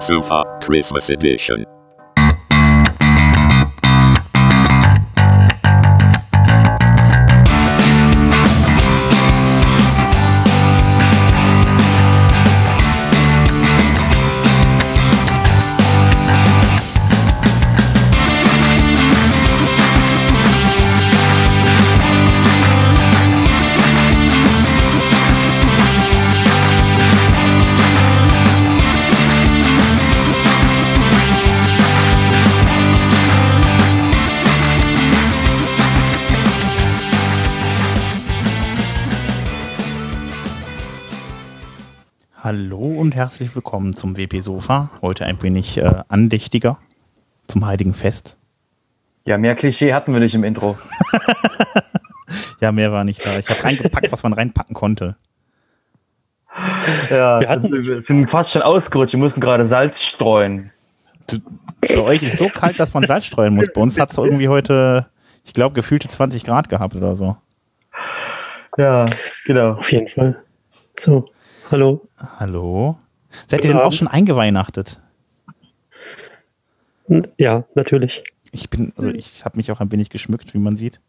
[0.00, 1.79] WP Sofa Christmas Edition.
[43.20, 44.88] Herzlich willkommen zum WP Sofa.
[45.02, 46.78] Heute ein wenig äh, andächtiger
[47.48, 48.38] zum Heiligen Fest.
[49.26, 50.78] Ja, mehr Klischee hatten wir nicht im Intro.
[52.60, 53.38] Ja, mehr war nicht da.
[53.38, 55.16] Ich habe reingepackt, was man reinpacken konnte.
[57.10, 59.12] Ja, Wir hatten- wir sind fast schon ausgerutscht.
[59.14, 60.70] Wir mussten gerade Salz streuen.
[61.26, 61.38] Du,
[61.80, 63.66] bei euch ist so kalt, dass man Salz streuen muss.
[63.74, 65.06] Bei uns hat es irgendwie heute,
[65.44, 67.36] ich glaube, gefühlte 20 Grad gehabt oder so.
[68.78, 69.04] Ja,
[69.44, 69.70] genau.
[69.72, 70.42] Auf jeden Fall.
[70.98, 71.28] So,
[71.70, 72.06] hallo.
[72.38, 72.96] Hallo?
[73.46, 75.00] Seid ihr Guten denn auch schon eingeweihnachtet?
[77.38, 78.22] Ja, natürlich.
[78.52, 81.00] Ich bin, also ich habe mich auch ein wenig geschmückt, wie man sieht.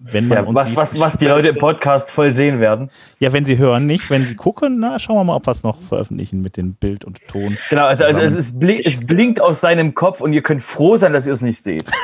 [0.00, 0.76] Wenn man Ja, uns was, sieht.
[0.76, 2.88] was, was die Leute im Podcast voll sehen werden.
[3.18, 4.08] Ja, wenn sie hören, nicht.
[4.10, 7.04] Wenn sie gucken, na, schauen wir mal, ob wir es noch veröffentlichen mit dem Bild
[7.04, 7.58] und Ton.
[7.70, 8.38] Genau, also, also es, Zusammen.
[8.38, 11.42] ist blink, es blinkt aus seinem Kopf und ihr könnt froh sein, dass ihr es
[11.42, 11.84] nicht seht.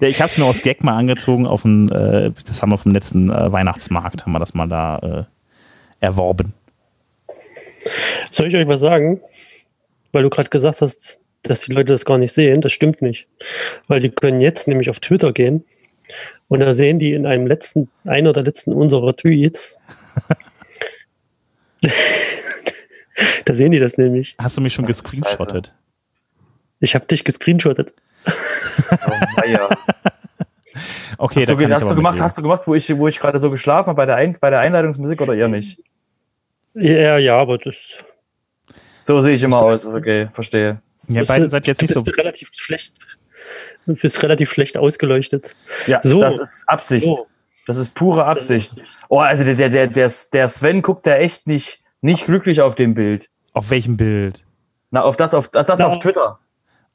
[0.00, 2.78] Ja, ich habe es mir aus Gag mal angezogen auf den, äh, das haben wir
[2.78, 5.24] vom letzten äh, Weihnachtsmarkt, haben wir das mal da äh,
[6.00, 6.52] erworben.
[8.30, 9.20] Soll ich euch was sagen?
[10.12, 12.60] Weil du gerade gesagt hast, dass die Leute das gar nicht sehen.
[12.60, 13.26] Das stimmt nicht.
[13.88, 15.64] Weil die können jetzt nämlich auf Twitter gehen
[16.48, 19.78] und da sehen die in einem letzten, einer der letzten unserer Tweets.
[23.44, 24.34] da sehen die das nämlich.
[24.38, 25.72] Hast du mich schon gescreenshottet?
[26.80, 27.94] Ich habe dich gescreenshottet.
[28.26, 28.32] Oh,
[29.36, 29.68] weia.
[31.18, 33.38] Okay, hast, da du, hast, du gemacht, hast du gemacht, wo ich, wo ich gerade
[33.38, 35.80] so geschlafen habe bei der, Ein bei der Einleitungsmusik oder ihr nicht?
[36.74, 37.76] Ja, ja, aber das,
[39.00, 40.80] So sehe ich immer aus, ist okay, verstehe.
[41.08, 42.02] Ja, das beide seid jetzt du nicht so.
[42.02, 42.94] bist relativ schlecht.
[43.86, 45.54] Du bist relativ schlecht ausgeleuchtet.
[45.86, 46.20] Ja, So.
[46.20, 47.06] das ist Absicht.
[47.06, 47.26] So.
[47.66, 48.74] Das ist pure Absicht.
[49.08, 52.74] Oh, also der, der, der, der, der Sven guckt da echt nicht, nicht glücklich auf
[52.74, 53.28] dem Bild.
[53.52, 54.44] Auf welchem Bild?
[54.90, 55.86] Na, auf das, auf das, das Na.
[55.86, 56.38] auf Twitter.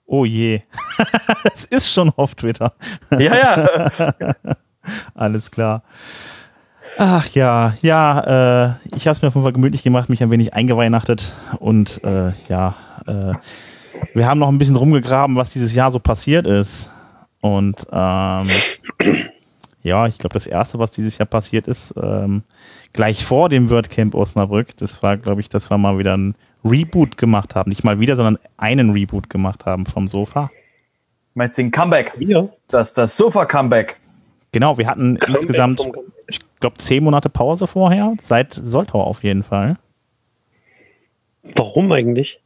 [0.06, 0.62] Oh je.
[1.54, 2.74] Es ist schon auf Twitter.
[3.12, 4.12] Ja, ja.
[5.16, 5.84] Alles klar.
[7.00, 10.32] Ach ja, ja, äh, ich habe es mir auf jeden Fall gemütlich gemacht, mich ein
[10.32, 12.76] wenig eingeweihnachtet und äh, ja,
[13.06, 13.34] äh,
[14.14, 16.92] wir haben noch ein bisschen rumgegraben, was dieses Jahr so passiert ist.
[17.42, 18.48] Und ähm,
[19.84, 22.44] ja, ich glaube, das erste, was dieses Jahr passiert ist, ähm,
[22.94, 26.36] gleich vor dem WordCamp Osnabrück, das war, glaube ich, dass wir mal wieder ein
[26.66, 27.70] Reboot gemacht haben.
[27.70, 30.50] Nicht mal wieder, sondern einen Reboot gemacht haben vom Sofa.
[31.36, 32.14] Meinst du den Comeback?
[32.18, 32.50] Wir?
[32.68, 34.00] Das, das Sofa-Comeback.
[34.52, 35.88] Genau, wir hatten Comeback insgesamt.
[36.28, 39.78] Ich glaube, zehn Monate Pause vorher, seit Soltau auf jeden Fall.
[41.56, 42.40] Warum eigentlich?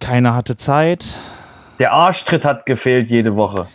[0.00, 1.16] Keiner hatte Zeit.
[1.78, 3.68] Der Arschtritt hat gefehlt jede Woche.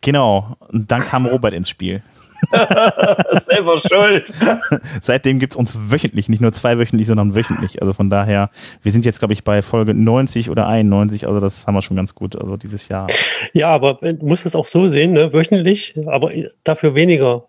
[0.00, 2.02] Genau, und dann kam Robert ins Spiel.
[3.44, 4.32] Selber schuld.
[5.00, 7.80] Seitdem gibt es uns wöchentlich, nicht nur zweiwöchentlich, sondern wöchentlich.
[7.80, 8.50] Also von daher,
[8.82, 11.96] wir sind jetzt, glaube ich, bei Folge 90 oder 91, also das haben wir schon
[11.96, 13.06] ganz gut, also dieses Jahr.
[13.52, 15.32] Ja, aber du musst es auch so sehen, ne?
[15.32, 16.30] wöchentlich, aber
[16.64, 17.46] dafür weniger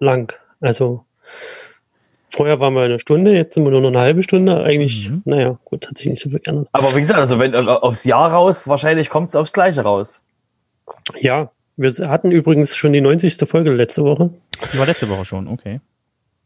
[0.00, 0.32] lang.
[0.60, 1.04] Also
[2.28, 4.62] vorher waren wir eine Stunde, jetzt sind wir nur noch eine halbe Stunde.
[4.62, 5.22] Eigentlich, Mhm.
[5.24, 6.68] naja, gut, hat sich nicht so viel geändert.
[6.72, 10.22] Aber wie gesagt, also wenn äh, aufs Jahr raus, wahrscheinlich kommt es aufs Gleiche raus.
[11.20, 13.36] Ja, wir hatten übrigens schon die 90.
[13.48, 14.30] Folge letzte Woche.
[14.72, 15.80] Die war letzte Woche schon, okay.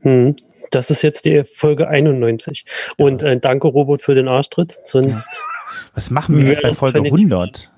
[0.01, 0.37] Hm.
[0.71, 2.65] Das ist jetzt die Folge 91.
[2.97, 4.79] Und äh, danke, Robert, für den Arschtritt.
[4.85, 5.43] Sonst
[5.95, 7.73] Was machen wir jetzt bei Folge wahrscheinlich- 100?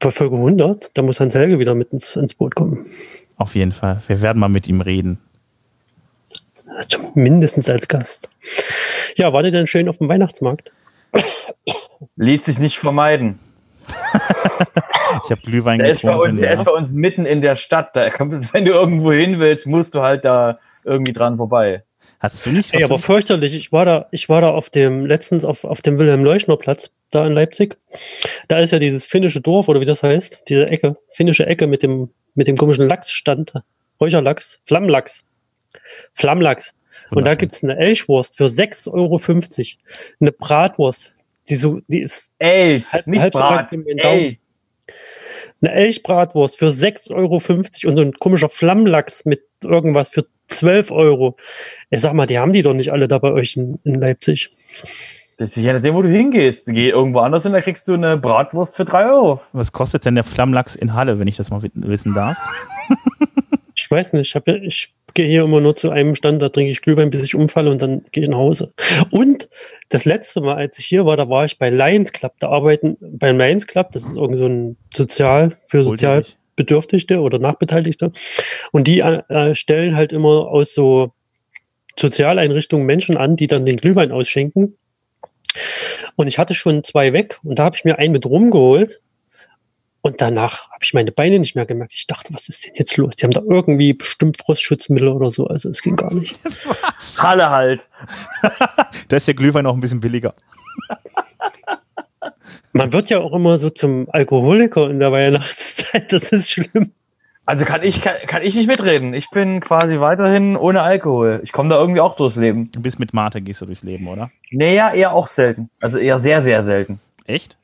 [0.00, 2.84] bei Folge 100, da muss Hans Helge wieder mit ins, ins Boot kommen.
[3.38, 4.02] Auf jeden Fall.
[4.06, 5.18] Wir werden mal mit ihm reden.
[6.76, 8.28] Also mindestens als Gast.
[9.16, 10.72] Ja, war ihr denn schön auf dem Weihnachtsmarkt?
[12.16, 13.38] Ließ sich nicht vermeiden.
[15.24, 16.30] Ich habe Glühwein Der ist, bei getrunken.
[16.32, 16.54] uns, der ja.
[16.54, 17.94] ist bei uns mitten in der Stadt.
[17.94, 21.84] Da kommt, wenn du irgendwo hin willst, musst du halt da irgendwie dran vorbei.
[22.20, 22.72] Hattest du nicht?
[22.74, 23.54] Ey, aber fürchterlich.
[23.54, 27.32] Ich war da, ich war da auf dem letztens auf, auf dem Wilhelm-Leuschner-Platz da in
[27.32, 27.76] Leipzig.
[28.48, 31.82] Da ist ja dieses finnische Dorf oder wie das heißt, diese Ecke, finnische Ecke mit
[31.82, 33.52] dem mit dem komischen Lachsstand,
[34.00, 35.24] Räucherlachs, Flammlachs,
[36.12, 36.74] Flammlachs.
[37.10, 39.20] Und da gibt's eine Elchwurst für 6,50 Euro.
[40.20, 41.12] Eine Bratwurst.
[41.48, 43.72] Die, so, die ist Elch, Halb- nicht Brat.
[43.72, 44.38] Elch.
[45.66, 47.36] Eine Elchbratwurst für 6,50 Euro
[47.90, 51.36] und so ein komischer Flammlachs mit irgendwas für 12 Euro.
[51.90, 54.50] Ich sag mal, die haben die doch nicht alle da bei euch in, in Leipzig.
[55.38, 56.66] Das ist je nachdem, wo du hingehst.
[56.66, 59.40] Geh irgendwo anders hin, da kriegst du eine Bratwurst für 3 Euro.
[59.52, 62.36] Was kostet denn der Flammlachs in Halle, wenn ich das mal wi- wissen darf?
[63.74, 66.48] Ich weiß nicht, ich, hab ja, ich gehe hier immer nur zu einem Stand, da
[66.48, 68.72] trinke ich Glühwein, bis ich umfalle und dann gehe ich nach Hause.
[69.10, 69.48] Und
[69.88, 72.34] das letzte Mal, als ich hier war, da war ich bei Lions Club.
[72.40, 76.38] Da arbeiten beim Lions Club, das ist irgend so ein Sozial, für sozial Wohltätig.
[76.56, 78.12] Bedürftigte oder Nachbeteiligte.
[78.72, 81.12] Und die äh, stellen halt immer aus so
[81.98, 84.76] Sozialeinrichtungen Menschen an, die dann den Glühwein ausschenken.
[86.16, 89.00] Und ich hatte schon zwei weg und da habe ich mir einen mit rumgeholt.
[90.06, 91.94] Und danach habe ich meine Beine nicht mehr gemerkt.
[91.94, 93.16] Ich dachte, was ist denn jetzt los?
[93.16, 95.46] Die haben da irgendwie bestimmt Frostschutzmittel oder so.
[95.46, 96.38] Also es ging gar nicht.
[97.18, 97.88] Halle halt.
[99.08, 100.34] Da ist der Glühwein auch ein bisschen billiger.
[102.74, 106.12] Man wird ja auch immer so zum Alkoholiker in der Weihnachtszeit.
[106.12, 106.92] Das ist schlimm.
[107.46, 109.14] Also kann ich, kann, kann ich nicht mitreden.
[109.14, 111.40] Ich bin quasi weiterhin ohne Alkohol.
[111.44, 112.70] Ich komme da irgendwie auch durchs Leben.
[112.72, 114.30] Du bist mit Mate, gehst du durchs Leben, oder?
[114.50, 115.70] Naja, eher auch selten.
[115.80, 117.00] Also eher sehr, sehr selten.
[117.24, 117.56] Echt?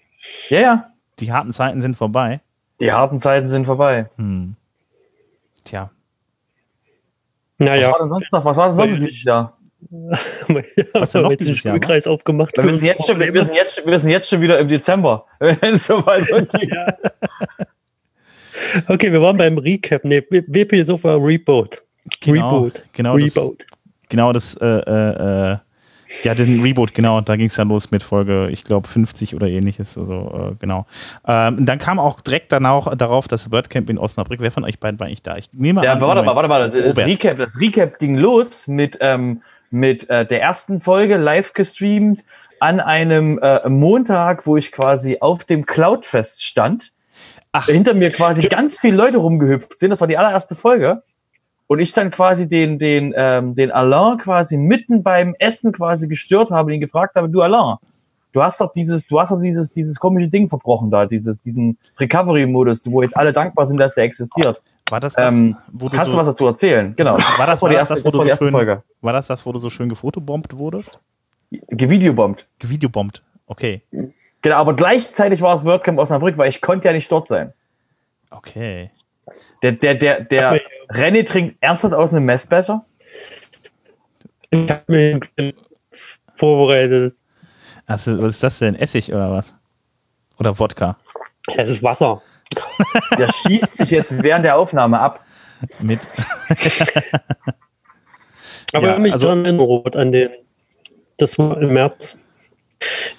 [0.49, 0.91] Ja, ja.
[1.21, 2.41] Die harten Zeiten sind vorbei.
[2.81, 4.09] Die harten Zeiten sind vorbei.
[4.17, 4.55] Hm.
[5.65, 5.91] Tja.
[7.59, 8.45] Was Naja, war denn sonst noch?
[8.45, 9.57] Was war denn sonst ich dieses Jahr?
[9.91, 11.75] Was haben wir jetzt einen dieses Jahr?
[11.75, 12.57] Spielkreis aufgemacht.
[12.57, 15.27] Wir sind, jetzt schon, wir, sind jetzt, wir sind jetzt schon wieder im Dezember.
[15.39, 15.91] Wenn es.
[18.89, 20.05] Okay, wir waren beim Recap.
[20.05, 21.83] Nee, WP Sofa Reboot.
[22.21, 22.85] Genau, Reboot.
[22.93, 23.67] genau das- Reboot.
[24.09, 25.57] Genau das, äh, äh, äh,
[26.23, 29.47] ja, den Reboot, genau, da ging es dann los mit Folge, ich glaube, 50 oder
[29.47, 30.87] ähnliches, also äh, genau.
[31.27, 34.41] Ähm, dann kam auch direkt danach darauf das WordCamp in Osnabrück.
[34.41, 35.37] Wer von euch beiden war eigentlich da?
[35.37, 36.71] Ich nehme Ja, an, aber warte mal, warte mal.
[36.71, 37.07] Das Robert.
[37.07, 42.25] Recap, das Recap ging los mit, ähm, mit äh, der ersten Folge live gestreamt
[42.59, 46.93] an einem äh, Montag, wo ich quasi auf dem Cloudfest stand.
[47.53, 47.67] Ach.
[47.67, 49.91] Hinter mir quasi ganz viele Leute rumgehüpft sind.
[49.91, 51.03] Das war die allererste Folge.
[51.71, 56.51] Und ich dann quasi den, den, ähm, den Alain quasi mitten beim Essen quasi gestört
[56.51, 57.77] habe und ihn gefragt habe, du Alain,
[58.33, 61.79] du hast doch dieses, du hast doch dieses, dieses komische Ding verbrochen da, dieses, diesen
[61.97, 64.61] Recovery-Modus, wo jetzt alle dankbar sind, dass der existiert.
[64.89, 66.93] War das das, Ähm, wo du Kannst so, du was dazu erzählen?
[66.97, 67.13] Genau.
[67.13, 68.83] war das, war die das, erste, das, wo du so erste schön, Folge.
[69.01, 70.99] war das das, wo du so schön gefotobombt wurdest?
[71.69, 72.49] Gevideobombt.
[72.59, 73.23] Gevideobombt.
[73.47, 73.83] Okay.
[74.43, 77.53] Genau, aber gleichzeitig war es WordCamp Osnabrück, weil ich konnte ja nicht dort sein.
[78.29, 78.91] Okay.
[79.63, 80.57] Der, der, der, der Ach,
[80.91, 82.85] René trinkt ernsthaft aus einem Messbecher.
[84.51, 85.21] Ich habe mir
[86.35, 87.15] vorbereitet.
[87.87, 88.75] Also, was ist das denn?
[88.75, 89.55] Essig oder was?
[90.39, 90.97] Oder Wodka?
[91.57, 92.23] Es ist Wasser.
[93.19, 95.25] Der schießt sich jetzt während der Aufnahme ab.
[95.79, 96.01] Mit.
[98.73, 100.31] Aber Ja, mich also- dran erinnert an den.
[101.19, 102.17] Das war im März.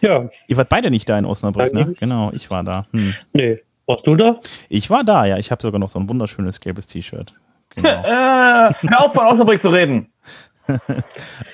[0.01, 1.93] Ja, Ihr wart beide nicht da in Osnabrück, Da ne?
[1.99, 2.81] Genau, ich war da.
[2.91, 3.13] Hm.
[3.33, 3.59] nee.
[3.85, 4.39] Warst du da?
[4.69, 5.37] Ich war da, ja.
[5.37, 7.33] Ich habe sogar noch so ein wunderschönes gelbes T-Shirt.
[7.77, 8.03] Äh, Genau.
[8.81, 10.11] hör auf, von Osnabrück zu reden.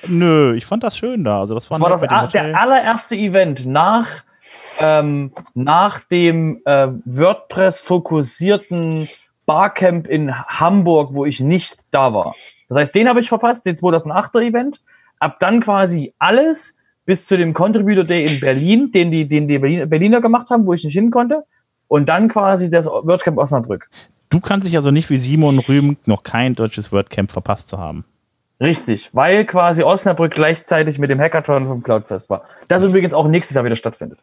[0.06, 1.40] Nö, ich fand das schön da.
[1.40, 4.08] Also das war, Das war das, a- der allererste Event nach,
[4.78, 9.08] ähm, nach dem äh, WordPress-fokussierten
[9.46, 12.34] Barcamp in Hamburg, wo ich nicht da war.
[12.68, 14.80] Das heißt, den habe ich verpasst, den 2008er Event.
[15.20, 19.58] Ab dann quasi alles bis zu dem Contributor Day in Berlin, den die, den die
[19.58, 21.44] Berlin- Berliner gemacht haben, wo ich nicht hin konnte.
[21.88, 23.88] Und dann quasi das WordCamp Osnabrück.
[24.30, 28.04] Du kannst dich also nicht wie Simon rühmen, noch kein deutsches WordCamp verpasst zu haben.
[28.60, 32.42] Richtig, weil quasi Osnabrück gleichzeitig mit dem Hackathon vom Cloudfest war.
[32.66, 34.18] Das übrigens auch nächstes Jahr wieder stattfindet.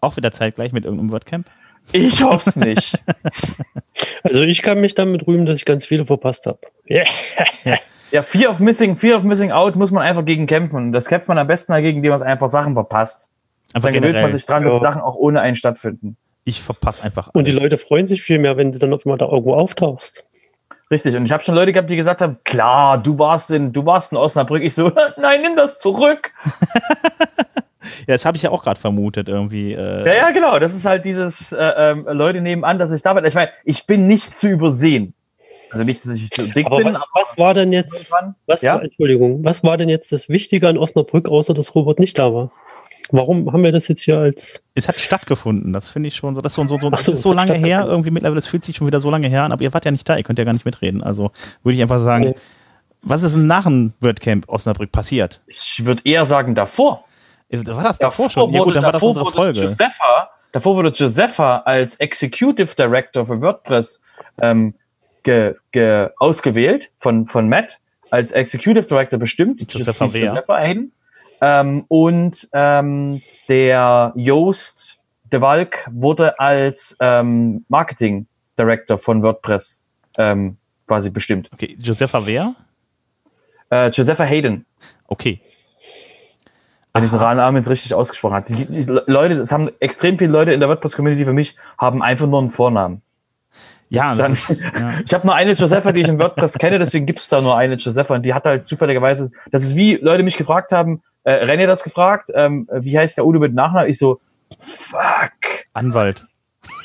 [0.00, 1.46] Auch wieder zeitgleich mit irgendeinem WordCamp?
[1.92, 2.98] Ich hoffe es nicht.
[4.24, 6.58] Also ich kann mich damit rühmen, dass ich ganz viele verpasst habe.
[6.88, 7.04] Yeah.
[8.10, 10.92] Ja, Fear of Missing, Fear of Missing Out muss man einfach gegen kämpfen.
[10.92, 13.28] Das kämpft man am besten dagegen, indem man einfach Sachen verpasst.
[13.72, 14.80] Einfach Dann gewöhnt man sich dran, dass Ja.
[14.80, 16.16] Sachen auch ohne einen stattfinden.
[16.44, 17.62] Ich verpasse einfach Und die alles.
[17.62, 20.24] Leute freuen sich viel mehr, wenn du dann auf einmal da irgendwo auftauchst.
[20.90, 21.16] Richtig.
[21.16, 24.12] Und ich habe schon Leute gehabt, die gesagt haben, klar, du warst in, du warst
[24.12, 24.62] in Osnabrück.
[24.62, 26.32] Ich so, nein, nimm das zurück.
[28.06, 29.72] Ja, das habe ich ja auch gerade vermutet irgendwie.
[29.74, 30.58] Äh, Ja, ja, genau.
[30.60, 33.24] Das ist halt dieses, äh, ähm, Leute nehmen an, dass ich da bin.
[33.24, 35.14] Ich meine, ich bin nicht zu übersehen.
[35.70, 36.86] Also nicht, dass ich so dick Aber bin.
[36.86, 38.12] was, was war denn jetzt,
[38.46, 38.74] was Ja?
[38.76, 42.32] war, Entschuldigung, was war denn jetzt das Wichtige an Osnabrück, außer dass Robert nicht da
[42.32, 42.50] war?
[43.10, 46.40] Warum haben wir das jetzt hier als, Es hat stattgefunden, das finde ich schon so.
[46.40, 48.76] Das ist so, so, so, so, ist so lange her, irgendwie mittlerweile, das fühlt sich
[48.76, 50.44] schon wieder so lange her an, aber ihr wart ja nicht da, ihr könnt ja
[50.44, 51.02] gar nicht mitreden.
[51.02, 51.30] Also
[51.62, 52.34] würde ich einfach sagen, Nee.
[53.02, 55.42] was ist denn nach dem WordCamp Osnabrück passiert?
[55.46, 57.04] Ich würde eher sagen, davor.
[57.50, 58.50] War das davor schon?
[58.52, 59.62] Ja gut, wurde- dann war das davor unsere Folge.
[59.64, 64.00] Josepha, davor wurde Josepha als Executive Director für WordPress
[64.40, 64.72] ähm,
[65.22, 67.78] ge, ge, ausgewählt von, von Matt,
[68.10, 69.60] als Executive Director bestimmt.
[69.70, 70.06] Josepha?
[70.06, 70.92] Josepha Hayden.
[71.42, 75.00] Ähm, und ähm, der Joost
[75.32, 79.82] de Walk wurde als ähm, Marketing Director von WordPress
[80.18, 80.56] ähm,
[80.86, 81.50] quasi bestimmt.
[81.52, 82.54] Okay, Josepha wer?
[83.70, 84.66] Äh, Josepha Hayden,
[85.08, 85.40] Okay.
[86.92, 88.46] wenn ich den Namen jetzt richtig ausgesprochen habe.
[88.46, 92.26] Die, die Leute, es haben extrem viele Leute in der WordPress-Community für mich, haben einfach
[92.28, 93.02] nur einen Vornamen.
[93.92, 94.36] Ja, Dann,
[94.78, 95.00] ja.
[95.06, 97.56] ich habe nur eine Josepha, die ich in WordPress kenne, deswegen gibt es da nur
[97.56, 101.44] eine Josepha und die hat halt zufälligerweise, das ist wie Leute mich gefragt haben, äh,
[101.44, 103.90] René das gefragt, ähm, wie heißt der Udo mit Nachnamen?
[103.90, 104.18] Ich so,
[104.58, 105.30] fuck,
[105.74, 106.24] Anwalt.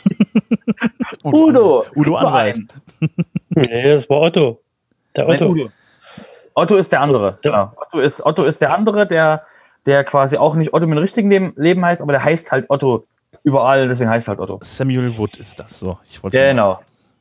[1.23, 2.59] Udo, Udo Anwalt.
[3.49, 4.61] Nee, das war Otto.
[5.15, 5.49] Der Nein, Otto.
[5.51, 5.69] Udo.
[6.55, 7.37] Otto ist der andere.
[7.43, 7.71] Der- Genau.
[7.77, 9.43] Otto, ist, Otto ist der andere, der,
[9.85, 13.05] der quasi auch nicht Otto mit dem richtigen Leben, heißt, aber der heißt halt Otto
[13.43, 14.59] überall, deswegen heißt halt Otto.
[14.61, 15.97] Samuel Wood ist das so.
[16.03, 16.37] Ich wollte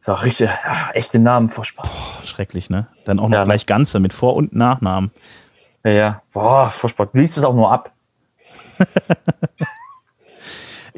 [0.07, 1.85] So, richtig, ja, echte Namen, furchtbar.
[2.25, 2.87] schrecklich, ne?
[3.07, 3.47] Dann auch noch Ja, ne?
[3.47, 5.11] gleich ganze mit Vor- und Nachnamen.
[5.85, 6.23] Ja, ja.
[6.33, 7.09] Boah, furchtbar.
[7.13, 7.91] Liest es auch nur ab.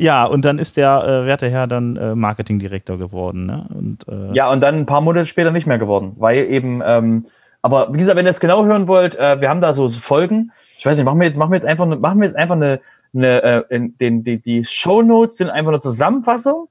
[0.00, 3.66] Ja, und dann ist der äh, werte Herr dann äh, Marketingdirektor geworden, ne?
[3.74, 7.26] Und äh, Ja, und dann ein paar Monate später nicht mehr geworden, weil eben, ähm,
[7.62, 10.52] aber wie gesagt, wenn ihr es genau hören wollt, äh, wir haben da so Folgen.
[10.76, 12.80] Ich weiß nicht, machen wir jetzt, machen wir jetzt einfach, machen wir jetzt einfach eine,
[13.12, 16.68] eine äh, in, den, die, die Shownotes sind einfach eine Zusammenfassung,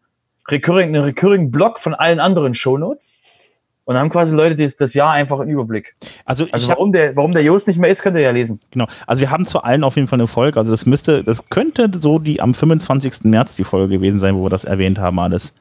[0.49, 3.13] recurring, einen recurring Block von allen anderen Shownotes.
[3.85, 5.95] Und dann haben quasi Leute das, das Jahr einfach einen Überblick.
[6.25, 8.31] also, Also ich hab, warum der, warum der Jost nicht mehr ist, könnt ihr ja
[8.31, 8.59] lesen.
[8.69, 8.85] genau.
[9.05, 10.59] Also wir haben zu allen auf jeden Fall eine Folge.
[10.59, 13.23] Also das müsste, das könnte so die am 25.
[13.23, 15.53] März die Folge gewesen sein, wo wir das erwähnt haben alles.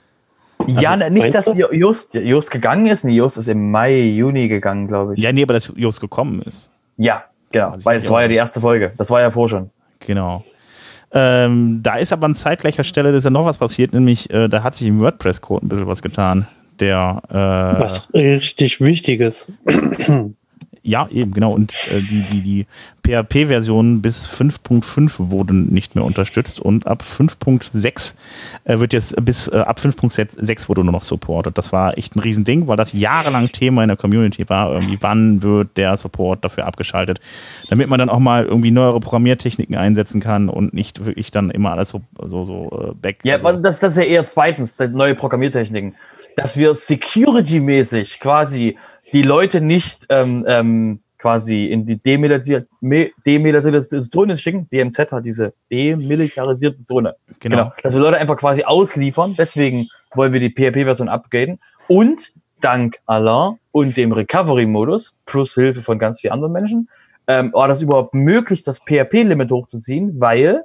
[0.67, 3.05] ja, ne, nicht, dass Jost, Jost gegangen ist.
[3.05, 5.23] Nee, Jost ist im Mai, Juni gegangen, glaube ich.
[5.23, 6.69] Ja, nee, aber dass Jos gekommen ist.
[6.97, 7.77] ja genau.
[7.85, 8.93] Weil es war ja die erste Folge.
[8.97, 9.71] Das war ja vor schon.
[10.01, 10.45] Genau.
[11.19, 14.63] Ähm, da ist aber an zeitgleicher Stelle ist ja noch was passiert, nämlich äh, da
[14.63, 16.47] hat sich im WordPress-Code ein bisschen was getan.
[16.79, 19.51] Der äh, Was richtig Wichtiges.
[20.87, 21.53] Ja, eben, genau.
[21.53, 22.67] Und äh, die, die, die
[23.05, 28.15] PHP-Version bis 5.5 wurden nicht mehr unterstützt und ab 5.6
[28.65, 31.59] äh, wird jetzt bis äh, ab 5.6 wurde nur noch supportet.
[31.59, 34.75] Das war echt ein Riesending, weil das jahrelang Thema in der Community war.
[34.75, 37.19] Irgendwie, wann wird der Support dafür abgeschaltet,
[37.69, 41.73] damit man dann auch mal irgendwie neuere Programmiertechniken einsetzen kann und nicht wirklich dann immer
[41.73, 43.19] alles so, so, so äh, back.
[43.25, 45.97] Ja, also, das, das ist ja eher zweitens, neue Programmiertechniken.
[46.37, 48.77] Dass wir security-mäßig quasi
[49.13, 54.69] die Leute nicht ähm, ähm, quasi in die demilitarisierte Zone schicken.
[54.69, 57.15] DMZ hat diese demilitarisierte Zone.
[57.41, 57.57] genau.
[57.57, 57.73] Genau.
[57.83, 59.35] Dass wir Leute einfach quasi ausliefern.
[59.37, 61.59] Deswegen wollen wir die PHP-Version upgraden.
[61.89, 66.89] Und dank Alain und dem Recovery-Modus plus Hilfe von ganz vielen anderen Menschen
[67.27, 70.65] ähm, war das überhaupt möglich, das PHP-Limit hochzuziehen, weil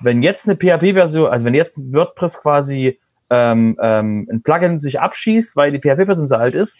[0.00, 2.98] wenn jetzt eine PHP-Version, also wenn jetzt WordPress quasi
[3.30, 6.78] ähm, ähm, ein Plugin sich abschießt, weil die PHP-Version so alt ist,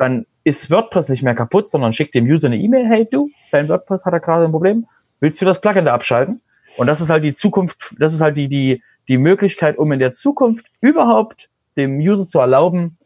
[0.00, 3.68] dann ist WordPress nicht mehr kaputt, sondern schickt dem User eine E-Mail, hey du, dein
[3.68, 4.86] WordPress hat da gerade ein Problem,
[5.20, 6.40] willst du das Plugin da abschalten?
[6.76, 9.98] Und das ist halt die Zukunft, das ist halt die, die, die Möglichkeit, um in
[9.98, 12.96] der Zukunft überhaupt dem User zu erlauben,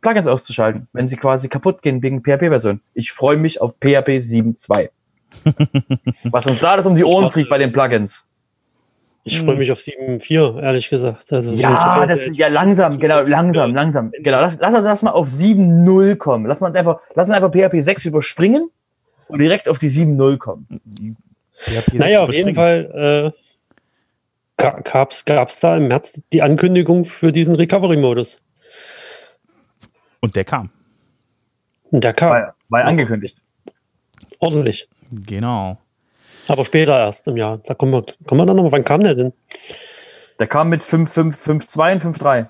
[0.00, 2.80] Plugins auszuschalten, wenn sie quasi kaputt gehen wegen PHP-Version.
[2.94, 4.90] Ich freue mich auf PHP 7.2.
[6.30, 8.26] Was uns da das um die Ohren fliegt bei den Plugins.
[9.30, 9.46] Ich Hm.
[9.46, 11.32] freue mich auf 7.4, ehrlich gesagt.
[11.32, 14.10] Also Ja, 7.2 das ist ja langsam, genau, langsam, langsam.
[14.18, 16.46] Genau, lass, lass uns erstmal auf 7.0 kommen.
[16.46, 18.70] Lass uns einfach, lass uns einfach PHP 6 überspringen
[19.28, 20.66] und direkt auf die 7.0 kommen.
[21.58, 22.54] PHP Naja, 6 auf jeden.
[22.56, 23.32] Fall
[24.58, 25.24] äh, gab es
[25.60, 28.40] da im März die Ankündigung für diesen Recovery-Modus.
[30.20, 30.70] Und der kam.
[31.90, 33.38] Und der kam War, war angekündigt.
[34.38, 34.88] ordentlich.
[35.12, 35.78] Genau.
[36.50, 37.58] Aber später erst im Jahr.
[37.58, 38.72] Da kommen wir, kommen wir dann noch.
[38.72, 39.32] Wann kam der denn?
[40.40, 42.46] Der kam mit 5.5.5.2 und 5.3.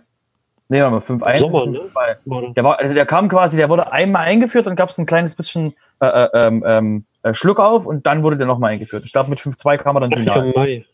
[0.69, 1.39] Nee, warte mal, 5.1.
[1.41, 1.79] Sommer, und ne?
[1.81, 2.17] 5.2.
[2.25, 2.55] War das?
[2.55, 5.35] Der, war, also der kam quasi, der wurde einmal eingeführt, dann gab es ein kleines
[5.35, 9.05] bisschen äh, äh, ähm, ähm, äh, Schluck auf und dann wurde der nochmal eingeführt.
[9.05, 10.53] Ich glaube, mit 5.2 kam er dann Ja, final.
[10.55, 10.87] Mai.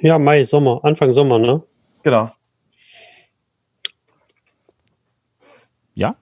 [0.00, 1.62] Ja, Mai, Sommer, Anfang Sommer, ne?
[2.02, 2.32] Genau.
[5.94, 6.16] Ja?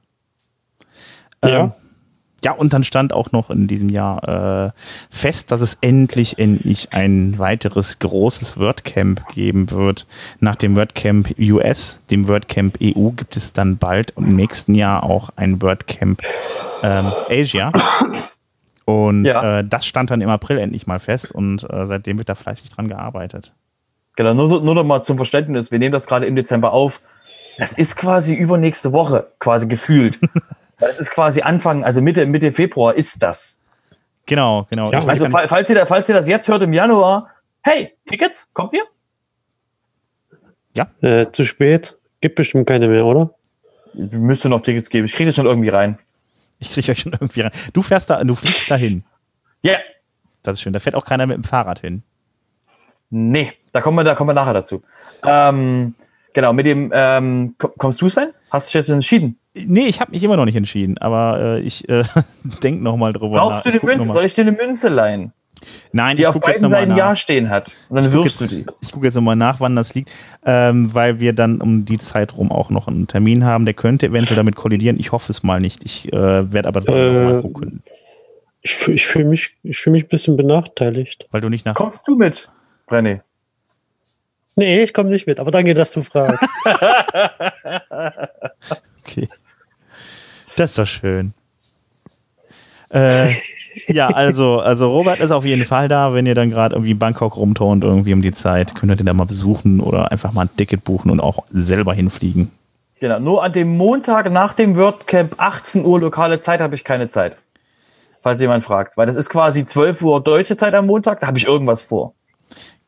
[1.45, 1.65] Ja.
[1.65, 1.73] Ähm,
[2.45, 4.71] ja, und dann stand auch noch in diesem Jahr äh,
[5.11, 10.07] fest, dass es endlich, endlich ein weiteres großes WordCamp geben wird.
[10.41, 15.31] Nach dem WordCamp US, dem WordCamp EU, gibt es dann bald im nächsten Jahr auch
[15.37, 16.23] ein WordCamp
[16.83, 17.73] ähm, Asia.
[18.85, 19.59] Und Ja.
[19.59, 22.71] äh, das stand dann im April endlich mal fest und äh, seitdem wird da fleißig
[22.71, 23.53] dran gearbeitet.
[24.17, 25.71] Genau, nur, so- nur noch mal zum Verständnis.
[25.71, 27.01] Wir nehmen das gerade im Dezember auf.
[27.59, 30.19] Das ist quasi übernächste Woche, quasi gefühlt.
[30.81, 33.59] Das ist quasi Anfang, also Mitte, Mitte Februar ist das.
[34.27, 34.91] Genau, genau.
[34.93, 37.31] Ja, Also, gar nicht- fa- falls ihr, da, falls ihr das jetzt hört im Januar,
[37.63, 38.83] hey, Tickets, kommt ihr?
[41.01, 41.97] Äh, zu spät.
[42.21, 43.35] Gibt bestimmt keine mehr, oder?
[43.95, 45.07] Müsste noch Tickets geben.
[45.07, 45.99] Ich kriege das schon irgendwie rein.
[46.61, 47.51] ich kriege euch schon irgendwie rein.
[47.73, 49.05] Du fährst da, du fliegst dahin.
[49.63, 49.79] Ja,
[50.45, 50.73] Das ist schön.
[50.73, 52.03] Da fährt auch keiner mit dem Fahrrad hin.
[53.11, 54.83] nee, da kommen wir, da kommen wir nachher dazu.
[55.25, 55.95] Ähm,
[56.33, 58.31] genau, mit dem, ähm, ko- kommst du, Sven?
[58.51, 59.39] Hast du dich jetzt entschieden?
[59.67, 62.05] Nee, ich habe mich immer noch nicht entschieden, aber äh, ich äh,
[62.63, 63.83] denke nochmal drüber Brauchst du nach.
[63.83, 64.07] eine Münze?
[64.09, 65.33] Soll ich dir eine Münze leihen?
[65.91, 66.95] Nein, Die ich auf beiden Seiten.
[66.95, 67.75] Ja stehen hat.
[67.89, 68.65] Und dann wirfst du die.
[68.81, 70.09] Ich gucke jetzt nochmal nach, wann das liegt,
[70.47, 73.65] ähm, weil wir dann um die Zeit rum auch noch einen Termin haben.
[73.65, 75.01] Der könnte eventuell damit kollidieren.
[75.01, 75.85] Ich hoffe es mal nicht.
[75.85, 77.83] Ich äh, werde aber Äh, noch mal gucken,
[78.63, 81.27] Ich, fühl- ich fühle mich, ich fühl mich ein bisschen benachteiligt.
[81.33, 81.75] weil du nicht nach.
[81.75, 82.49] Kommst du mit,
[82.87, 83.21] Brenny?
[84.55, 86.49] Nee, ich komme nicht mit, aber danke, dass du fragst.
[89.01, 89.29] Okay.
[90.59, 91.35] Das ist doch schön.
[92.91, 93.31] Äh,
[93.87, 96.99] ja, also, also Robert ist auf jeden Fall da, wenn ihr dann gerade irgendwie in
[96.99, 100.47] Bangkok rumturnt, irgendwie um die Zeit, könnt ihr den da mal besuchen oder einfach mal
[100.47, 102.51] ein Ticket buchen und auch selber hinfliegen.
[102.99, 107.07] Genau, nur an dem Montag nach dem WordCamp 18 Uhr lokale Zeit habe ich keine
[107.07, 107.37] Zeit.
[108.23, 108.97] Falls jemand fragt.
[108.97, 112.15] Weil das ist quasi 12 Uhr deutsche Zeit am Montag, da habe ich irgendwas vor.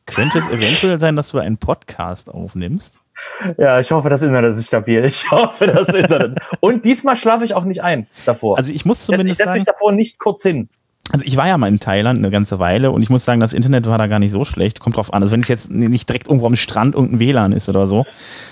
[0.05, 3.00] Könnte es eventuell sein, dass du einen Podcast aufnimmst?
[3.57, 5.03] Ja, ich hoffe, das Internet ist stabil.
[5.05, 6.39] Ich hoffe, das Internet.
[6.59, 8.57] Und diesmal schlafe ich auch nicht ein davor.
[8.57, 10.69] Also ich muss ich zumindest setze sagen, mich davor nicht kurz hin.
[11.11, 13.53] also ich war ja mal in Thailand eine ganze Weile und ich muss sagen, das
[13.53, 14.79] Internet war da gar nicht so schlecht.
[14.79, 15.21] Kommt drauf an.
[15.23, 18.05] Also wenn es jetzt nicht direkt irgendwo am Strand irgendein WLAN ist oder so.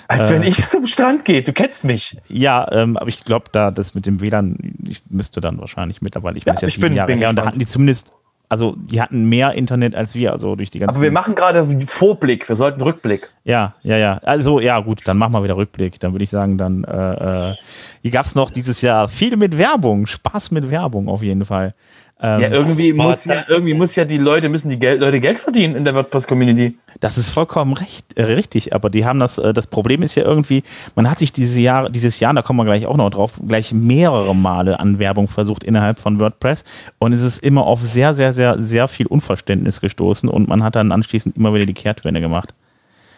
[0.08, 0.34] Als Äh.
[0.36, 1.44] wenn ich zum Strand gehe.
[1.44, 2.18] Du kennst mich.
[2.28, 4.58] Ja, ähm, aber ich glaube, da das mit dem WLAN,
[4.88, 7.30] ich müsste dann wahrscheinlich mittlerweile, ich bin Ja, jetzt ich sieben bin- Jahre bin her
[7.30, 8.12] und da hatten die zumindest,
[8.50, 10.96] also die hatten mehr Internet als wir, also durch die ganzen.
[10.96, 12.50] Aber wir machen gerade Vorblick.
[12.50, 13.30] Wir sollten Rückblick.
[13.44, 14.18] Ja, ja, ja.
[14.24, 16.00] Also ja, gut, dann machen wir wieder Rückblick.
[16.00, 17.56] Dann würde ich sagen, dann äh, äh,
[18.02, 21.76] hier gab es noch dieses Jahr viel mit Werbung, Spaß mit Werbung auf jeden Fall.
[22.22, 25.40] Ähm, Ja, irgendwie muss ja, irgendwie muss ja die Leute, müssen die Geld, Leute Geld
[25.40, 26.78] verdienen in der WordPress-Community.
[27.00, 30.24] Das ist vollkommen recht, äh, richtig, aber die haben das, äh, das Problem ist ja
[30.24, 30.64] irgendwie,
[30.96, 33.72] man hat sich diese Jahre, dieses Jahr, da kommen wir gleich auch noch drauf, gleich
[33.74, 36.66] mehrere Male an Werbung versucht innerhalb von WordPress
[36.98, 40.76] und es ist immer auf sehr, sehr, sehr, sehr viel Unverständnis gestoßen und man hat
[40.76, 42.54] dann anschließend immer wieder die Kehrtwende gemacht.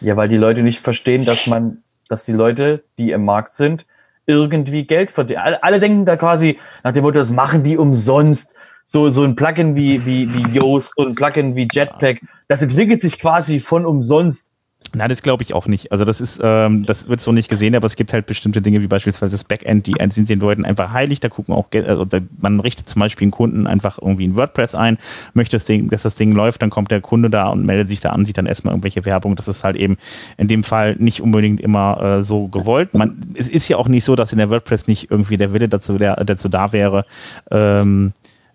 [0.00, 3.84] Ja, weil die Leute nicht verstehen, dass man, dass die Leute, die im Markt sind,
[4.26, 5.40] irgendwie Geld verdienen.
[5.40, 8.54] Alle, alle denken da quasi nach dem Motto, das machen die umsonst.
[8.84, 13.00] So, so ein Plugin wie, wie, wie Yoast, so ein Plugin wie Jetpack, das entwickelt
[13.02, 14.52] sich quasi von umsonst.
[14.94, 15.90] Na, das glaube ich auch nicht.
[15.90, 18.82] Also das ist, ähm, das wird so nicht gesehen, aber es gibt halt bestimmte Dinge
[18.82, 21.20] wie beispielsweise das Backend, die sind den Leuten einfach heilig.
[21.20, 24.74] Da gucken auch, also da, man richtet zum Beispiel einen Kunden einfach irgendwie in WordPress
[24.74, 24.98] ein,
[25.32, 28.00] möchte das Ding, dass das Ding läuft, dann kommt der Kunde da und meldet sich
[28.00, 29.34] da an, sieht dann erstmal irgendwelche Werbung.
[29.34, 29.96] Das ist halt eben
[30.36, 32.92] in dem Fall nicht unbedingt immer äh, so gewollt.
[32.92, 35.68] Man, es ist ja auch nicht so, dass in der WordPress nicht irgendwie der Wille
[35.68, 37.06] dazu, der, dazu da wäre,
[37.50, 38.12] ähm,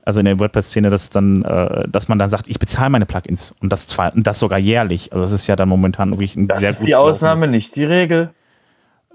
[0.07, 3.53] also in der WordPress-Szene, dass dann, äh, dass man dann sagt, ich bezahle meine Plugins
[3.61, 5.11] und das zwar und das sogar jährlich.
[5.11, 7.75] Also das ist ja dann momentan wirklich ein Das sehr ist gut die Ausnahme, nicht
[7.75, 8.29] die Regel.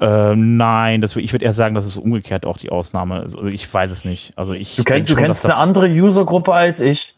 [0.03, 3.21] Äh, nein, das, ich würde eher sagen, das ist umgekehrt auch die Ausnahme.
[3.21, 4.35] Also ich weiß es nicht.
[4.37, 7.17] Also ich Du, kennst, du schon, kennst eine andere Usergruppe als ich.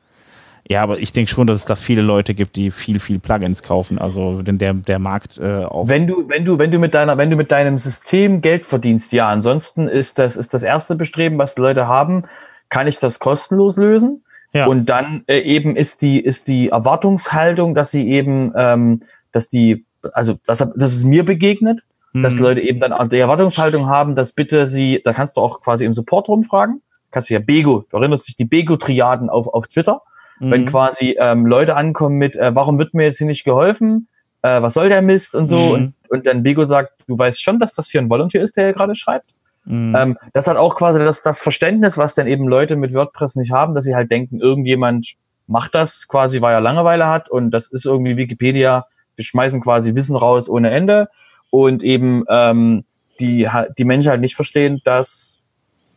[0.68, 3.64] Ja, aber ich denke schon, dass es da viele Leute gibt, die viel, viel Plugins
[3.64, 3.98] kaufen.
[3.98, 5.88] Also denn der, der Markt äh, auf.
[5.88, 9.12] Wenn du, wenn du, wenn du mit deiner, wenn du mit deinem System Geld verdienst,
[9.12, 9.28] ja.
[9.28, 12.22] Ansonsten ist das, ist das erste Bestreben, was die Leute haben,
[12.68, 14.24] kann ich das kostenlos lösen?
[14.52, 14.66] ja.
[14.66, 19.00] Und dann äh, eben ist die, ist die Erwartungshaltung, dass sie eben, ähm,
[19.32, 21.80] dass die, also das, das ist mir begegnet,
[22.12, 22.36] dass Mhm.
[22.36, 25.84] die Leute eben dann die Erwartungshaltung haben, dass bitte sie, da kannst du auch quasi
[25.84, 30.02] im Support rumfragen, kannst du ja Bego, du erinnerst dich die Bego-Triaden auf, auf Twitter,
[30.38, 30.66] wenn Mhm.
[30.66, 34.06] quasi ähm, Leute ankommen mit, äh, warum wird mir jetzt hier nicht geholfen,
[34.42, 35.72] äh, was soll der Mist und so, Mhm.
[35.72, 38.66] und, und dann Bego sagt, du weißt schon, dass das hier ein Volunteer ist, der
[38.66, 39.30] hier gerade schreibt.
[39.64, 39.94] Mhm.
[39.96, 43.52] Ähm, das hat auch quasi das, das Verständnis, was dann eben Leute mit WordPress nicht
[43.52, 45.14] haben, dass sie halt denken, irgendjemand
[45.46, 49.94] macht das quasi, weil er Langeweile hat und das ist irgendwie Wikipedia, wir schmeißen quasi
[49.94, 51.08] Wissen raus ohne Ende
[51.50, 52.84] und eben ähm,
[53.20, 53.48] die,
[53.78, 55.40] die Menschen halt nicht verstehen, dass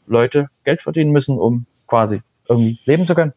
[0.05, 3.33] Leute Geld verdienen müssen, um quasi irgendwie leben zu können.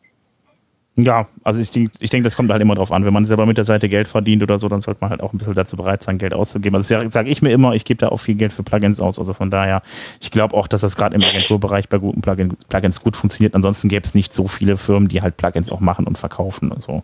[1.03, 3.05] Ja, also ich denke, ich denk, das kommt halt immer drauf an.
[3.05, 5.33] Wenn man selber mit der Seite Geld verdient oder so, dann sollte man halt auch
[5.33, 6.77] ein bisschen dazu bereit sein, Geld auszugeben.
[6.77, 9.19] Also das sage ich mir immer, ich gebe da auch viel Geld für Plugins aus.
[9.19, 9.83] Also von daher,
[10.21, 13.55] ich glaube auch, dass das gerade im Agenturbereich bei guten Plugin, Plugins gut funktioniert.
[13.55, 16.83] Ansonsten gäbe es nicht so viele Firmen, die halt Plugins auch machen und verkaufen und
[16.83, 17.03] so.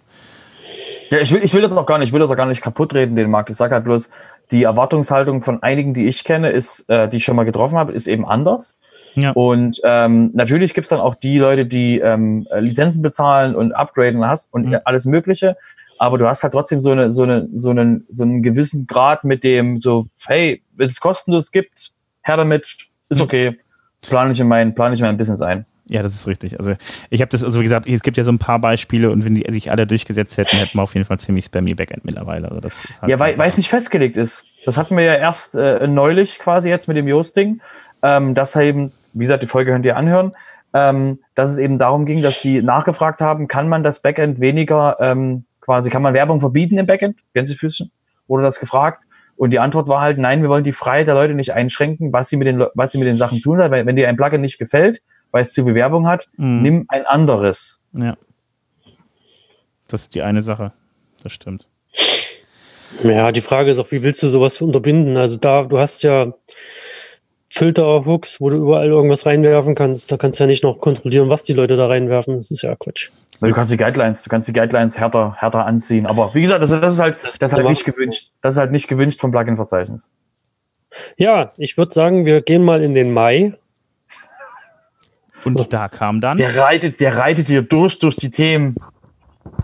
[1.10, 2.62] Ja, ich will, ich will das auch gar nicht, ich will das auch gar nicht
[2.62, 3.50] kaputt reden, den Markt.
[3.50, 4.10] Ich sage halt bloß,
[4.50, 7.92] die Erwartungshaltung von einigen, die ich kenne, ist, äh, die ich schon mal getroffen habe,
[7.92, 8.76] ist eben anders.
[9.16, 9.30] Ja.
[9.32, 14.24] Und ähm, natürlich gibt's dann auch die Leute, die ähm, äh, Lizenzen bezahlen und upgraden
[14.26, 14.76] hast und Mhm.
[14.84, 15.56] alles Mögliche.
[15.98, 19.24] Aber du hast halt trotzdem so eine, so eine, so einen, so einen gewissen Grad
[19.24, 22.76] mit dem so, hey, wenn es kostenlos gibt, her damit,
[23.08, 23.22] ist Mhm.
[23.22, 23.58] okay.
[24.06, 25.64] Plane ich in mein, plane ich in mein Business ein.
[25.88, 26.58] Ja, das ist richtig.
[26.58, 26.74] Also
[27.10, 29.36] ich habe das, also wie gesagt, es gibt ja so ein paar Beispiele und wenn
[29.36, 32.48] die sich alle durchgesetzt hätten, hätten wir auf jeden Fall ziemlich spammy Backend mittlerweile.
[32.48, 34.44] Also das halt Ja, weil es nicht festgelegt ist.
[34.64, 37.60] Das hatten wir ja erst äh, neulich quasi jetzt mit dem Yoast-Ding,
[38.02, 40.32] ähm, dass eben, wie gesagt, die Folge könnt ihr anhören,
[40.74, 44.96] ähm, dass es eben darum ging, dass die nachgefragt haben, kann man das Backend weniger,
[45.00, 47.18] ähm, quasi, kann man Werbung verbieten im Backend?
[47.34, 47.90] Gänsefüßchen?
[48.28, 49.04] Wurde das gefragt?
[49.36, 52.28] Und die Antwort war halt, nein, wir wollen die Freiheit der Leute nicht einschränken, was
[52.28, 53.58] sie mit den, was sie mit den Sachen tun.
[53.58, 56.62] Weil wenn dir ein Plugin nicht gefällt, weil es zu viel Werbung hat, Mhm.
[56.62, 57.82] nimm ein anderes.
[57.92, 58.16] Ja.
[59.88, 60.72] Das ist die eine Sache.
[61.22, 61.68] Das stimmt.
[63.02, 65.16] Ja, die Frage ist auch, wie willst du sowas unterbinden?
[65.16, 66.32] Also da, du hast ja
[67.56, 70.12] Filter-Hooks, wo du überall irgendwas reinwerfen kannst.
[70.12, 72.36] Da kannst du ja nicht noch kontrollieren, was die Leute da reinwerfen.
[72.36, 73.08] Das ist ja Quatsch.
[73.40, 76.04] Du kannst die Guidelines, du kannst die Guidelines härter, härter anziehen.
[76.04, 78.30] Aber wie gesagt, das, das ist halt, das ist halt nicht gewünscht.
[78.42, 80.10] Das ist halt nicht gewünscht vom Plugin-Verzeichnis.
[81.16, 83.54] Ja, ich würde sagen, wir gehen mal in den Mai.
[85.44, 86.36] Und da kam dann.
[86.36, 88.76] Der reitet, der reitet hier durch, durch die Themen.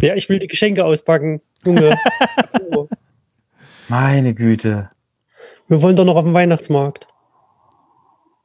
[0.01, 1.43] Ja, ich will die Geschenke auspacken.
[1.67, 1.99] Junge.
[3.89, 4.91] Meine Güte.
[5.69, 7.07] wir wollen doch noch auf den Weihnachtsmarkt.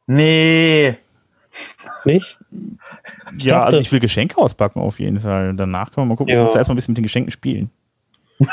[0.08, 0.98] Nee.
[2.06, 2.38] Nicht?
[3.39, 5.54] Ja, dachte- also ich will Geschenke auspacken auf jeden Fall.
[5.54, 6.34] Danach können wir mal gucken.
[6.34, 6.39] Ja.
[6.41, 7.70] Ich muss erstmal ein bisschen mit den Geschenken spielen.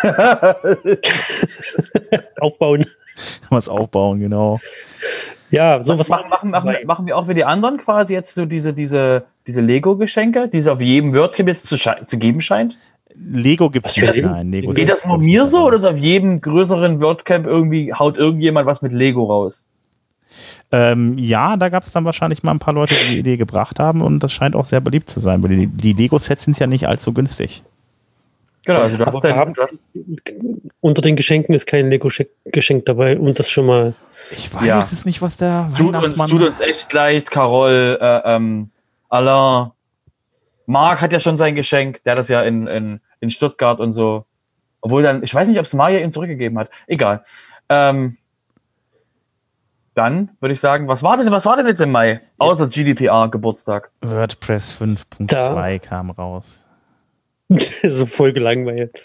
[2.41, 2.85] Aufbauen.
[3.51, 4.59] Was aufbauen, genau.
[5.51, 8.45] Ja, so Was machen, machen, machen, machen wir auch wie die anderen quasi jetzt so
[8.47, 12.77] diese, diese, diese Lego-Geschenke, die es auf jedem WordCamp jetzt zu, zu geben scheint?
[13.15, 14.25] Lego Was für nicht.
[14.25, 18.19] Nein, Lego Geht das nur mir so oder ist auf jedem größeren WordCamp irgendwie, haut
[18.19, 19.69] irgendjemand was mit Lego raus?
[20.73, 23.79] Ähm, ja, da gab es dann wahrscheinlich mal ein paar Leute, die die Idee gebracht
[23.79, 26.67] haben und das scheint auch sehr beliebt zu sein, weil die, die Lego-Sets sind ja
[26.67, 27.63] nicht allzu günstig.
[28.67, 29.79] Genau, also du hast, wir dein, haben- du hast
[30.81, 33.95] Unter den Geschenken ist kein Lego-Geschenk dabei und das schon mal.
[34.31, 34.79] Ich weiß Ja.
[34.81, 38.71] es nicht, was der es tut uns, tut uns echt leid, Carol, äh, ähm,
[39.11, 39.71] Alain.
[40.67, 43.93] Marc hat ja schon sein Geschenk, der hat das ja in, in, in Stuttgart und
[43.93, 44.25] so.
[44.81, 46.71] Obwohl dann, ich weiß nicht, ob es Maya ihm zurückgegeben hat.
[46.87, 47.23] Egal.
[47.69, 48.17] Ähm,
[49.95, 52.21] dann würde ich sagen, was war denn, was war denn jetzt im Mai?
[52.39, 53.91] Außer GDPR Geburtstag.
[54.03, 55.79] WordPress 5.2 Da.
[55.79, 56.61] kam raus.
[57.83, 58.99] so voll gelangweilt.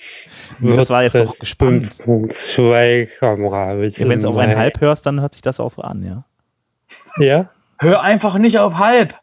[0.61, 1.83] Das war jetzt doch gespannt.
[1.83, 3.73] 5.2 Kamera.
[3.73, 6.23] Ja, Wenn es auf einen Halb hörst, dann hört sich das auch so an, ja.
[7.23, 7.49] Ja?
[7.79, 9.15] Hör einfach nicht auf halb.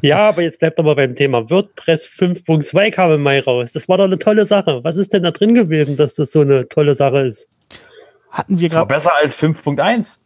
[0.00, 1.48] Ja, aber jetzt bleibt aber beim Thema.
[1.50, 3.72] WordPress 5.2 kam im Mai raus.
[3.72, 4.82] Das war doch eine tolle Sache.
[4.82, 7.48] Was ist denn da drin gewesen, dass das so eine tolle Sache ist?
[8.32, 8.86] Hatten wir gerade...
[8.86, 10.16] besser als 5.1.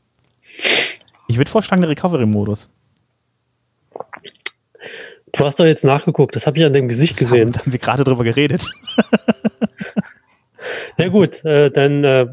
[1.28, 2.70] Ich würde vorschlagen, der Recovery-Modus.
[5.32, 7.52] Du hast doch jetzt nachgeguckt, das habe ich an dem Gesicht Das haben, gesehen.
[7.52, 8.70] da haben wir gerade drüber geredet.
[10.96, 12.26] Na gut, äh, dann, äh,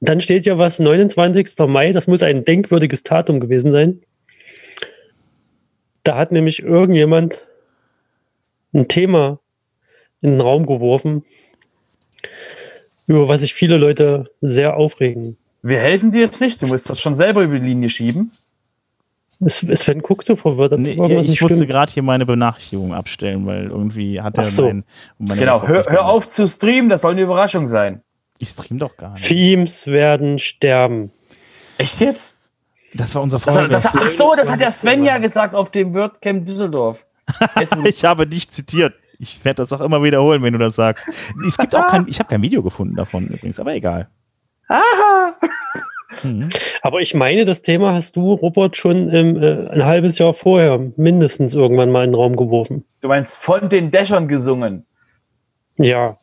[0.00, 1.58] dann steht ja was, 29.
[1.68, 4.02] Mai, das muss ein denkwürdiges Datum gewesen sein.
[6.02, 7.46] Da hat nämlich irgendjemand
[8.72, 9.38] ein Thema
[10.22, 11.24] in den Raum geworfen,
[13.10, 15.36] über was sich viele Leute sehr aufregen.
[15.62, 16.62] Wir helfen dir jetzt nicht.
[16.62, 18.32] Du musst das schon selber über die Linie schieben.
[19.40, 20.78] Es- Sven guckt so verwirrt.
[20.78, 24.62] Nee, ich nicht musste gerade hier meine Benachrichtigung abstellen, weil irgendwie hat er Ach so.
[24.64, 24.84] mein,
[25.38, 25.66] Genau.
[25.66, 26.88] Hör, hör auf zu streamen.
[26.90, 28.02] Das soll eine Überraschung sein.
[28.38, 29.26] Ich stream doch gar nicht.
[29.26, 31.10] Themes werden sterben.
[31.78, 32.38] Echt jetzt?
[32.94, 36.46] Das war unser das, ach so, das hat der Sven ja gesagt auf dem WordCamp
[36.46, 37.04] Düsseldorf.
[37.84, 38.94] Ich habe dich zitiert.
[39.22, 41.06] Ich werde das auch immer wiederholen, wenn du das sagst.
[41.46, 44.08] Es gibt auch kein, ich habe kein Video gefunden davon übrigens, aber egal.
[44.68, 45.36] Aha.
[46.24, 46.48] Mhm.
[46.82, 50.80] Aber ich meine, das Thema hast du, Robert, schon im, äh, ein halbes Jahr vorher
[50.96, 52.84] mindestens irgendwann mal in den Raum geworfen.
[53.00, 54.86] Du meinst von den Dächern gesungen.
[55.76, 56.18] Ja,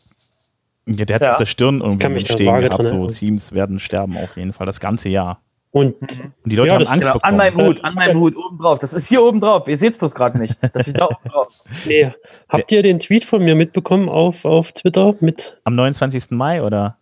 [0.87, 1.29] Ja, der hat Ja.
[1.31, 2.87] auf der Stirn irgendwie stehen gehabt.
[2.87, 3.07] So.
[3.07, 5.41] Teams werden sterben auf jeden Fall das ganze Jahr.
[5.71, 7.31] Und Und die Leute Ja, haben Angst Genau, bekommen.
[7.33, 8.79] an meinem Hut, an meinem Hut, oben drauf.
[8.79, 9.67] Das ist hier oben drauf.
[9.67, 10.55] Ihr seht es bloß gerade nicht.
[10.73, 11.53] Das steht da oben drauf.
[11.85, 12.11] nee,
[12.49, 16.31] habt ihr den Tweet von mir mitbekommen auf, auf Twitter mit Am 29.
[16.31, 16.97] Mai oder?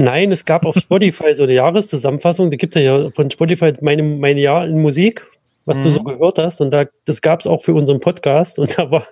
[0.00, 4.04] Nein, es gab auf Spotify so eine Jahreszusammenfassung, da gibt es ja von Spotify meine,
[4.04, 5.26] mein Jahr in Musik,
[5.64, 5.94] was du Mhm.
[5.94, 6.60] so gehört hast.
[6.60, 9.04] Und da, das gab es auch für unseren Podcast und da war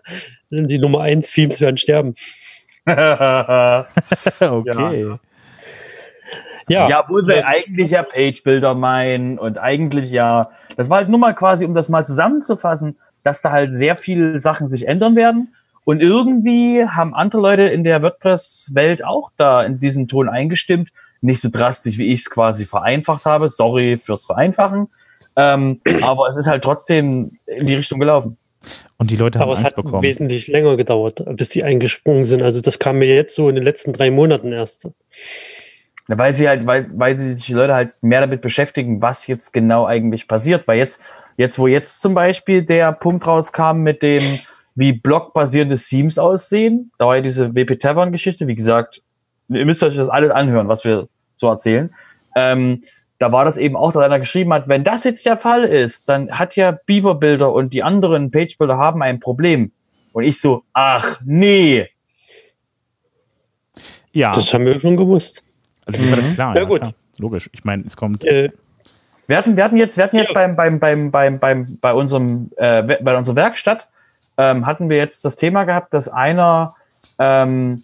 [0.50, 2.14] die Nummer eins, Themes werden sterben.
[2.86, 3.84] okay.
[4.40, 5.18] Ja,
[6.88, 11.34] Ja, obwohl wir eigentlich ja Page-Builder meinen und eigentlich ja, das war halt nur mal
[11.34, 15.54] quasi, um das mal zusammenzufassen, dass da halt sehr viele Sachen sich ändern werden.
[15.84, 20.90] Und irgendwie haben andere Leute in der WordPress-Welt auch da in diesen Ton eingestimmt.
[21.20, 23.48] Nicht so drastisch, wie ich es quasi vereinfacht habe.
[23.48, 24.88] Sorry fürs Vereinfachen.
[25.36, 28.36] Ähm, aber es ist halt trotzdem in die Richtung gelaufen.
[28.98, 30.02] Und die Leute haben aber es Angst hat bekommen.
[30.02, 32.42] wesentlich länger gedauert, bis die eingesprungen sind.
[32.42, 34.88] Also das kam mir jetzt so in den letzten drei Monaten erst.
[36.08, 39.52] Weil sie halt, weil, weil sie sich die Leute halt mehr damit beschäftigen, was jetzt
[39.52, 40.68] genau eigentlich passiert.
[40.68, 41.00] Weil jetzt,
[41.36, 44.22] jetzt, wo jetzt zum Beispiel der Punkt rauskam mit dem,
[44.76, 49.02] wie blockbasierende Themes aussehen, da war ja diese WP Tavern Geschichte, wie gesagt,
[49.48, 51.92] ihr müsst euch das alles anhören, was wir so erzählen.
[52.36, 52.82] Ähm,
[53.18, 56.08] da war das eben auch, dass einer geschrieben hat, wenn das jetzt der Fall ist,
[56.08, 59.72] dann hat ja Beaver Builder und die anderen Page Builder haben ein Problem.
[60.12, 61.88] Und ich so, ach nee,
[64.12, 65.42] Ja, Das haben wir schon gewusst.
[65.86, 66.56] Also mir war das klar.
[66.56, 66.80] Ja, gut.
[66.82, 66.94] klar.
[67.18, 67.48] Logisch.
[67.52, 68.24] Ich meine, es kommt.
[68.24, 68.50] Äh,
[69.28, 70.34] Wir hatten, wir hatten jetzt, wir hatten jetzt Ja.
[70.34, 73.88] beim, beim, beim, beim, beim, bei unserem, äh, bei unserer Werkstatt,
[74.36, 76.74] ähm, hatten wir jetzt das Thema gehabt, dass einer
[77.18, 77.82] ähm,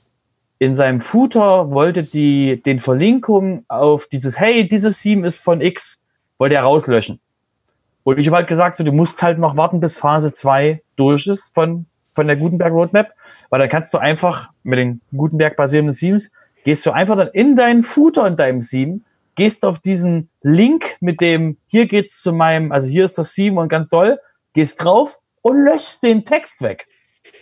[0.58, 6.00] in seinem Footer wollte die, den Verlinkung auf dieses, hey, dieses Theme ist von X,
[6.38, 7.18] wollte er rauslöschen.
[8.04, 11.26] Und ich habe halt gesagt, so, du musst halt noch warten, bis Phase 2 durch
[11.26, 13.12] ist von, von der Gutenberg Roadmap,
[13.50, 16.30] weil dann kannst du einfach mit den Gutenberg basierenden Themes,
[16.64, 19.00] gehst du einfach dann in deinen Footer in deinem Theme,
[19.34, 23.60] gehst auf diesen Link mit dem, hier geht's zu meinem, also hier ist das Theme
[23.60, 24.18] und ganz doll,
[24.52, 26.86] gehst drauf und löschst den Text weg.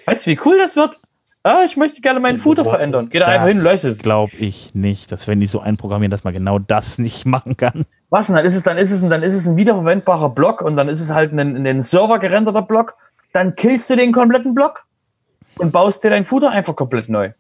[0.07, 1.01] Weißt du, wie cool das wird?
[1.43, 3.09] Ah, ich möchte gerne meinen Footer verändern.
[3.11, 4.01] Geh da einfach hin, lösch es.
[4.01, 7.87] Glaube ich nicht, dass wenn die so einprogrammieren, dass man genau das nicht machen kann.
[8.11, 8.37] Was denn?
[8.37, 10.89] Dann ist es, dann ist es, ein, dann ist es ein wiederverwendbarer Block und dann
[10.89, 12.95] ist es halt ein, ein Server gerenderter Block.
[13.33, 14.85] Dann killst du den kompletten Block
[15.57, 17.33] und baust dir deinen Footer einfach komplett neu.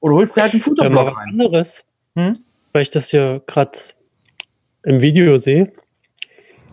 [0.00, 1.28] Oder holst dir halt einen mal Footerblock was rein.
[1.30, 1.84] anderes,
[2.16, 2.38] Hm?
[2.72, 3.78] weil ich das hier gerade
[4.84, 5.72] im Video sehe.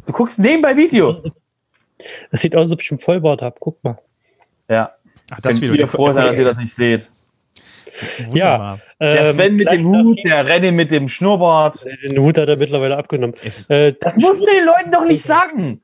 [0.06, 1.16] Du guckst nebenbei Video.
[2.32, 3.56] Es sieht aus, als ob ich einen Vollbart habe.
[3.60, 3.98] Guck mal.
[4.70, 4.94] Ja.
[5.32, 7.10] Ach, Könnt ihr froh sein, dass ihr das nicht seht.
[8.28, 8.80] Wunderbar.
[9.02, 11.86] Der Ähm, Sven mit dem Hut, der Renny mit dem Schnurrbart.
[12.04, 13.36] Den Hut hat er mittlerweile abgenommen.
[13.70, 15.82] Äh, Das musst du den Leuten doch nicht sagen.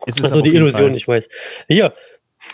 [0.00, 1.28] aber die Illusion, Fall- ich weiß.
[1.68, 1.94] Hier,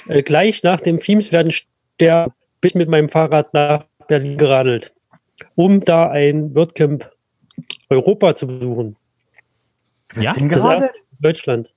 [0.08, 1.52] äh, gleich nach dem Themes werden
[1.98, 4.94] der bin ich mit meinem Fahrrad nach Berlin geradelt,
[5.56, 7.10] um da ein WordCamp
[7.90, 8.96] Europa zu besuchen.
[10.14, 11.70] Ja, Das erste in Deutschland.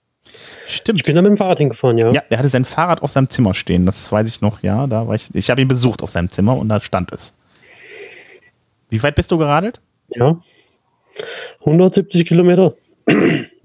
[0.67, 0.99] stimmt.
[0.99, 2.11] Ich bin da mit dem Fahrrad hingefahren, ja.
[2.11, 3.85] Ja, er hatte sein Fahrrad auf seinem Zimmer stehen.
[3.85, 4.61] Das weiß ich noch.
[4.63, 5.33] Ja, da war ich.
[5.33, 7.33] Ich habe ihn besucht auf seinem Zimmer und da stand es.
[8.89, 9.81] Wie weit bist du geradelt?
[10.09, 10.39] Ja.
[11.61, 12.75] 170 Kilometer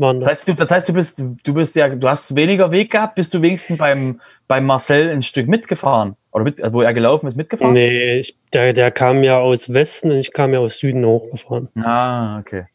[0.01, 0.39] waren Das das.
[0.39, 3.33] heißt, du, das heißt, du bist, du bist ja, du hast weniger Weg gehabt, bist
[3.35, 6.17] du wenigstens beim, beim Marcel ein Stück mitgefahren.
[6.33, 7.73] Oder mit, wo er gelaufen ist, mitgefahren?
[7.75, 11.69] Nee, ich, der, der kam ja aus Westen und ich kam ja aus Süden hochgefahren.
[11.83, 12.67] Ah, okay.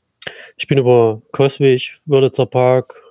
[0.57, 3.01] Ich bin über Coswig, Wörlitzer Park,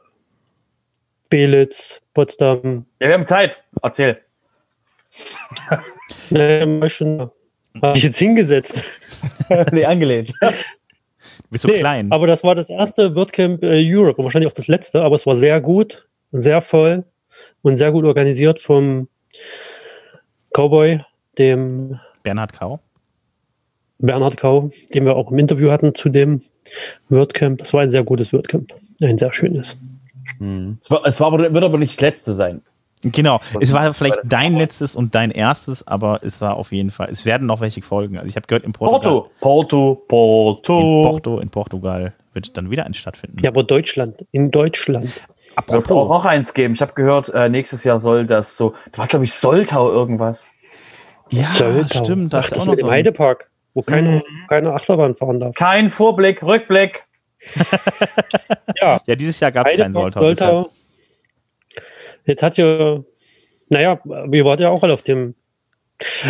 [1.29, 2.87] Belitz, Potsdam.
[3.01, 3.63] Ja, wir haben Zeit.
[3.83, 4.19] Erzähl.
[6.31, 7.31] Nee, schon.
[7.83, 8.85] Habe ich jetzt hingesetzt.
[9.73, 10.33] nee, angelehnt.
[11.45, 12.11] Du bist so Nee, klein.
[12.11, 15.27] Aber das war das erste WordCamp äh, Europe und wahrscheinlich auch das letzte, aber es
[15.27, 17.05] war sehr gut und sehr voll
[17.63, 19.09] und sehr gut organisiert vom
[20.53, 21.01] Cowboy,
[21.39, 22.81] dem Bernhard Kau.
[23.99, 26.43] Bernhard Kau, den wir auch im Interview hatten zu dem
[27.09, 27.61] WordCamp.
[27.61, 28.75] Es war ein sehr gutes WordCamp.
[29.03, 29.77] Ein sehr schönes.
[30.81, 32.63] Es, war, es war, wird aber nicht das letzte sein.
[33.13, 33.41] Genau.
[33.61, 37.09] Es war vielleicht dein letztes und dein erstes, aber es war auf jeden Fall.
[37.11, 38.17] Es werden noch welche folgen.
[38.19, 39.95] Also ich habe gehört, in Portugal, Porto.
[40.05, 40.79] Porto, Porto.
[40.81, 43.39] in Porto, in Portugal wird dann wieder ein stattfinden.
[43.43, 45.09] Ja, aber Deutschland, in Deutschland.
[45.69, 46.75] Wird es auch, auch eins geben.
[46.75, 48.75] Ich habe gehört, äh, nächstes Jahr soll das so.
[48.93, 50.53] Da war, glaube ich, Soltau irgendwas.
[51.31, 52.05] ja, Soltau.
[52.05, 52.33] stimmt.
[52.33, 54.23] Da Ach, ist das auch noch mit so dem ein- Heidepark, wo keine, Mhm.
[54.49, 55.55] keine Achterbahn fahren darf.
[55.55, 57.05] Kein Vorblick, Rückblick.
[58.81, 60.21] Ja, Ja, dieses Jahr gab es keinen Soltau.
[60.21, 60.71] Soltau.
[62.25, 63.01] Jetzt hat ja,
[63.69, 65.35] naja, wir waren ja auch alle auf dem.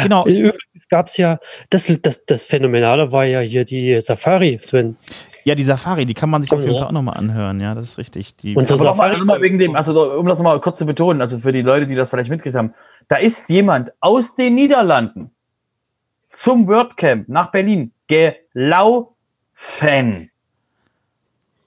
[0.03, 0.27] Genau.
[0.27, 1.39] Übrigens gab es ja,
[1.71, 4.97] das, das, das Phänomenale war ja hier die Safari, Sven.
[5.45, 7.61] Ja, die Safari, die kann man sich auf jeden Fall auch nochmal anhören.
[7.61, 8.37] Ja, das ist richtig.
[8.37, 10.87] Die, Unsere Aber nochmal Safari- noch mal wegen dem, also um das mal kurz zu
[10.87, 12.75] betonen, also für die Leute, die das vielleicht mitgekriegt haben,
[13.09, 15.31] da ist jemand aus den Niederlanden
[16.31, 20.31] zum WordCamp nach Berlin gelaufen.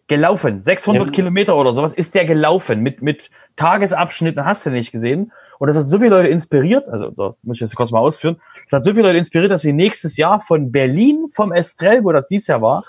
[0.07, 0.63] Gelaufen.
[0.63, 1.11] 600 Ja.
[1.11, 5.31] Kilometer oder sowas ist der gelaufen mit, mit Tagesabschnitten, hast du nicht gesehen.
[5.59, 8.37] Und das hat so viele Leute inspiriert, also da muss ich jetzt kurz mal ausführen,
[8.69, 12.11] das hat so viele Leute inspiriert, dass sie nächstes Jahr von Berlin, vom Estrell, wo
[12.11, 12.83] das dieses Jahr war,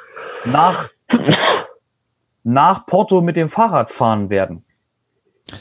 [0.44, 0.90] nach
[2.44, 4.64] nach Porto mit dem Fahrrad fahren werden.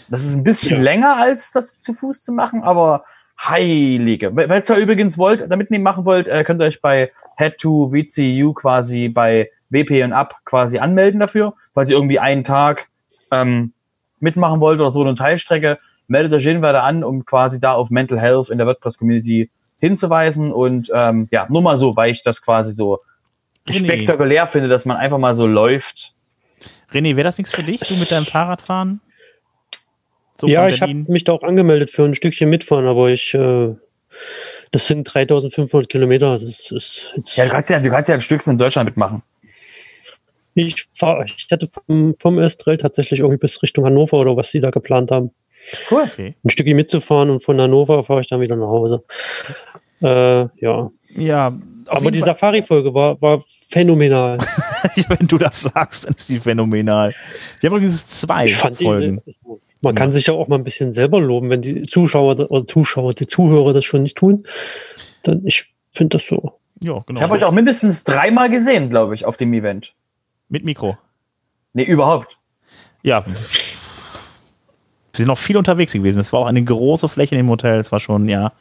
[0.10, 0.84] Das ist ein bisschen Ja.
[0.84, 3.04] länger als das zu Fuß zu machen, aber
[3.39, 4.36] heilige.
[4.36, 7.91] Weil ihr übrigens wollt, damit ihr machen wollt, äh, könnt ihr euch bei Head to
[7.91, 12.88] VCU quasi bei WP und Up quasi anmelden dafür, falls ihr irgendwie einen Tag
[13.32, 13.73] ähm,
[14.19, 17.89] mitmachen wollt oder so eine Teilstrecke, meldet euch jeden weiter an, um quasi da auf
[17.89, 19.49] Mental Health in der WordPress-Community
[19.80, 22.99] hinzuweisen und ähm, ja, nur mal so, weil ich das quasi so
[23.67, 23.86] René.
[23.86, 26.13] spektakulär finde, dass man einfach mal so läuft.
[26.91, 29.01] René, wäre das nichts für dich, du mit deinem Fahrradfahren?
[30.36, 33.75] So ja, ich habe mich da auch angemeldet für ein Stückchen mitfahren, aber ich, äh,
[34.71, 36.34] das sind 3500 Kilometer.
[36.34, 39.23] Das ist Ja, du kannst ja, du kannst ja ein Stückchen in Deutschland mitmachen.
[40.65, 44.60] Ich fahre, ich hatte vom, vom Estrell tatsächlich irgendwie bis Richtung Hannover oder was sie
[44.60, 45.32] da geplant haben,
[45.89, 46.04] Cool.
[46.04, 46.36] Okay.
[46.43, 49.04] ein Stückchen mitzufahren und von Hannover fahre ich dann wieder nach Hause.
[50.02, 51.54] Äh, ja, Ja,
[51.88, 54.38] aber die Safari-Folge war, war phänomenal.
[55.10, 57.13] wenn du das sagst, dann ist die phänomenal.
[57.60, 59.22] Wir haben übrigens zwei Folgen.
[59.26, 62.65] diese, man kann sich ja auch mal ein bisschen selber loben, wenn die Zuschauer oder
[62.65, 64.43] Zuschauer, die Zuhörer das schon nicht tun.
[65.24, 66.60] Dann ich finde das so.
[66.84, 67.20] Ja, genau.
[67.20, 69.93] Ich habe euch auch mindestens dreimal gesehen, glaube ich, auf dem Event.
[70.49, 70.97] Mit Mikro.
[71.73, 72.38] Nee, überhaupt.
[73.03, 73.25] Ja.
[73.25, 73.36] Wir
[75.13, 76.19] sind noch viel unterwegs gewesen.
[76.19, 77.79] Es war auch eine große Fläche dem Hotel.
[77.79, 78.51] Es war schon, ja.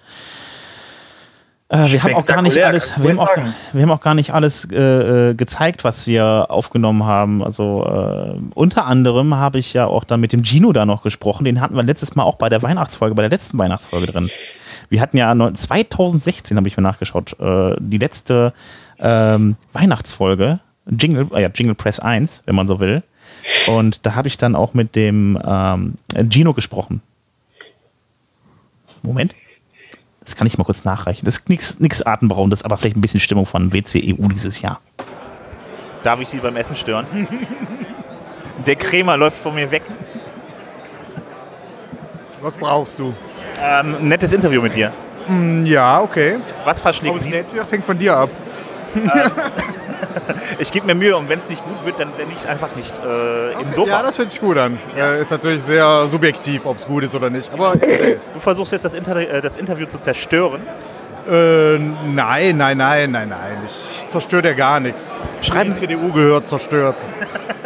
[1.69, 3.55] Äh, wir haben auch gar nicht alles, wir haben, auch, sagen.
[3.73, 7.43] wir haben auch gar nicht alles äh, äh, gezeigt, was wir aufgenommen haben.
[7.43, 11.45] Also äh, unter anderem habe ich ja auch dann mit dem Gino da noch gesprochen.
[11.45, 14.31] Den hatten wir letztes Mal auch bei der Weihnachtsfolge, bei der letzten Weihnachtsfolge drin.
[14.89, 18.53] Wir hatten ja neun- 2016, habe ich mir nachgeschaut, äh, die letzte
[19.01, 23.03] ähm, Weihnachtsfolge, Jingle, äh, ja, Jingle Press 1, wenn man so will.
[23.67, 25.95] Und da habe ich dann auch mit dem ähm,
[26.31, 27.03] Gino gesprochen.
[29.03, 29.35] Moment.
[30.25, 31.25] Das kann ich mal kurz nachreichen.
[31.25, 34.81] Das ist nichts nix Atemberaubendes, aber vielleicht ein bisschen Stimmung von WCEU dieses Jahr.
[36.03, 37.07] Darf ich Sie beim Essen stören?
[38.67, 39.83] Der Krämer läuft von mir weg.
[42.43, 43.15] Was brauchst du?
[43.61, 44.93] Ähm, ein nettes Interview mit dir.
[45.27, 46.37] Hm, Ja, okay.
[46.65, 47.31] Was verschlägt das Sie?
[47.31, 48.31] Netzwerk hängt von dir ab.
[50.59, 52.75] Ich gebe mir Mühe und wenn es nicht gut wird, dann sende ich es einfach
[52.77, 53.91] nicht äh, im Sofa.
[53.91, 54.79] Ja, das hört sich gut an.
[54.97, 55.13] Ja.
[55.13, 57.53] Äh, ist natürlich sehr subjektiv, ob es gut ist oder nicht.
[57.53, 57.75] Aber
[58.35, 60.63] du versuchst jetzt das, Inter äh, das Interview zu zerstören.
[61.29, 63.59] äh, nein, nein, nein, nein, nein.
[63.67, 65.21] Ich zerstöre dir gar nichts.
[65.41, 66.97] Schreiben Die Sie, CDU gehört zerstört.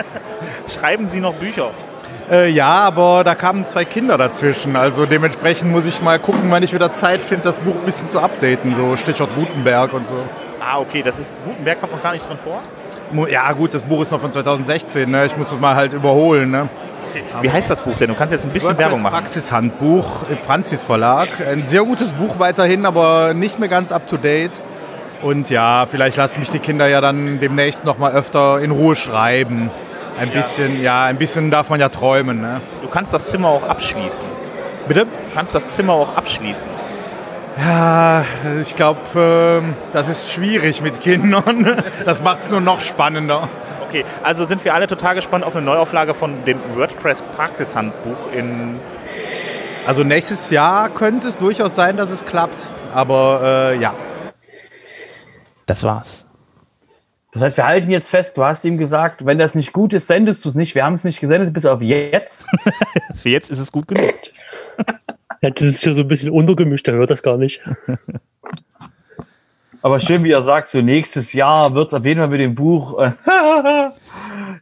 [0.79, 1.71] schreiben Sie noch Bücher.
[2.31, 4.77] Äh, ja, aber da kamen zwei Kinder dazwischen.
[4.77, 8.09] Also dementsprechend muss ich mal gucken, wann ich wieder Zeit finde, das Buch ein bisschen
[8.09, 8.75] zu updaten.
[8.75, 10.16] So Stichwort Gutenberg und so.
[10.61, 12.61] Ah, okay, das ist Gutenberg kommt noch gar nicht drin vor.
[13.29, 15.11] Ja gut, das Buch ist noch von 2016.
[15.11, 15.27] Ne?
[15.27, 16.51] Ich muss es mal halt überholen.
[16.51, 16.68] Ne?
[17.40, 18.09] Wie heißt das Buch denn?
[18.09, 19.14] Du kannst jetzt ein bisschen Werbung machen.
[19.14, 21.29] Praxishandbuch im Franzis Verlag.
[21.40, 24.62] Ein sehr gutes Buch weiterhin, aber nicht mehr ganz up to date.
[25.23, 28.96] Und ja, vielleicht lassen mich die Kinder ja dann demnächst noch mal öfter in Ruhe
[28.96, 29.70] schreiben.
[30.18, 32.40] Ein bisschen, ja, ein bisschen darf man ja träumen.
[32.40, 32.61] Ne?
[32.83, 34.25] Du kannst das Zimmer auch abschließen.
[34.87, 35.07] Bitte?
[35.07, 36.68] Du kannst das Zimmer auch abschließen.
[37.61, 38.25] Ja,
[38.59, 41.66] ich glaube, das ist schwierig mit Kindern.
[42.05, 43.49] Das macht es nur noch spannender.
[43.87, 48.81] Okay, also sind wir alle total gespannt auf eine Neuauflage von dem WordPress Praxishandbuch in.
[49.87, 52.68] Also nächstes Jahr könnte es durchaus sein, dass es klappt.
[52.94, 53.94] Aber äh, ja.
[55.66, 56.27] Das war's.
[57.33, 60.07] Das heißt, wir halten jetzt fest, du hast ihm gesagt, wenn das nicht gut ist,
[60.07, 60.75] sendest du es nicht.
[60.75, 62.46] Wir haben es nicht gesendet bis auf jetzt.
[63.14, 64.14] Für jetzt ist es gut genug.
[65.42, 67.61] Ja, das ist ja so ein bisschen untergemischt, der hört das gar nicht.
[69.83, 72.55] Aber schön, wie er sagt, so nächstes Jahr wird es auf jeden Fall mit dem
[72.55, 72.98] Buch.
[72.98, 73.12] Äh,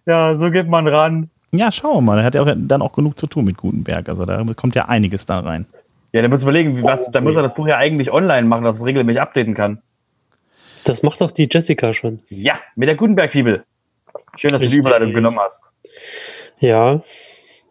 [0.07, 1.31] ja, so geht man ran.
[1.51, 2.19] Ja, schauen wir mal.
[2.19, 4.09] Er hat ja auch, dann auch genug zu tun mit Gutenberg.
[4.09, 5.67] Also da kommt ja einiges da rein.
[6.12, 8.64] Ja, der muss überlegen, wie, was, da muss er das Buch ja eigentlich online machen,
[8.64, 9.83] dass es regelmäßig updaten kann.
[10.85, 12.19] Das macht doch die Jessica schon.
[12.29, 13.64] Ja, mit der Gutenberg-Fibel.
[14.37, 14.79] Schön, dass du die Richtig.
[14.79, 15.73] Überleitung genommen hast.
[16.61, 17.01] Ja.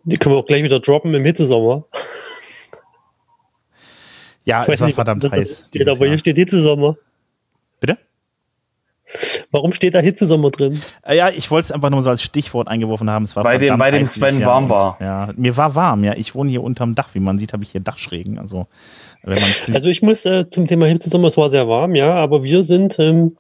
[0.04, 1.86] Die können wir auch gleich wieder droppen im Hitzesommer.
[4.48, 5.66] Ja, Ich es war nicht, verdammt heiß.
[5.68, 6.18] steht, dieses aber hier Jahr.
[6.18, 6.96] steht Hitzesommer.
[7.80, 7.98] Bitte?
[9.52, 10.82] Warum steht da Hitzesommer drin?
[11.04, 13.24] Äh, Ja, ich wollte es einfach nur so als Stichwort eingeworfen haben.
[13.24, 14.98] Es war Weil dem- weil dem Sven warm und, war.
[15.00, 16.04] Ja, mir war warm.
[16.04, 17.10] Ja, ich wohne hier unterm Dach.
[17.14, 18.38] Wie man sieht, habe ich hier Dachschrägen.
[18.38, 18.68] Also
[19.24, 22.14] wenn man ziemlich- Also ich muss äh, zum Thema Hitzesommer, es war sehr warm, ja,
[22.16, 23.38] aber wir sind ähm,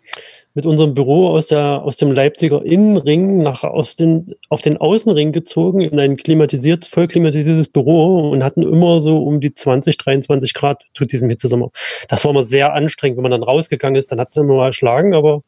[0.53, 5.31] mit unserem Büro aus, der, aus dem Leipziger Innenring nach aus den, auf den Außenring
[5.31, 10.53] gezogen in ein klimatisiert, voll klimatisiertes Büro und hatten immer so um die 20, 23
[10.55, 11.69] Grad zu diesem Hitzesommer.
[12.09, 14.65] Das war immer sehr anstrengend, wenn man dann rausgegangen ist, dann hat es immer mal
[14.67, 15.43] erschlagen, aber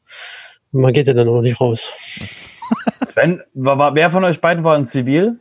[0.71, 1.91] man geht ja dann auch nicht raus.
[3.03, 5.39] Sven, war, war, wer von euch beiden war in Zivil?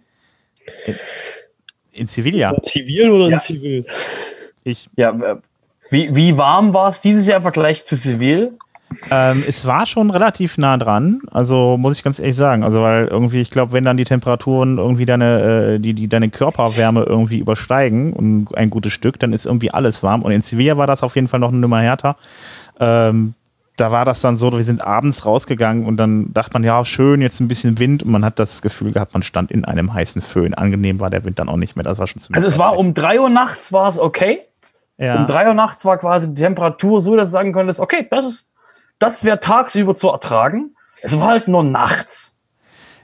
[1.92, 2.56] in Sevilla.
[2.62, 3.32] Zivil oder Ja.
[3.32, 3.86] in Zivil?
[4.64, 5.36] Ich, Ja, äh,
[5.90, 8.56] wie, wie warm war es dieses Jahr im Vergleich zu Zivil?
[9.10, 11.20] Ähm, es war schon relativ nah dran.
[11.30, 12.64] Also muss ich ganz ehrlich sagen.
[12.64, 16.30] Also weil irgendwie, ich glaube, wenn dann die Temperaturen irgendwie deine, äh, die, die deine
[16.30, 20.22] Körperwärme irgendwie übersteigen und ein gutes Stück, dann ist irgendwie alles warm.
[20.22, 22.16] Und in Sevilla war das auf jeden Fall noch eine Nummer härter.
[22.80, 23.34] Ähm,
[23.78, 27.22] da war das dann so, wir sind abends rausgegangen und dann dachte man, ja, schön,
[27.22, 30.20] jetzt ein bisschen Wind und man hat das Gefühl gehabt, man stand in einem heißen
[30.20, 30.54] Föhn.
[30.54, 31.84] Angenehm war der Wind dann auch nicht mehr.
[31.84, 34.40] Das war schon ziemlich Also es war um 3 Uhr nachts war es okay.
[34.96, 35.20] ja.
[35.20, 38.26] Um 3 Uhr nachts war quasi die Temperatur so, dass du sagen konntest, okay, das
[38.26, 38.48] ist,
[38.98, 40.74] das wäre tagsüber zu ertragen.
[41.02, 42.34] Es war halt nur nachts.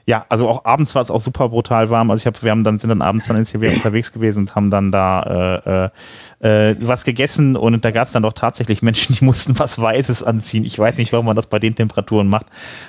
[0.07, 2.11] Ja, also auch abends war es auch super brutal warm.
[2.11, 4.55] Also ich habe, wir haben dann sind dann abends dann in Sevilla unterwegs gewesen und
[4.55, 5.87] haben dann da äh,
[6.45, 9.81] äh, äh, was gegessen und da gab es dann doch tatsächlich Menschen, die mussten was
[9.81, 10.63] Weißes anziehen.
[10.63, 12.45] Ich weiß nicht, warum man das bei den Temperaturen macht.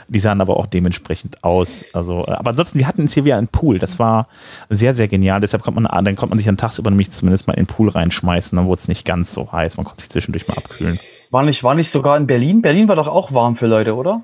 [0.09, 1.85] Die sahen aber auch dementsprechend aus.
[1.95, 3.79] Also, äh, aber ansonsten, wir hatten in Sevilla einen Pool.
[3.79, 4.29] Das war
[4.69, 5.41] sehr, sehr genial.
[5.41, 7.89] Deshalb kommt man, dann konnte man sich dann tagsüber nämlich zumindest mal in den Pool
[7.89, 8.57] reinschmeißen.
[8.57, 9.79] Dann wurde es nicht ganz so heiß.
[9.79, 11.01] Man konnte sich zwischendurch mal abkühlen.
[11.31, 12.63] War nicht, war nicht sogar in Berlin?
[12.63, 14.23] Berlin war doch auch warm für Leute, oder?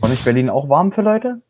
[0.00, 1.40] War nicht Berlin auch warm für Leute?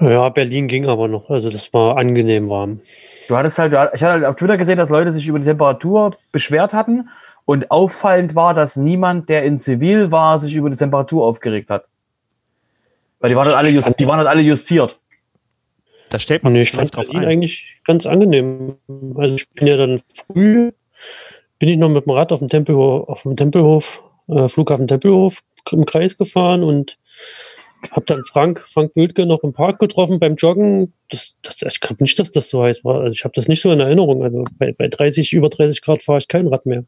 [0.00, 1.28] Ja, Berlin ging aber noch.
[1.30, 2.80] Also das war angenehm warm.
[3.28, 6.16] Du hattest halt, ich hatte halt auf Twitter gesehen, dass Leute sich über die Temperatur
[6.32, 7.08] beschwert hatten
[7.44, 11.86] Und auffallend war, dass niemand, der in Zivil war, sich über die Temperatur aufgeregt hat.
[13.20, 15.00] Weil die waren halt alle, just, die waren halt alle justiert.
[16.10, 17.26] Da stellt man Nee, sich ich fand schlecht drauf ein.
[17.26, 18.76] eigentlich ganz angenehm.
[19.16, 20.72] Also ich bin ja dann früh,
[21.58, 25.42] bin ich noch mit dem Rad auf dem Tempelhof, auf dem Tempelhof, äh, Flughafen Tempelhof
[25.72, 26.98] im Kreis gefahren und
[27.92, 30.92] habe dann Frank, Frank Bödke noch im Park getroffen beim Joggen.
[31.10, 33.00] Das, das, ich glaube nicht, dass das so heiß war.
[33.00, 34.22] Also ich habe das nicht so in Erinnerung.
[34.22, 36.84] Also bei, bei 30, über 30 Grad fahre ich kein Rad mehr.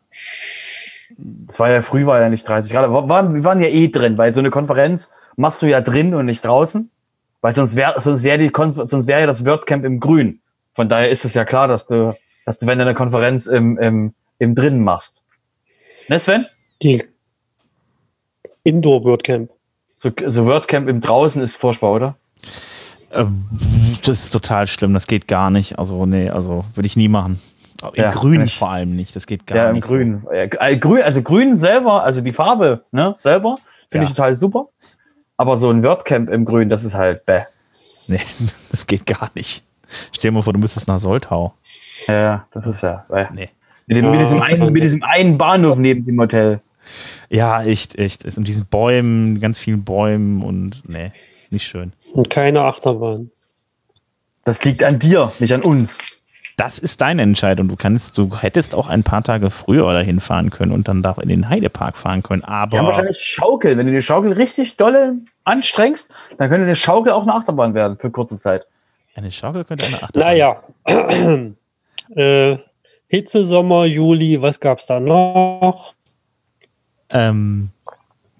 [1.17, 2.85] Das war ja früh, war ja nicht 30 Grad.
[2.85, 6.15] Aber waren, wir waren ja eh drin, weil so eine Konferenz machst du ja drin
[6.15, 6.91] und nicht draußen.
[7.41, 10.41] Weil sonst wäre sonst wär die Kon sonst wäre ja das WordCamp im Grün.
[10.75, 13.79] Von daher ist es ja klar, dass du, dass du, wenn du eine Konferenz im,
[13.79, 15.23] im, im Drinnen machst.
[16.09, 16.47] Ne, Sven?
[16.83, 17.05] Die
[18.65, 19.51] Indoor WordCamp.
[19.97, 22.15] So, so WordCamp im Draußen ist furchtbar, oder?
[23.13, 23.45] Ähm,
[24.05, 25.79] Das ist total schlimm, das geht gar nicht.
[25.79, 27.41] Also, nee, also würde ich nie machen.
[27.83, 28.59] Im Ja, Grün nicht.
[28.59, 29.89] vor allem nicht, das geht gar ja, im nicht.
[30.33, 31.03] Ja, äh, grün.
[31.03, 33.57] Also Grün selber, also die Farbe ne, selber,
[33.91, 34.11] finde Ja.
[34.11, 34.69] ich total super.
[35.37, 37.43] Aber so ein WordCamp im Grün, das ist halt bäh.
[38.07, 38.21] Nee,
[38.71, 39.65] das geht gar nicht.
[40.13, 41.55] Stell dir mal vor, du müsstest nach Soltau.
[42.07, 43.05] Ja, das ist ja.
[43.09, 43.27] Bäh.
[43.35, 43.49] Nee.
[43.87, 46.61] Mit, dem, mit, diesem Ah, einen, mit diesem einen Bahnhof neben dem Hotel.
[47.31, 48.25] Ja, echt, echt.
[48.25, 51.13] Es sind diesen Bäumen, ganz vielen Bäumen und nee,
[51.51, 51.93] nicht schön.
[52.13, 53.31] Und keine Achterbahn.
[54.45, 55.99] Das liegt an dir, nicht an uns.
[56.57, 57.69] Das ist deine Entscheidung.
[57.69, 61.17] Du kannst, du hättest auch ein paar Tage früher dahin fahren können und dann da
[61.23, 62.45] in den Heidepark fahren können.
[62.45, 63.79] Aber wahrscheinlich Schaukel.
[63.79, 65.15] Wenn du die Schaukel richtig dolle
[65.45, 68.67] anstrengst, dann könnte eine Schaukel auch eine Achterbahn werden für kurze Zeit.
[69.15, 70.29] eine Schaukel könnte eine Achterbahn.
[70.29, 70.63] Naja.
[72.17, 72.59] äh,
[73.07, 75.95] Hitze, Sommer, Juli, was gab's da noch?
[77.11, 77.71] Ähm,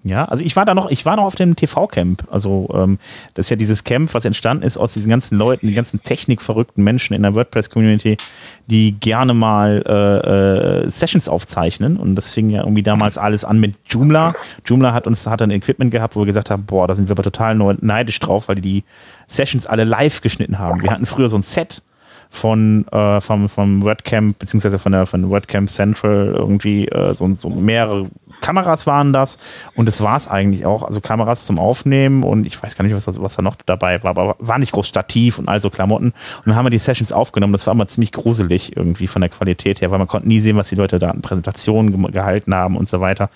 [0.03, 2.23] ja, also ich war da noch, ich war noch auf dem TV-Camp.
[2.31, 2.97] Also ähm,
[3.35, 6.83] das ist ja dieses Camp, was entstanden ist aus diesen ganzen Leuten, die ganzen technikverrückten
[6.83, 8.17] Menschen in der WordPress-Community,
[8.65, 11.97] die gerne mal äh, äh, Sessions aufzeichnen.
[11.97, 14.33] Und das fing ja irgendwie damals alles an mit Joomla.
[14.65, 17.13] Joomla hat uns hat ein Equipment gehabt, wo wir gesagt haben, boah, da sind wir
[17.13, 18.83] aber total neidisch drauf, weil die die
[19.27, 20.81] Sessions alle live geschnitten haben.
[20.81, 21.83] Wir hatten früher so ein Set
[22.31, 27.49] von äh, vom, vom WordCamp beziehungsweise von der von WordCamp Central irgendwie äh, so, so
[27.49, 28.07] mehrere
[28.39, 29.37] Kameras waren das.
[29.75, 32.95] Und das war es eigentlich auch, also Kameras zum Aufnehmen und ich weiß gar nicht,
[32.95, 35.69] was, das, was da noch dabei war, aber war nicht groß Stativ und all so
[35.69, 36.07] Klamotten.
[36.07, 39.29] Und dann haben wir die Sessions aufgenommen, das war immer ziemlich gruselig irgendwie von der
[39.29, 42.55] Qualität her, weil man konnte nie sehen, was die Leute da an Präsentationen ge gehalten
[42.55, 43.29] haben und so weiter.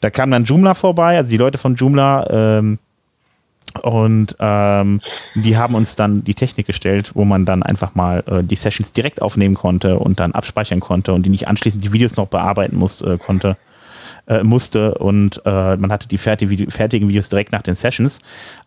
[0.00, 2.78] Da kam dann Joomla vorbei, also die Leute von Joomla ähm,
[3.82, 5.00] und ähm,
[5.34, 8.92] die haben uns dann die Technik gestellt, wo man dann einfach mal äh, die Sessions
[8.92, 12.76] direkt aufnehmen konnte und dann abspeichern konnte und die nicht anschließend die Videos noch bearbeiten
[12.76, 13.56] muss, äh, konnte,
[14.26, 14.94] äh, musste.
[14.94, 18.20] Und äh, man hatte die fertige Video, fertigen Videos direkt nach den Sessions.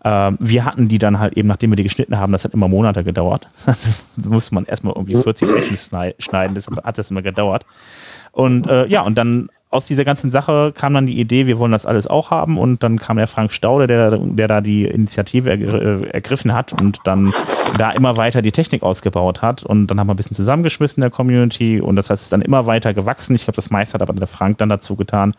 [0.03, 2.67] Ähm, wir hatten die dann halt eben, nachdem wir die geschnitten haben, das hat immer
[2.67, 3.47] Monate gedauert.
[3.65, 7.65] da musste man erstmal irgendwie 40 Sessions schnei- schneiden, das hat das immer gedauert.
[8.31, 11.71] Und äh, ja, und dann aus dieser ganzen Sache kam dann die Idee, wir wollen
[11.71, 12.57] das alles auch haben.
[12.57, 16.73] Und dann kam der Frank Staude, der, der da die Initiative ergr äh, ergriffen hat
[16.73, 17.33] und dann
[17.77, 19.63] da immer weiter die Technik ausgebaut hat.
[19.63, 21.79] Und dann haben wir ein bisschen zusammengeschmissen in der Community.
[21.79, 23.35] Und das heißt, es ist dann immer weiter gewachsen.
[23.35, 25.35] Ich glaube, das meiste hat aber der Frank dann dazu getan.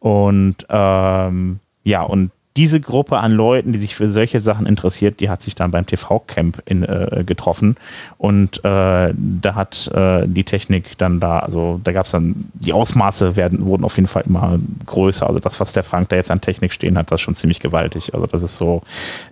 [0.00, 5.30] Und ähm, ja, und diese Gruppe an Leuten, die sich für solche Sachen interessiert, die
[5.30, 7.76] hat sich dann beim TV-Camp äh, getroffen.
[8.18, 12.74] Und äh, da hat äh, die Technik dann da, also da gab es dann, die
[12.74, 15.26] Ausmaße werden, wurden auf jeden Fall immer größer.
[15.26, 17.60] Also das, was der Frank da jetzt an Technik stehen hat, das ist schon ziemlich
[17.60, 18.12] gewaltig.
[18.12, 18.82] Also das ist so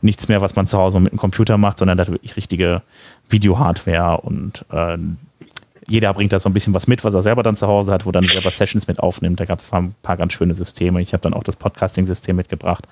[0.00, 2.80] nichts mehr, was man zu Hause mit dem Computer macht, sondern da hat wirklich richtige
[3.28, 4.96] Video-Hardware und äh,
[5.90, 8.06] jeder bringt da so ein bisschen was mit, was er selber dann zu Hause hat,
[8.06, 9.40] wo dann selber Sessions mit aufnimmt.
[9.40, 11.02] Da gab es ein paar ganz schöne Systeme.
[11.02, 12.86] Ich habe dann auch das Podcasting-System mitgebracht.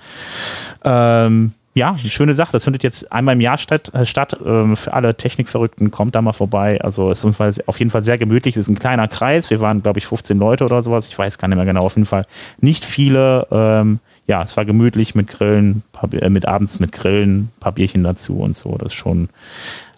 [0.85, 2.51] Ähm, ja, eine schöne Sache.
[2.51, 3.95] Das findet jetzt einmal im Jahr statt.
[3.95, 4.37] Äh, statt.
[4.45, 6.81] Ähm, für alle Technikverrückten kommt da mal vorbei.
[6.81, 8.57] Also es ist auf jeden Fall- sehr gemütlich.
[8.57, 9.49] Es ist ein kleiner Kreis.
[9.49, 11.07] Wir waren, glaube ich, 15 Leute oder sowas.
[11.07, 11.83] Ich weiß gar nicht mehr genau.
[11.83, 12.27] Auf jeden Fall
[12.61, 13.47] nicht viele.
[13.53, 18.41] Ähm, ja, es war gemütlich mit Grillen, äh, mit abends mit Grillen, paar Bierchen dazu
[18.41, 18.77] und so.
[18.77, 19.29] Das ist schon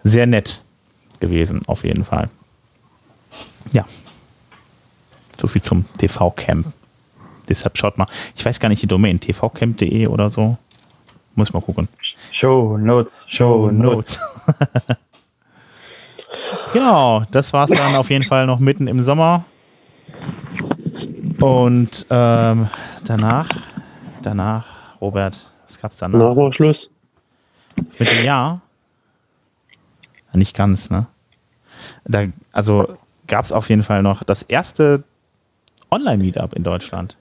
[0.05, 0.61] sehr nett
[1.19, 2.29] gewesen, auf jeden Fall.
[3.73, 3.85] Ja.
[5.37, 6.67] So viel zum TV-Camp.
[7.49, 8.07] Deshalb schaut mal.
[8.37, 10.57] Ich weiß gar nicht die Domain, tvcamp.de oder so.
[11.35, 11.89] Muss mal gucken.
[12.31, 14.21] Show Notes, Show Notes.
[16.73, 19.45] genau, das war es dann auf jeden Fall noch mitten im Sommer.
[21.41, 22.69] Und ähm,
[23.05, 23.49] danach,
[24.23, 24.67] danach,
[25.01, 26.19] Robert, was gab's danach?
[26.19, 26.91] Nach war Schluss.
[27.99, 28.61] Mit dem Jahr?
[30.33, 31.07] Nicht ganz, ne?
[32.05, 32.99] Da, also
[33.31, 35.05] gab es auf jeden Fall noch das erste
[35.91, 37.17] Online-Meetup in Deutschland.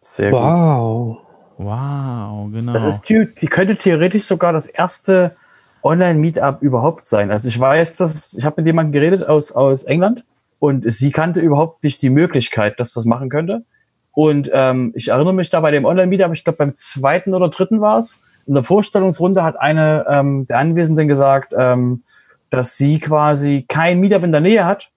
[0.00, 0.40] Sehr gut.
[0.40, 1.18] Wow.
[1.58, 2.72] Wow, genau.
[2.72, 5.36] Das ist die, die könnte theoretisch sogar das erste
[5.82, 7.30] Online-Meetup überhaupt sein.
[7.30, 10.24] Also ich weiß, dass ich habe mit jemandem geredet aus, aus England,
[10.62, 13.64] und sie kannte überhaupt nicht die Möglichkeit, dass das machen könnte.
[14.12, 17.80] Und ähm, ich erinnere mich da bei dem Online-Meetup, ich glaube beim zweiten oder dritten
[17.80, 22.04] war es, in der Vorstellungsrunde hat eine ähm, der Anwesenden gesagt, ähm,
[22.48, 24.91] dass sie quasi kein Meetup in der Nähe hat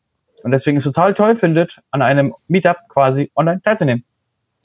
[0.45, 4.03] und deswegen es total toll findet, an einem Meetup quasi online teilzunehmen.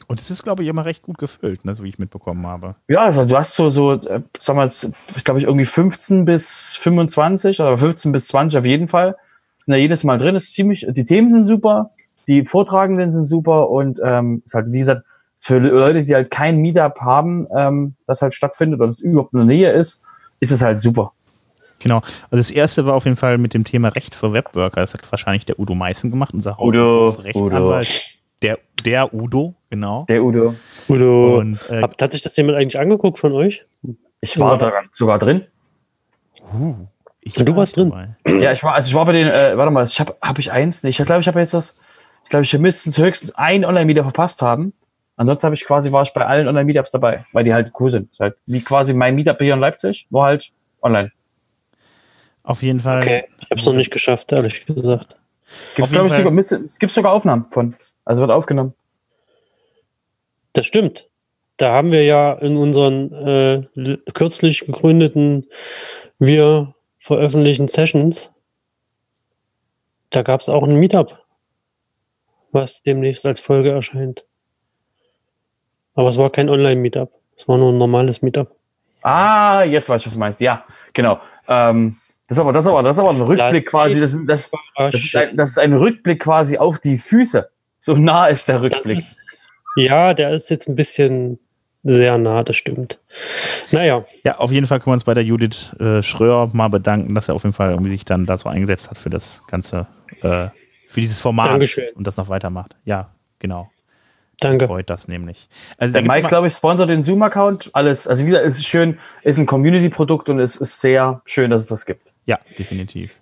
[0.08, 2.76] Und es ist, glaube ich, immer recht gut gefüllt, ne, so wie ich mitbekommen habe.
[2.86, 6.76] Ja, also du hast so, so, äh, sag mal, ich glaube ich irgendwie 15 bis
[6.76, 9.16] 25 oder 15 bis 20 auf jeden Fall.
[9.64, 11.92] Sind da jedes Mal drin, ist ziemlich, die Themen sind super,
[12.28, 15.02] die Vortragenden sind super und ähm, ist halt, wie gesagt,
[15.34, 19.32] ist für Leute, die halt kein Meetup haben, ähm, das halt stattfindet oder es überhaupt
[19.32, 20.02] in der Nähe ist,
[20.40, 21.14] ist es halt super.
[21.80, 21.96] Genau.
[22.30, 24.80] Also das erste war auf jeden Fall mit dem Thema Recht für Webworker.
[24.80, 28.14] Das hat wahrscheinlich der Udo Meißen gemacht, unser Udo, Rechtsanwalt.
[28.42, 30.06] Der, der Udo, genau.
[30.08, 30.54] Der Udo.
[30.88, 33.64] Udo, Und, äh, hat, hat sich das jemand eigentlich angeguckt von euch?
[34.20, 35.46] Ich war daran sogar drin.
[37.20, 37.90] ich Und du war warst drin?
[37.90, 38.40] dabei.
[38.40, 40.52] Ja, ich war, also ich war bei den, äh, warte mal, ich habe hab ich
[40.52, 40.82] eins?
[40.82, 41.76] Nee, ich glaube, ich habe jetzt das,
[42.24, 44.72] ich glaube, ich müsste höchstens ein Online-Meetup verpasst haben.
[45.16, 48.08] Ansonsten habe ich quasi, war ich bei allen Online-Meetups dabei, weil die halt cool sind.
[48.18, 50.50] Halt wie quasi mein Meetup hier in Leipzig, war halt
[50.80, 51.12] online.
[52.50, 52.98] Auf jeden Fall.
[52.98, 55.16] Okay, ich habe es noch nicht geschafft, ehrlich gesagt.
[55.76, 57.76] Gibt's, ich, sogar, es gibt sogar Aufnahmen von.
[58.04, 58.74] Also wird aufgenommen.
[60.52, 61.08] Das stimmt.
[61.58, 63.12] Da haben wir ja in unseren
[63.76, 65.46] äh, kürzlich gegründeten
[66.18, 68.32] Wir veröffentlichen Sessions,
[70.10, 71.24] da gab es auch ein Meetup,
[72.50, 74.26] was demnächst als Folge erscheint.
[75.94, 77.12] Aber es war kein Online-Meetup.
[77.36, 78.50] Es war nur ein normales Meetup.
[79.02, 80.40] Ah, jetzt weiß ich, was du meinst.
[80.40, 81.20] Ja, genau.
[81.46, 81.96] Ähm,
[82.30, 84.00] das ist aber, das ist aber, das ist aber ein Rückblick Das quasi.
[84.00, 87.50] Das, ist- das, das, ist ein, das ist ein Rückblick quasi auf die Füße.
[87.80, 88.98] So nah ist der Rückblick.
[88.98, 89.18] ist,
[89.76, 91.40] ja, der ist jetzt ein bisschen
[91.82, 93.00] sehr nah, das stimmt.
[93.72, 97.14] Naja, Ja, auf jeden Fall können wir uns bei der Judith äh, Schröer mal bedanken,
[97.14, 99.86] dass er auf jeden Fall irgendwie sich dann da so eingesetzt hat für das ganze,
[100.22, 100.48] äh,
[100.88, 101.88] für dieses Format Dankeschön.
[101.94, 102.76] und das noch weitermacht.
[102.84, 103.70] Ja, genau.
[104.40, 104.66] Danke.
[104.66, 105.48] Freut das nämlich.
[105.78, 107.70] Also Der Mike, glaube ich, sponsert den Zoom-Account.
[107.72, 111.50] Alles, also wie gesagt, es ist schön, ist ein Community-Produkt und es ist sehr schön,
[111.50, 112.12] dass es das gibt.
[112.26, 113.12] Ja, definitiv.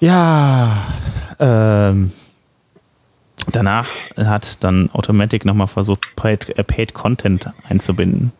[0.00, 0.86] Ja,
[1.38, 2.12] ähm,
[3.52, 8.32] danach hat dann Automatic nochmal versucht, Paid, äh, Paid Content einzubinden.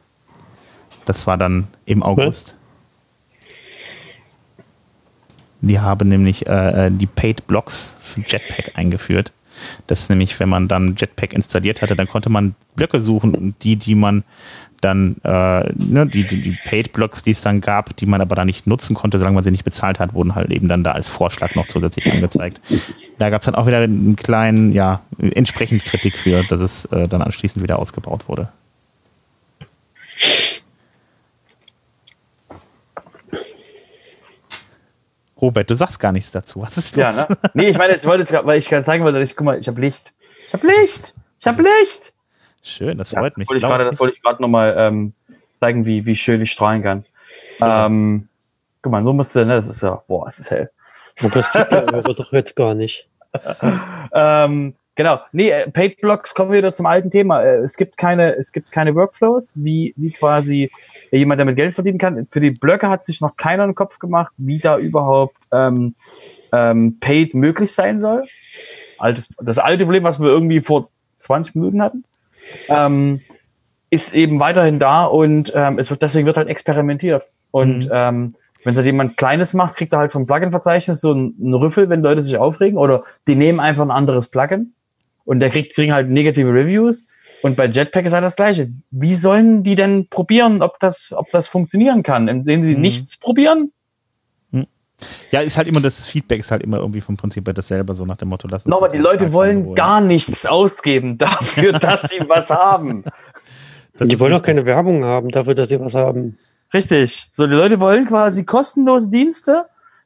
[1.05, 2.57] Das war dann im August.
[5.61, 9.33] Die haben nämlich äh, äh, die Paid Blocks für Jetpack eingeführt.
[9.87, 13.55] Das ist nämlich, wenn man dann Jetpack installiert hatte, dann konnte man Blöcke suchen und
[13.63, 14.25] die, die man
[14.81, 18.47] dann, äh, ne, die, die, die Paid-Blocks, die es dann gab, die man aber dann
[18.47, 21.09] nicht nutzen konnte, solange man sie nicht bezahlt hat, wurden halt eben dann da als
[21.09, 22.61] Vorschlag noch zusätzlich angezeigt.
[23.19, 27.09] Da gab es dann auch wieder einen kleinen, ja, entsprechend Kritik für, dass es äh,
[27.09, 28.49] dann anschließend wieder ausgebaut wurde.
[35.41, 36.63] Robert, du sagst gar nichts dazu.
[36.63, 37.03] Was ist los?
[37.03, 37.37] Ja, ne?
[37.55, 39.69] Nee, ich meine, ich wollte es weil ich gerade zeigen wollte, ich, guck mal, ich
[39.69, 40.13] habe Licht.
[40.47, 41.15] Ich habe Licht!
[41.39, 42.13] Ich habe Licht!
[42.63, 43.49] Schön, das Ja, freut mich.
[43.49, 45.13] Wollte ich Glaub gerade, ich das wollte ich gerade nochmal ähm,
[45.61, 47.05] zeigen, wie, wie schön ich strahlen kann.
[47.61, 48.29] Ähm,
[48.83, 50.71] guck mal, so musste, ne, das ist ja, boah, es ist hell.
[51.21, 53.09] Aber das sieht der Hörer doch jetzt gar nicht.
[54.13, 55.21] Ähm, genau.
[55.31, 57.41] Nee, äh, Paid Blocks kommen wir wieder zum alten Thema.
[57.45, 60.73] Äh, Es gibt keine, es gibt keine Workflows, wie, wie quasi
[61.19, 62.27] jemand damit Geld verdienen kann.
[62.31, 65.95] Für die Blöcke hat sich noch keiner einen Kopf gemacht, wie da überhaupt ähm,
[66.53, 68.25] ähm, Paid möglich sein soll.
[68.99, 72.05] Altes, das alte Problem, was wir irgendwie vor 20 Minuten hatten,
[72.69, 73.21] ähm,
[73.91, 77.27] ist eben weiterhin da und ähm, es wird deswegen wird halt experimentiert.
[77.51, 77.91] Und Mhm.
[77.93, 81.55] ähm, wenn es halt jemand Kleines macht, kriegt er halt vom Plugin-Verzeichnis so einen, einen
[81.55, 84.75] Rüffel, wenn Leute sich aufregen oder die nehmen einfach ein anderes Plugin
[85.25, 87.09] und der kriegt kriegen halt negative Reviews.
[87.43, 88.71] Und bei Jetpack ist halt das Gleiche.
[88.91, 92.29] Wie sollen die denn probieren, ob das, ob das funktionieren kann?
[92.29, 92.81] Indem sie Mhm.
[92.83, 93.73] nichts probieren?
[95.31, 98.05] Ja, ist halt immer das Feedback ist halt immer irgendwie vom Prinzip her dasselbe, so
[98.05, 99.75] nach dem Motto, lass Nochmal, halt die Leute wollen holen.
[99.75, 103.05] gar nichts ausgeben dafür, dass sie was haben.
[103.97, 106.37] Das die wollen auch keine Werbung haben dafür, dass sie was haben.
[106.75, 107.29] Richtig.
[107.33, 109.65] So, die Leute wollen quasi kostenlose Dienste,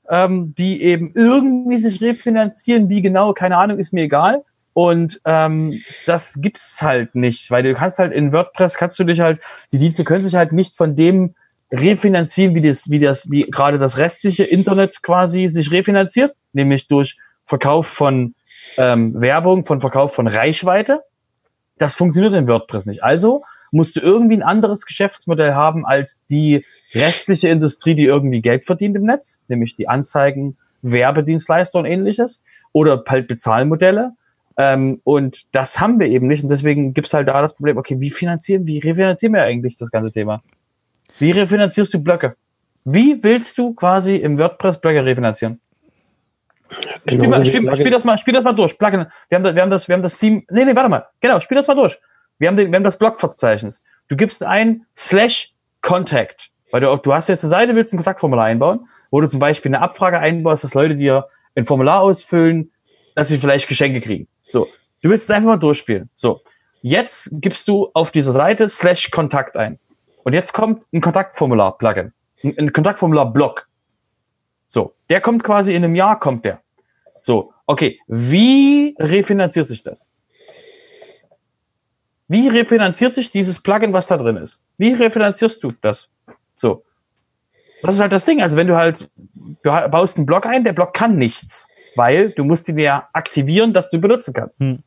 [0.09, 2.89] ähm, die eben irgendwie sich refinanzieren.
[2.89, 4.45] Wie genau, keine Ahnung, ist mir egal.
[4.75, 9.21] Und ähm, das gibt's halt nicht, weil du kannst halt in WordPress kannst du dich
[9.21, 9.41] halt,
[9.73, 11.35] die Dienste können sich halt nicht von dem
[11.73, 17.19] refinanzieren, wie das, wie das, wie gerade das restliche Internet quasi sich refinanziert, nämlich durch
[17.47, 18.35] Verkauf von
[18.77, 21.03] ähm, Werbung, von Verkauf von Reichweite.
[21.79, 23.03] Das funktioniert in WordPress nicht.
[23.03, 26.65] Also musst du irgendwie ein anderes Geschäftsmodell haben als die
[26.95, 33.03] restliche Industrie, die irgendwie Geld verdient im Netz, nämlich die Anzeigen, Werbedienstleister und ähnliches oder
[33.09, 34.13] halt Bezahlmodelle.
[34.57, 36.43] Ähm, und das haben wir eben nicht.
[36.43, 39.91] Und deswegen gibt's halt da das Problem, okay, wie finanzieren, wie refinanzieren wir eigentlich das
[39.91, 40.43] ganze Thema?
[41.19, 42.37] Wie refinanzierst du Blöcke?
[42.85, 45.61] Wie willst du quasi im WordPress Blöcke refinanzieren?
[46.71, 48.77] Spiel, Genauso mal, wie spiel, spiel, das mal, spiel das mal durch.
[48.79, 49.07] Plugin.
[49.29, 50.43] Wir haben, da- wir haben das, wir haben das Theme.
[50.51, 51.07] Nee, nee, warte mal.
[51.21, 51.99] Genau, spiel das mal durch.
[52.39, 53.83] Wir haben, den, wir haben das Blogverzeichnis.
[54.09, 55.53] Du gibst ein slash
[55.83, 56.51] Contact.
[56.73, 59.71] Weil du, du hast jetzt eine Seite, willst ein Kontaktformular einbauen, wo du zum Beispiel
[59.71, 62.73] eine Abfrage einbaust, dass Leute dir ein Formular ausfüllen,
[63.15, 64.27] dass sie vielleicht Geschenke kriegen.
[64.47, 64.69] So.
[65.03, 66.09] Du willst es einfach mal durchspielen.
[66.15, 66.41] So.
[66.83, 69.79] Jetzt gibst du auf dieser Seite slash Kontakt ein.
[70.25, 72.13] Und jetzt kommt ein Kontaktformular-Plugin.
[72.43, 73.69] Ein, ein Kontaktformular-Block.
[74.69, 74.95] So.
[75.09, 76.61] Der kommt quasi in einem Jahr, kommt der.
[77.21, 77.99] So, okay.
[78.07, 80.11] Wie refinanziert sich das?
[82.29, 84.63] Wie refinanziert sich dieses Plugin, was da drin ist?
[84.79, 86.09] Wie refinanzierst du das?
[86.57, 86.85] So.
[87.83, 88.41] Das ist halt das Ding.
[88.41, 92.45] Also wenn du halt, du baust einen Block ein, der Block kann nichts, weil du
[92.45, 94.61] musst ihn ja aktivieren, dass du benutzen kannst.
[94.61, 94.81] Hm.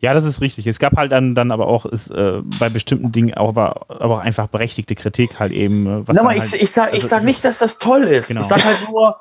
[0.00, 0.66] Ja, das ist richtig.
[0.66, 4.16] Es gab halt dann, dann aber auch ist, äh, bei bestimmten Dingen auch, aber, aber
[4.16, 5.86] auch einfach berechtigte Kritik halt eben.
[5.86, 8.02] äh, Was Nochmal, dann ich, halt, ich sag, ich also sag nicht, dass das toll
[8.02, 8.28] ist.
[8.28, 8.40] Genau.
[8.40, 9.16] Ich sag halt nur,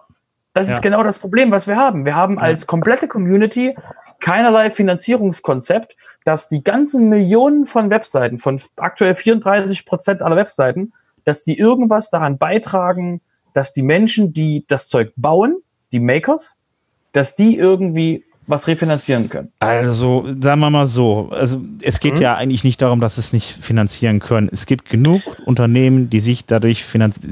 [0.53, 0.75] das Ja.
[0.75, 2.03] ist genau das Problem, was wir haben.
[2.03, 3.75] Wir haben als komplette Community
[4.19, 10.93] keinerlei Finanzierungskonzept, dass die ganzen Millionen von Webseiten, von aktuell 34 Prozent aller Webseiten,
[11.25, 13.21] dass die irgendwas daran beitragen,
[13.53, 15.57] dass die Menschen, die das Zeug bauen,
[15.91, 16.57] die Makers,
[17.13, 19.49] dass die irgendwie was refinanzieren können.
[19.59, 22.21] Also, sagen wir mal so, also es geht Mhm.
[22.21, 24.49] ja eigentlich nicht darum, dass es nicht finanzieren können.
[24.51, 26.85] Es gibt genug Unternehmen, die sich dadurch,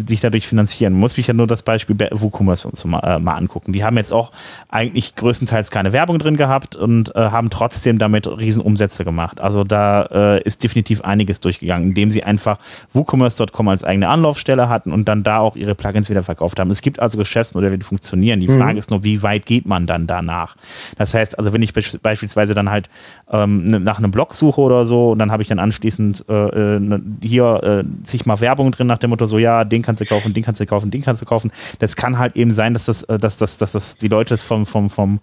[0.07, 0.93] sich dadurch finanzieren.
[0.93, 3.73] Man muss mich ja nur das Beispiel bei WooCommerce uns mal, äh, mal angucken.
[3.73, 4.31] Die haben jetzt auch
[4.69, 9.39] eigentlich größtenteils keine Werbung drin gehabt und äh, haben trotzdem damit Riesenumsätze gemacht.
[9.41, 10.03] Also da
[10.37, 12.57] äh, ist definitiv einiges durchgegangen, indem sie einfach
[12.93, 16.71] WooCommerce.com als eigene Anlaufstelle hatten und dann da auch ihre Plugins wieder verkauft haben.
[16.71, 18.39] Es gibt also Geschäftsmodelle, die funktionieren.
[18.39, 20.55] Die Frage ist nur, wie weit geht man dann danach?
[20.97, 22.89] Das heißt, also wenn ich beispielsweise dann halt
[23.31, 26.33] ähm, ne- nach einem Blog suche oder so und dann habe ich dann anschließend äh,
[26.33, 30.01] äh, ne- hier äh, sich mal Werbung drin nach dem Motto so, ja, den kannst
[30.01, 31.51] du kaufen, den kannst du kaufen, den kannst du kaufen.
[31.79, 34.41] Das kann halt eben sein, dass das, äh, dass das, dass das die Leute es
[34.41, 35.19] vom, vom, vom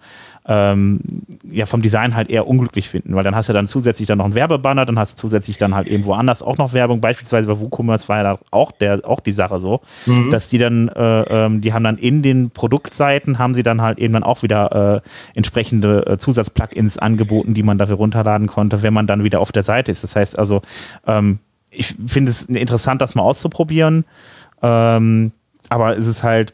[0.47, 1.01] ähm,
[1.51, 4.25] ja, vom Design halt eher unglücklich finden, weil dann hast du dann zusätzlich dann noch
[4.25, 7.59] einen Werbebanner, dann hast du zusätzlich dann halt eben woanders auch noch Werbung, beispielsweise bei
[7.59, 9.81] WooCommerce war ja auch der, auch die Sache so,
[10.31, 13.99] dass die dann, äh, ähm, die haben dann in den Produktseiten, haben sie dann halt
[13.99, 18.93] eben dann auch wieder äh, entsprechende äh, Zusatzplugins angeboten, die man dafür runterladen konnte, wenn
[18.93, 20.03] man dann wieder auf der Seite ist.
[20.03, 20.61] Das heißt also,
[21.05, 21.39] ähm,
[21.69, 24.05] ich finde es interessant, das mal auszuprobieren,
[24.61, 25.33] ähm,
[25.69, 26.53] aber es ist halt,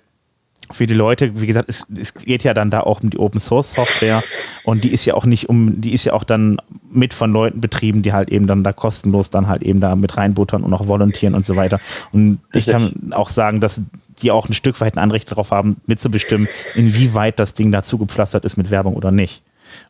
[0.72, 3.39] für die Leute, wie gesagt, es, es geht ja dann da auch um die Open
[3.39, 4.24] Source Software
[4.64, 6.57] und die ist ja auch nicht um, die ist ja auch dann
[6.89, 10.18] mit von Leuten betrieben, die halt eben dann da kostenlos dann halt eben da mit
[10.18, 11.80] reinbuttern und auch volontieren und so weiter.
[12.11, 13.82] Und ich kann auch sagen, dass
[14.22, 18.45] die auch ein Stück weit ein Anrecht darauf haben, mitzubestimmen, inwieweit das Ding da zugepflastert
[18.45, 19.43] ist mit Werbung oder nicht.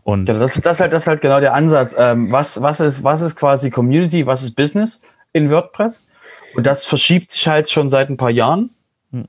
[0.04, 1.96] Und Ja, das, das, ist halt, das ist halt genau der Ansatz.
[1.98, 5.02] Ähm, was, was, ist, was ist quasi Community, was ist Business
[5.34, 6.08] in WordPress?
[6.56, 8.70] Und das verschiebt sich halt schon seit ein paar Jahren.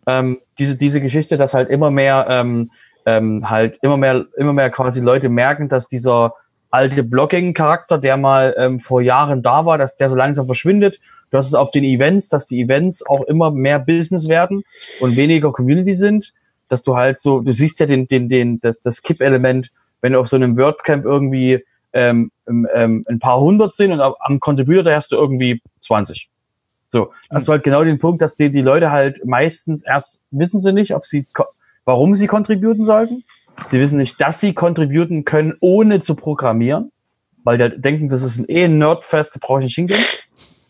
[0.06, 2.70] Ähm, diese, diese Geschichte, dass halt immer mehr, ähm,
[3.06, 6.34] ähm, halt immer mehr, immer mehr quasi Leute merken, dass dieser
[6.70, 11.00] alte Blogging-Charakter, der mal ähm, vor Jahren da war, dass der so langsam verschwindet.
[11.30, 14.62] Du hast es auf den Events, dass die Events auch immer mehr Business werden
[15.00, 16.32] und weniger Community sind.
[16.68, 19.70] Dass du halt so, du siehst ja den, den, den, das, das Kipp-Element,
[20.00, 21.62] wenn du auf so einem WordCamp irgendwie
[21.92, 26.28] ähm, ähm, ein paar hundert sind und am- Contributor hast du irgendwie 20.
[26.94, 30.60] So, hast du halt genau den Punkt, dass die, die Leute halt meistens erst wissen
[30.60, 31.26] sie nicht, ob sie,
[31.84, 33.24] warum sie contributen sollten.
[33.64, 36.92] Sie wissen nicht, dass sie contributen können, ohne zu programmieren,
[37.42, 40.04] weil die halt denken, das ist ein eh Nerdfest, da brauche ich nicht hingehen.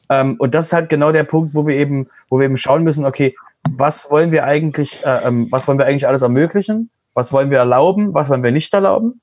[0.09, 2.85] Ähm, und das ist halt genau der Punkt, wo wir eben, wo wir eben schauen
[2.85, 3.37] müssen, okay,
[3.69, 6.89] was wollen wir eigentlich, äh, ähm, was wollen wir eigentlich alles ermöglichen?
[7.13, 8.15] Was wollen wir erlauben?
[8.15, 9.21] Was wollen wir nicht erlauben?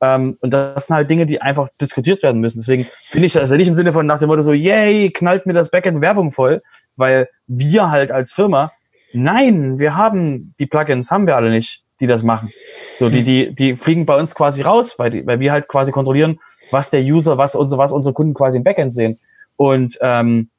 [0.00, 2.58] Ähm, und das sind halt Dinge, die einfach diskutiert werden müssen.
[2.58, 5.46] Deswegen finde ich das ja nicht im Sinne von nach dem Motto so, yay, knallt
[5.46, 6.62] mir das Backend Werbung voll,
[6.96, 8.72] weil wir halt als Firma,
[9.12, 12.52] nein, wir haben die Plugins, haben wir alle nicht, die das machen.
[12.98, 15.92] So, die, die, die fliegen bei uns quasi raus, weil, die, weil wir halt quasi
[15.92, 16.40] kontrollieren,
[16.70, 19.18] was der User, was unsere, was unsere Kunden quasi im Backend sehen.
[19.56, 20.50] Und ähm,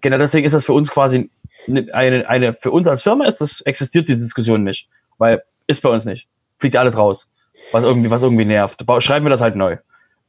[0.00, 1.30] genau deswegen ist das für uns quasi
[1.68, 4.88] eine, eine, eine für uns als Firma ist das, existiert die Diskussion nicht.
[5.18, 6.26] Weil ist bei uns nicht.
[6.58, 7.29] Fliegt alles raus.
[7.72, 8.84] Was irgendwie, was irgendwie nervt.
[8.98, 9.76] Schreiben wir das halt neu.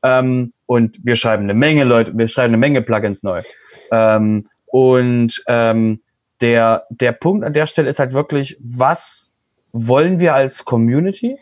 [0.03, 3.43] Ähm, und wir schreiben eine Menge Leute, wir schreiben eine Menge Plugins neu.
[3.91, 6.01] Ähm, und ähm,
[6.39, 9.33] der, der Punkt an der Stelle ist halt wirklich, was
[9.73, 11.37] wollen wir als Community?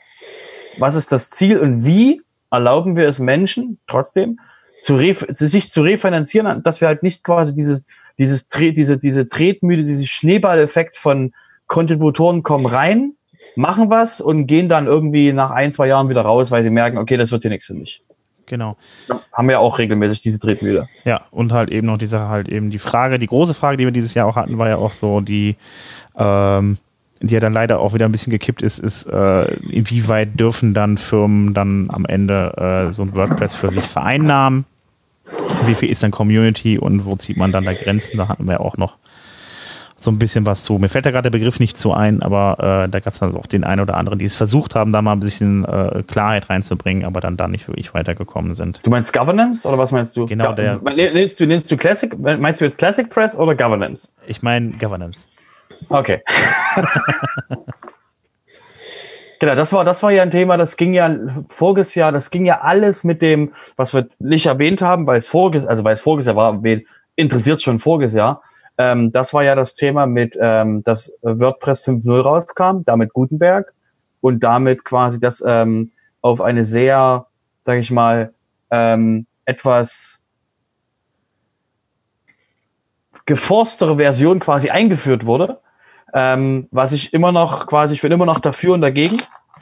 [0.77, 2.21] Was ist das Ziel und wie
[2.51, 4.39] erlauben wir es Menschen trotzdem
[4.81, 4.97] zu
[5.33, 7.85] zu sich zu refinanzieren, dass wir halt nicht quasi dieses,
[8.17, 11.33] dieses, diese, diese Tretmühle, dieses Schneeballeffekt von
[11.67, 13.13] Kontributoren kommen rein,
[13.59, 16.97] machen was und gehen dann irgendwie nach ein, zwei Jahren wieder raus, weil sie merken,
[16.97, 18.01] okay, das wird hier nichts für mich.
[18.45, 18.77] genau.
[19.33, 20.87] Haben wir ja auch regelmäßig diese Tretmühle.
[21.03, 23.83] Ja, und halt eben noch die Sache, halt eben die Frage, die große Frage, die
[23.83, 25.57] wir dieses Jahr auch hatten, war ja auch so die,
[26.17, 26.77] ähm,
[27.21, 30.97] die ja dann leider auch wieder ein bisschen gekippt ist, ist, äh, inwieweit dürfen dann
[30.97, 34.63] Firmen dann am Ende äh, so ein WordPress für sich vereinnahmen?
[35.65, 38.17] Wie viel ist dann Community und wo zieht man dann da Grenzen?
[38.17, 38.95] Da hatten wir auch noch
[40.03, 40.77] so ein bisschen was zu.
[40.77, 43.35] Mir fällt da gerade der Begriff nicht zu ein, aber äh, da gab es dann
[43.35, 46.49] auch den einen oder anderen, die es versucht haben, da mal ein bisschen äh, Klarheit
[46.49, 48.79] reinzubringen, aber dann da nicht wirklich weitergekommen sind.
[48.83, 50.25] Du meinst Governance oder was meinst du?
[50.25, 54.11] Genau, der- Nennst du, nennst du Classic, meinst du jetzt Classic Press oder Governance?
[54.27, 55.27] Ich meine Governance.
[55.89, 56.21] Okay.
[59.39, 61.13] genau, das war, das war ja ein Thema, das ging ja
[61.49, 65.27] voriges Jahr, das ging ja alles mit dem, was wir nicht erwähnt haben, weil es
[65.27, 66.85] voriges, also weil es voriges Jahr war, wen
[67.15, 68.41] interessiert schon voriges Jahr.
[68.79, 73.73] Ähm, das war ja das Thema mit, ähm, dass WordPress 5.0 rauskam, damit Gutenberg
[74.21, 77.27] und damit quasi das ähm, auf eine sehr,
[77.61, 78.33] sage ich mal,
[78.71, 80.25] ähm, etwas
[83.25, 85.59] geforstere Version quasi eingeführt wurde.
[86.13, 89.17] Ähm, was ich immer noch quasi, ich bin immer noch dafür und dagegen,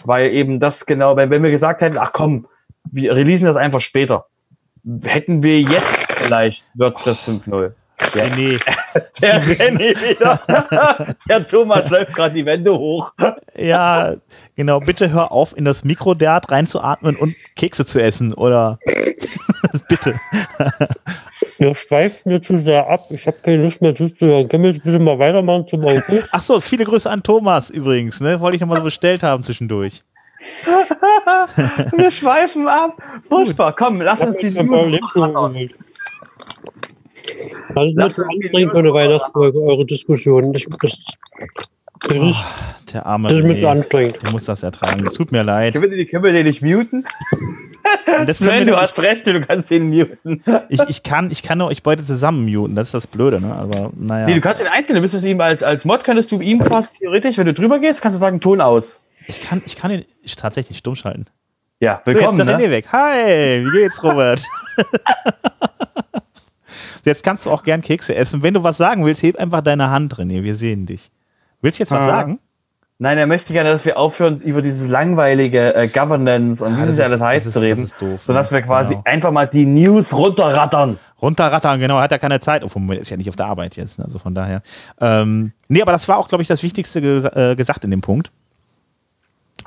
[0.05, 2.47] weil eben das genau, wenn, wenn wir gesagt hätten, ach komm,
[2.83, 4.27] wir releasen das einfach später,
[5.03, 7.73] hätten wir jetzt vielleicht WordPress 5.0.
[8.13, 8.29] Ja.
[8.35, 8.57] Nee,
[9.21, 11.15] Der René wieder.
[11.29, 13.11] Der Thomas läuft gerade die Wände hoch.
[13.55, 14.15] ja,
[14.55, 14.79] genau.
[14.79, 18.79] Bitte hör auf, in das Mikrodat reinzuatmen und Kekse zu essen, oder?
[19.89, 20.19] Bitte.
[21.57, 23.07] Wir schweifen mir zu sehr ab.
[23.09, 24.47] Ich habe keine Lust mehr zuzuhören.
[24.47, 26.29] Können wir jetzt bitte mal weitermachen zum August?
[26.31, 28.39] Ach so, viele Grüße an Thomas übrigens, ne?
[28.39, 30.03] Wollte ich nochmal so bestellt haben zwischendurch.
[31.95, 33.01] Wir schweifen ab.
[33.27, 33.75] Furchtbar.
[33.75, 35.73] Komm, lass uns die News geholt.
[37.75, 40.53] Das ist zu anstrengend für eine Weihnachtsfolge, eure Diskussion.
[40.55, 40.97] Ich, das,
[42.07, 42.45] das, ist,
[42.93, 44.21] Der arme das ist mir zu anstrengend.
[44.23, 45.05] der muss das ertragen.
[45.05, 45.73] Es tut mir leid.
[45.73, 47.05] Können wir, den, können wir den nicht muten?
[48.25, 50.43] Das Sven, du hast recht, du kannst den muten.
[50.67, 53.53] ich, ich, kann, ich kann euch beide zusammen muten, das ist das Blöde, ne?
[53.53, 54.25] Aber naja.
[54.25, 56.89] Nee, du kannst den einzeln, du müsstest ihm als, als Mod, könntest du ihm quasi
[56.99, 59.01] theoretisch, wenn du drüber gehst, kannst du sagen, Ton aus.
[59.27, 61.27] ich, kann, ich kann ihn tatsächlich stumm schalten.
[61.79, 62.71] Ja, So, willkommen, jetzt ist ne?
[62.71, 62.91] Weg.
[62.91, 64.41] Hi, wie geht's, Robert?
[67.07, 68.43] jetzt kannst du auch gern Kekse essen.
[68.43, 71.09] Wenn du was sagen willst, heb einfach deine Hand, René, wir sehen dich.
[71.61, 72.07] Willst du jetzt was Ah.
[72.07, 72.39] sagen?
[72.99, 76.89] Nein, er möchte gerne, dass wir aufhören, über dieses langweilige äh, Governance und wie das
[76.89, 78.57] es ja alles heißt zu reden, das ist doof, sondern dass ne?
[78.57, 79.03] wir quasi Genau.
[79.05, 80.97] einfach mal die News runterrattern.
[81.21, 82.63] Runterrattern, genau, hat er keine Zeit.
[82.63, 84.05] Obwohl, Moment, ist ja nicht auf der Arbeit jetzt, ne?
[84.05, 84.63] also von daher.
[84.99, 88.01] Ähm, nee, aber das war auch, glaube ich, das Wichtigste gesa äh, gesagt in dem
[88.01, 88.31] Punkt.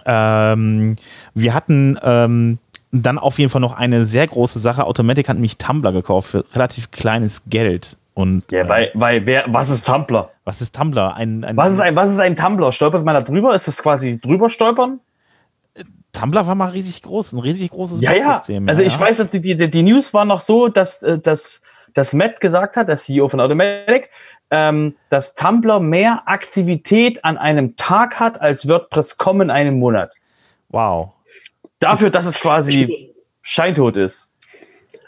[0.07, 0.97] Ähm,
[1.35, 2.59] wir hatten ähm,
[2.93, 4.85] dann auf jeden Fall noch eine sehr große Sache.
[4.85, 7.97] Automatic hat nämlich Tumblr gekauft für relativ kleines Geld.
[8.15, 10.31] Und Ja, äh, weil, weil wer, was ist Tumblr?
[10.45, 11.15] was ist Tumblr?
[11.15, 12.73] Ein, ein, Was ist ein, was ist ein Tumblr?
[12.73, 13.55] Stolpert man da drüber?
[13.55, 15.01] Ist das quasi drüber stolpern?
[16.13, 18.43] Tumblr war mal riesig groß, ein riesig großes Ja, ja.
[18.67, 19.01] Also ja, ich ja.
[19.01, 21.63] weiß, die, die, die News war noch so, dass, äh, dass,
[21.95, 24.11] dass Matt gesagt hat, der CEO von Automatic,
[24.51, 30.13] ähm, dass Tumblr mehr Aktivität an einem Tag hat als WordPress.com in einem Monat.
[30.71, 31.13] Wow.
[31.81, 33.13] Dafür, dass es quasi
[33.43, 34.31] scheintot ist.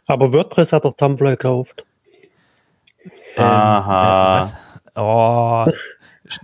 [0.09, 1.85] Aber WordPress hat doch Tumblr gekauft.
[3.37, 4.41] Aha.
[4.41, 5.01] Äh?
[5.01, 5.67] Oh.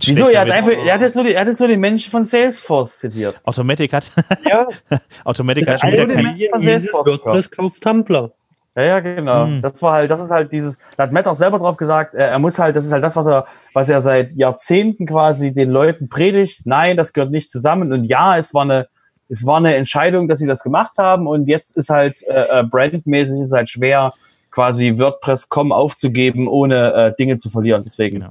[0.05, 0.29] Wieso?
[0.29, 2.25] Er hat, einfach, er, hat jetzt nur die, er hat jetzt nur den Menschen von
[2.25, 3.41] Salesforce zitiert.
[3.45, 4.13] Automatic hat,
[4.45, 4.67] Ja,
[5.25, 8.33] Automatic hat schon wieder der kein, Menschen von dieses Salesforce WordPress kauft Tumblr.
[8.77, 9.47] Ja, ja, genau.
[9.47, 9.63] Hm.
[9.63, 12.29] Das war halt, das ist halt dieses, da hat Matt auch selber drauf gesagt, er,
[12.29, 15.71] er muss halt, das ist halt das, was er, was er seit Jahrzehnten quasi den
[15.71, 16.67] Leuten predigt.
[16.67, 17.93] Nein, das gehört nicht zusammen.
[17.93, 18.89] Und ja, es war eine,
[19.29, 21.27] es war eine Entscheidung, dass sie das gemacht haben.
[21.27, 24.15] Und jetzt ist halt äh, äh, brandmäßig ist halt schwer,
[24.51, 27.83] quasi WordPress.com aufzugeben, ohne äh, Dinge zu verlieren.
[27.85, 28.27] Deswegen.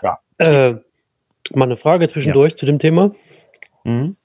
[0.00, 0.16] Genau.
[0.38, 0.74] Äh,
[1.54, 3.12] mal eine Frage zwischendurch zu dem Thema.
[3.84, 4.16] Mhm.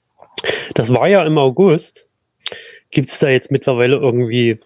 [0.74, 2.06] Das war ja im August.
[2.90, 4.60] Gibt es da jetzt mittlerweile irgendwie.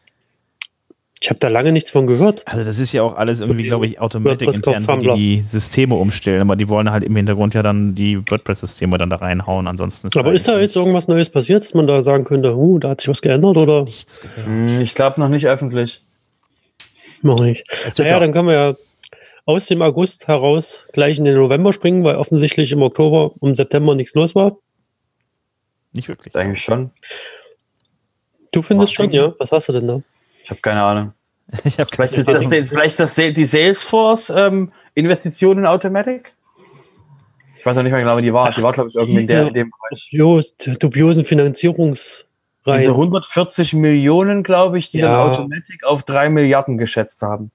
[1.23, 2.43] Ich habe da lange nichts von gehört.
[2.49, 5.95] Also das ist ja auch alles irgendwie, glaube ich, Automatic intern, wo die die Systeme
[5.95, 10.09] umstellen, aber die wollen halt im Hintergrund ja dann die WordPress-Systeme dann da reinhauen, ansonsten
[10.19, 12.89] Aber halt ist da jetzt irgendwas Neues passiert, dass man da sagen könnte, huh, da
[12.89, 14.47] hat sich was geändert oder nichts gehört.
[14.47, 16.01] Hm, Ich glaube noch nicht öffentlich.
[17.23, 17.65] noch nicht?
[17.99, 18.75] Naja, dann können wir ja
[19.45, 23.95] aus dem August heraus gleich in den November springen, weil offensichtlich im Oktober und September
[23.95, 24.57] nichts los war.
[25.93, 26.35] nicht wirklich.
[26.35, 26.91] Eigentlich schon.
[28.53, 29.33] Du findest Macht schon, ja?
[29.39, 30.03] Was hast du denn da?
[30.43, 31.13] Ich habe keine Ahnung.
[31.65, 36.33] Ich habe Vielleicht ist das, vielleicht das die Salesforce-Investition in Automatic?
[37.59, 38.51] Ich weiß auch nicht mehr genau, wie die war.
[38.51, 40.09] Die war, glaube ich, irgendwie in, der, in dem Bereich.
[40.11, 42.79] Dubios, dubiosen Finanzierungsreihen.
[42.79, 45.09] Diese 140 Millionen, glaube ich, die Ja.
[45.09, 47.51] dann Automatic auf 3 Milliarden geschätzt haben.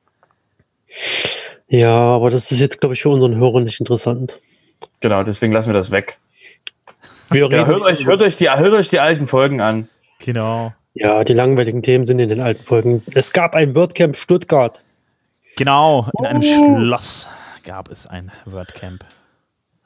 [1.68, 4.40] Ja, aber das ist jetzt, glaube ich, für unseren Hörer nicht interessant.
[5.02, 6.18] Genau, deswegen lassen wir das weg.
[7.30, 9.90] Wir Ja, hört, euch, hört, euch die, hört euch die alten Folgen an.
[10.20, 10.74] Genau.
[11.00, 13.02] Ja, die langweiligen Themen sind in den alten Folgen.
[13.14, 14.82] Es gab ein WordCamp Stuttgart.
[15.56, 16.78] Genau, in einem Oh.
[16.80, 17.28] Schloss
[17.64, 19.04] gab es ein WordCamp.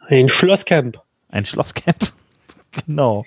[0.07, 0.99] Ein Schlosscamp.
[1.29, 2.11] Ein Schlosscamp.
[2.85, 3.23] genau.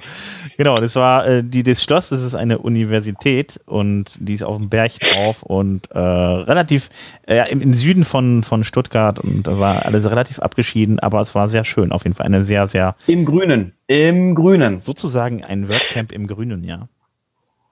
[0.56, 4.56] Genau, das war äh, die, das Schloss, das ist eine Universität und die ist auf
[4.58, 6.90] dem Berg drauf und äh, relativ
[7.26, 11.34] äh, im, im Süden von, von Stuttgart und da war alles relativ abgeschieden, aber es
[11.34, 11.90] war sehr schön.
[11.92, 13.72] Auf jeden Fall eine sehr, sehr Im Grünen.
[13.86, 14.78] Im Grünen.
[14.78, 16.88] sozusagen ein WordCamp im Grünen, ja.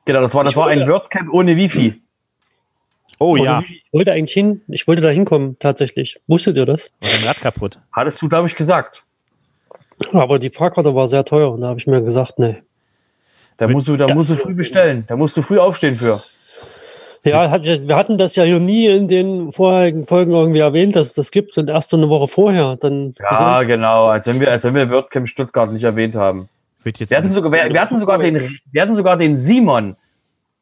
[0.05, 2.01] Genau, das war, das war ein WordCamp ohne Wifi.
[3.19, 6.17] Oh Oder ja, wie- Ich wollte eigentlich hin, ich wollte da hinkommen, tatsächlich.
[6.27, 6.91] Wusstet ihr das?
[7.01, 7.79] war dein Rad kaputt.
[7.93, 9.05] Hattest du, glaube ich, gesagt.
[10.13, 12.57] Aber die Fahrkarte war sehr teuer und da habe ich mir gesagt, nee.
[13.59, 15.05] Da musst du, da musst du früh bestellen.
[15.07, 16.21] Da musst du früh aufstehen für.
[17.25, 21.09] Ja, hat, wir hatten das ja hier nie in den vorherigen Folgen irgendwie erwähnt, dass
[21.09, 22.75] es das gibt und erst so eine Woche vorher.
[22.81, 24.07] Dann Ja, genau.
[24.09, 26.49] Als wenn wir, als wenn wir WordCamp Stuttgart nicht erwähnt haben.
[26.85, 29.97] Wird jetzt Wir hatten sogar, wir, wir hatten sogar den, wir hatten sogar den Simon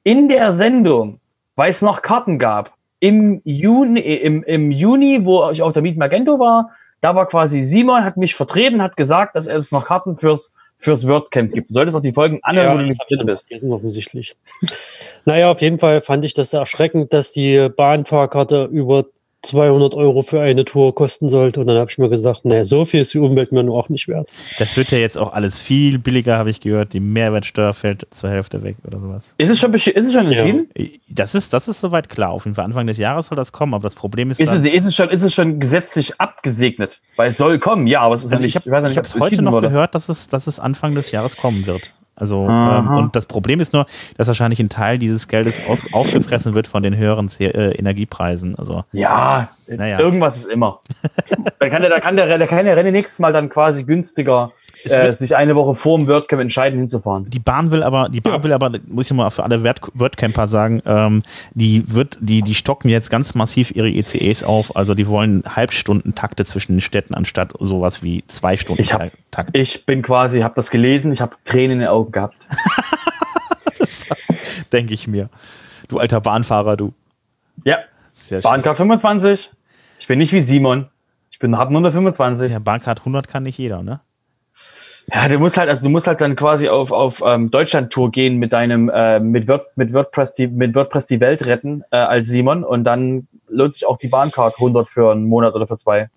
[0.05, 1.21] in der Sendung,
[1.57, 2.75] weil es noch Karten gab.
[3.01, 7.63] Im Juni, im, im Juni, wo ich auf der Meet Magento war, da war quasi
[7.63, 11.71] Simon, hat mich vertreten, hat gesagt, dass es noch Karten fürs, fürs WordCamp gibt.
[11.71, 13.49] Du solltest auch die Folgen anhören, Ja, wo du das nicht drin bist.
[13.49, 14.37] vergessen, offensichtlich.
[15.25, 19.07] naja, auf jeden Fall fand ich das erschreckend, dass die Bahnfahrkarte über
[19.43, 21.61] 200 Euro für eine Tour kosten sollte.
[21.61, 23.89] Und dann habe ich mir gesagt, nee, so viel ist die Umwelt mir nur auch
[23.89, 24.31] nicht wert.
[24.59, 26.93] Das wird ja jetzt auch alles viel billiger, habe ich gehört.
[26.93, 29.35] Die Mehrwertsteuer fällt zur Hälfte weg oder sowas.
[29.39, 30.69] Ist es schon, ist es schon entschieden?
[31.09, 32.31] Das ist, das ist soweit klar.
[32.31, 34.57] Auf jeden Fall Anfang des Jahres soll das kommen, aber das Problem ist, Ist es,
[34.57, 37.01] dann, ist, es schon, ist es schon gesetzlich abgesegnet?
[37.17, 38.99] Weil es soll kommen, ja, aber es ist also ja ich nicht, habe ja ich
[38.99, 39.69] hab's es heute noch wurde.
[39.69, 41.93] gehört, dass es, dass es Anfang des Jahres kommen wird.
[42.21, 46.55] Also ähm, und das Problem ist nur, dass wahrscheinlich ein Teil dieses Geldes aus, aufgefressen
[46.55, 48.55] wird von den höheren C äh, Energiepreisen.
[48.57, 49.99] Also Ja, Naja.
[49.99, 50.81] irgendwas ist immer.
[51.59, 54.53] da kann der, da kann der, da kann der René nächstes Mal dann quasi günstiger
[54.85, 57.29] äh, wird- sich eine Woche vor dem WordCamp entscheiden, hinzufahren.
[57.29, 60.47] die Bahn will aber, die Bahn will aber, muss ich mal für alle Word- WordCamper
[60.49, 61.23] sagen, ähm,
[61.55, 64.77] die wird, die, die stocken jetzt ganz massiv ihre ECEs auf.
[64.77, 69.57] Also die wollen Halbstundentakte zwischen den Städten anstatt sowas wie zwei Stunden Ich hab- Takt.
[69.57, 72.35] Ich bin quasi, habe das gelesen, ich habe Tränen in den Augen gehabt.
[74.73, 75.29] Denke ich mir.
[75.89, 76.93] Du alter Bahnfahrer, du.
[77.65, 77.79] Ja,
[78.15, 78.41] Sehr.
[78.41, 79.51] Bahncard 25.
[79.99, 80.89] Ich bin nicht wie Simon.
[81.31, 82.53] Ich bin hab nur eine 25.
[82.53, 84.01] Ja, Bahncard 100 kann nicht jeder, ne?
[85.13, 88.37] Ja, du musst halt, also du musst halt dann quasi auf, auf ähm, Deutschland-Tour gehen
[88.37, 92.29] mit deinem, äh, mit, Word, mit, WordPress die, mit WordPress die Welt retten äh, als
[92.29, 96.09] Simon und dann lohnt sich auch die Bahncard 100 für einen Monat oder für zwei.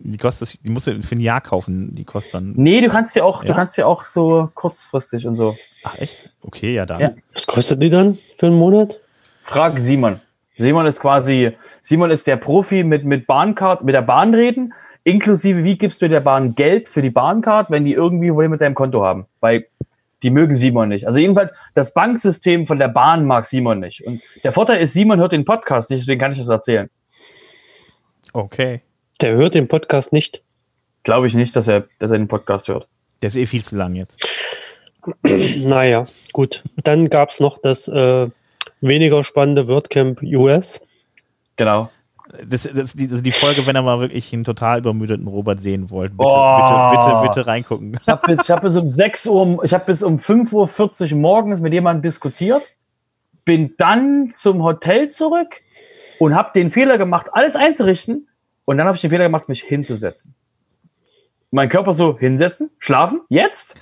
[0.00, 2.52] Die kostet, die musst du für ein Jahr kaufen, die kostet dann.
[2.56, 3.48] Nee, du kannst dir auch, Ja?
[3.48, 5.56] du kannst dir auch so kurzfristig und so.
[5.84, 6.30] Ach echt?
[6.42, 7.00] Okay, ja dann.
[7.00, 7.14] Ja.
[7.32, 8.98] Was kostet die dann für einen Monat?
[9.42, 10.20] Frag Simon.
[10.56, 14.72] Simon ist quasi, Simon ist der Profi mit, mit Bahncard, mit der Bahn reden,
[15.04, 18.60] inklusive wie gibst du der Bahn Geld für die Bahncard, wenn die irgendwie Probleme mit
[18.60, 19.26] deinem Konto haben.
[19.40, 19.66] Weil
[20.22, 21.06] die mögen Simon nicht.
[21.06, 24.04] Also jedenfalls, das Banksystem von der Bahn mag Simon nicht.
[24.06, 26.88] Und der Vorteil ist, Simon hört den Podcast nicht, deswegen kann ich das erzählen.
[28.32, 28.80] Okay.
[29.20, 30.42] Der hört den Podcast nicht.
[31.02, 32.88] Glaube ich nicht, dass er, dass er den Podcast hört.
[33.20, 34.26] Der ist eh viel zu lang jetzt.
[35.58, 36.62] Naja, gut.
[36.82, 38.28] Dann gab es noch das äh,
[38.80, 40.80] weniger spannende WordCamp US.
[41.56, 41.90] Genau.
[42.46, 45.60] Das, das, die, das ist die Folge, wenn ihr mal wirklich einen total übermüdeten Robert
[45.60, 46.16] sehen wollt.
[46.16, 46.90] Bitte, Oh.
[46.90, 47.98] bitte, bitte, bitte reingucken.
[48.00, 51.18] Ich habe bis, ich hab bis um 6 Uhr, ich habe bis um 5.40 Uhr
[51.18, 52.74] morgens mit jemandem diskutiert,
[53.44, 55.60] bin dann zum Hotel zurück
[56.18, 58.26] und habe den Fehler gemacht, alles einzurichten.
[58.64, 60.34] Und dann habe ich den Fehler gemacht, mich hinzusetzen.
[61.50, 63.76] Mein Körper so hinsetzen, schlafen, jetzt.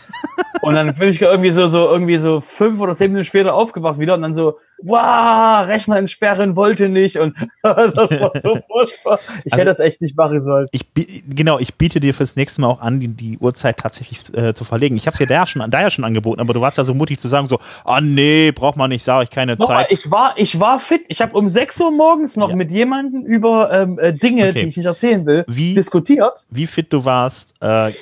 [0.62, 3.98] Und dann bin ich irgendwie so, so irgendwie so fünf oder zehn Minuten später aufgewacht
[4.00, 9.18] wieder und dann so, wow, Rechner entsperren wollte nicht und das war so furchtbar.
[9.44, 10.66] Ich Also- hätte das echt nicht machen sollen.
[10.72, 10.82] Ich,
[11.28, 14.64] genau, ich biete dir fürs nächste Mal auch an, die, die Uhrzeit tatsächlich äh, zu
[14.64, 14.96] verlegen.
[14.96, 16.84] Ich habe es dir da ja, schon, da ja schon angeboten, aber du warst ja
[16.84, 19.92] so mutig zu sagen, so, ah nee, braucht man nicht, sage ich keine Nochmal, Zeit.
[19.92, 21.02] ich war, ich war fit.
[21.08, 22.56] Ich habe um 6 Uhr morgens noch Ja.
[22.56, 24.62] mit jemandem über ähm, äh, Dinge, Okay.
[24.62, 26.46] die ich nicht erzählen will, Wie- diskutiert.
[26.50, 27.92] Wie fit du warst, äh,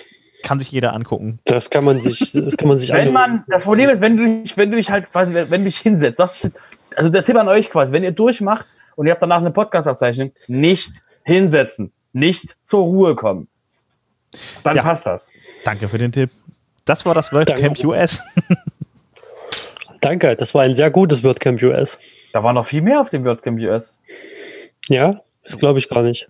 [0.42, 1.38] kann sich jeder angucken.
[1.44, 4.42] Das kann man sich, das kann man sich Wenn man, das Problem ist, wenn du
[4.42, 6.52] dich, wenn du dich halt quasi, wenn, du dich hinsetzt, das, ist-
[6.96, 8.66] also der Tipp an euch quasi, wenn ihr durchmacht
[8.96, 10.90] und ihr habt danach eine Podcast-Abzeichnung, nicht
[11.24, 13.48] hinsetzen, nicht zur Ruhe kommen.
[14.64, 14.82] Dann Ja.
[14.82, 15.30] passt das.
[15.64, 16.30] Danke für den Tipp.
[16.84, 17.86] Das war das WordCamp Danke.
[17.86, 18.22] US.
[20.00, 21.98] Danke, das war ein sehr gutes WordCamp US.
[22.32, 24.00] Da war noch viel mehr auf dem WordCamp US.
[24.88, 26.28] Ja, das glaube ich gar nicht.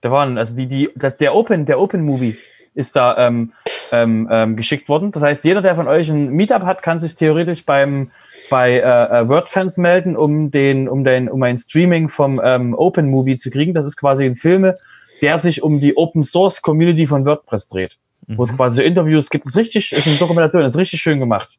[0.00, 2.36] Da waren, also die, die, das, der Open, der Open Movie
[2.78, 3.52] ist da ähm,
[3.92, 5.12] ähm, ähm, geschickt worden.
[5.12, 8.10] Das heißt, jeder, der von euch ein Meetup hat, kann sich theoretisch beim
[8.50, 8.80] bei äh,
[9.20, 13.50] äh, WordFans melden, um den, um den, um ein Streaming vom ähm, Open Movie zu
[13.50, 13.74] kriegen.
[13.74, 14.72] Das ist quasi ein Film,
[15.20, 17.98] der sich um die Open Source Community von WordPress dreht.
[18.30, 19.46] Wo es quasi so Interviews gibt.
[19.46, 21.58] Das ist richtig, ist eine Dokumentation, ist richtig schön gemacht.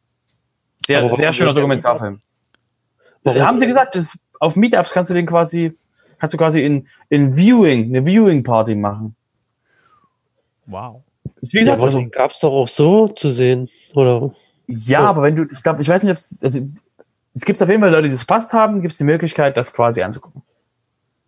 [0.78, 2.22] Sehr, warum sehr schöner Dokumentarfilm.
[3.24, 5.74] Warum- Haben sie gesagt, das, auf Meetups kannst du den quasi,
[6.20, 9.15] kannst du quasi in, in Viewing, eine Viewing-Party machen.
[10.67, 11.01] Wow.
[11.42, 13.70] Ist wie Ja, aber gab es doch auch so zu sehen.
[13.94, 14.34] Oder?
[14.68, 16.62] ja, aber wenn du, ich glaube, ich weiß nicht, ob es, also,
[17.34, 19.74] es gibt auf jeden Fall Leute, die das passt haben, gibt es die Möglichkeit, das
[19.74, 20.42] quasi anzugucken.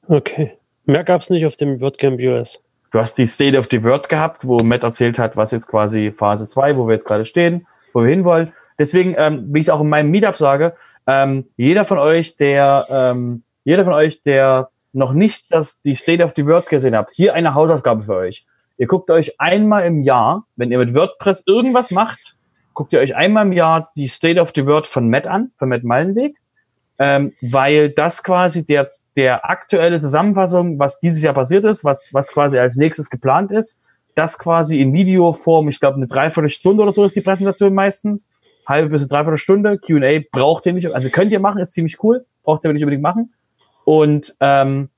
[0.07, 0.57] Okay.
[0.85, 2.59] Mehr gab es nicht auf dem WordCamp US.
[2.91, 6.11] Du hast die State of the World gehabt, wo Matt erzählt hat, was jetzt quasi
[6.11, 8.51] Phase 2, wo wir jetzt gerade stehen, wo wir hinwollen.
[8.77, 10.75] Deswegen, ähm, wie ich es auch in meinem Meetup sage,
[11.07, 16.23] ähm, jeder von euch, der, ähm, jeder von euch, der noch nicht das, die State
[16.23, 18.45] of the World gesehen habt, hier eine Hausaufgabe für euch.
[18.81, 22.35] Ihr guckt euch einmal im Jahr, wenn ihr mit WordPress irgendwas macht,
[22.73, 25.69] guckt ihr euch einmal im Jahr die State of the World von Matt an, von
[25.69, 26.35] Matt Mallenweg,
[26.97, 32.31] ähm, weil das quasi der, der aktuelle Zusammenfassung, was dieses Jahr passiert ist, was, was
[32.31, 33.79] quasi als nächstes geplant ist,
[34.15, 38.29] das quasi in Videoform, ich glaube eine Dreiviertelstunde oder so ist die Präsentation meistens,
[38.65, 42.25] halbe bis eine Dreiviertelstunde, Q&A braucht ihr nicht, also könnt ihr machen, ist ziemlich cool,
[42.41, 43.31] braucht ihr nicht unbedingt machen.
[43.85, 44.89] Und ähm,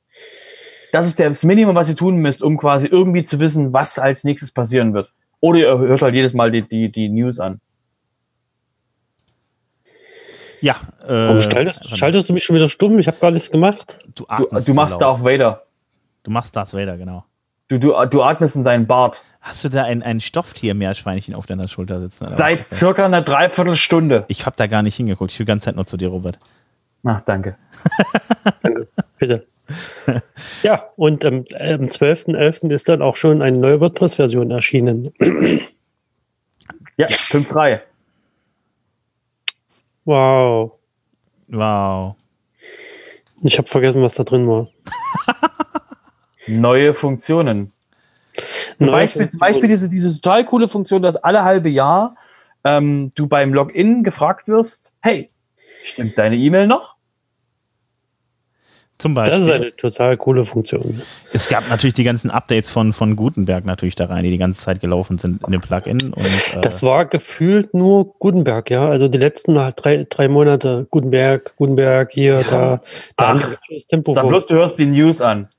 [0.93, 4.23] das ist das Minimum, was ihr tun müsst, um quasi irgendwie zu wissen, was als
[4.23, 5.11] nächstes passieren wird.
[5.39, 7.59] Oder ihr hört halt jedes Mal die, die, die News an.
[10.61, 10.75] Ja.
[11.03, 12.99] Äh, Warum schaltest, schaltest du mich schon wieder stumm?
[12.99, 13.97] Ich habe gar nichts gemacht.
[14.05, 15.01] du, Du, atmest du so machst.
[15.01, 15.63] Darth Vader.
[16.21, 17.25] Du machst Darth Vader, genau.
[17.69, 19.23] Du, du, du atmest in deinen Bart.
[19.41, 22.25] Hast du da ein, ein Stofftier-Meerschweinchen auf deiner Schulter sitzen?
[22.25, 24.25] oder Seit circa einer Dreiviertelstunde.
[24.27, 25.31] Ich habe da gar nicht hingeguckt.
[25.31, 26.37] Ich höre die ganze Zeit nur zu dir, Robert.
[27.03, 27.57] Ach, danke.
[28.61, 28.87] Danke.
[29.17, 29.47] Bitte.
[30.63, 32.71] Ja, und ähm, am 12.11.
[32.71, 35.13] ist dann auch schon eine neue WordPress-Version erschienen.
[36.97, 37.79] Ja, 5.3.
[40.05, 40.73] Wow.
[41.47, 42.15] Wow.
[43.41, 44.67] Ich habe vergessen, was da drin war.
[46.47, 47.71] Neue Funktionen.
[48.77, 49.39] Zum Neue Beispiel, zum Funktionen.
[49.39, 52.15] Beispiel diese, diese total coole Funktion, dass alle halbe Jahr
[52.63, 55.29] ähm, du beim Login gefragt wirst, hey,
[55.83, 56.92] stimmt deine E-Mail noch?
[58.99, 59.37] Zum Beispiel.
[59.37, 61.01] Das ist eine total coole Funktion.
[61.33, 64.61] es gab natürlich die ganzen Updates von, von Gutenberg natürlich da rein, die die ganze
[64.61, 66.13] Zeit gelaufen sind in dem Plugin.
[66.13, 68.87] Und, äh, Das war gefühlt nur Gutenberg, ja.
[68.87, 72.81] Also die letzten drei, drei Monate Gutenberg, Gutenberg, hier, da,
[73.17, 75.49] da haben Ach, die das Tempo bloß, du hörst die News an.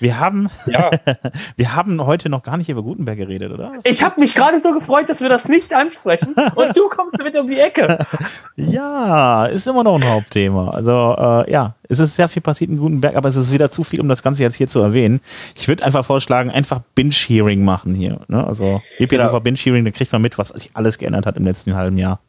[0.00, 0.90] Wir, haben, Ja,
[1.56, 3.72] wir haben heute noch gar nicht über Gutenberg geredet, oder?
[3.84, 7.38] Ich habe mich gerade so gefreut, dass wir das nicht ansprechen und du kommst damit
[7.38, 7.98] um die Ecke.
[8.54, 10.70] Ja, ist immer noch ein Hauptthema.
[10.70, 13.82] Also äh, ja, es ist sehr viel passiert in Gutenberg, aber es ist wieder zu
[13.82, 15.20] viel, um das Ganze jetzt hier zu erwähnen.
[15.56, 18.20] Ich würde einfach vorschlagen, einfach Binge-Hearing machen hier.
[18.28, 18.46] Ne?
[18.46, 19.24] Also WP Genau.
[19.24, 22.20] Sofa Binge-Hearing, da kriegt man mit, was sich alles geändert hat im letzten halben Jahr.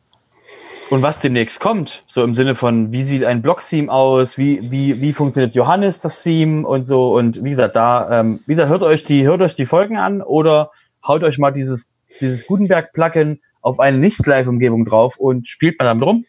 [0.93, 5.01] Und was demnächst kommt, so im Sinne von, wie sieht ein Blog-Theme aus, wie, wie,
[5.01, 7.15] wie funktioniert Johannes das Theme und so.
[7.15, 10.21] Und wie gesagt, da, ähm, wie gesagt, hört euch die, hört euch die Folgen an
[10.21, 10.69] oder
[11.03, 11.91] haut euch mal dieses,
[12.21, 16.25] dieses Gutenberg-Plugin auf eine Nicht-Live-Umgebung drauf und spielt mal damit rum.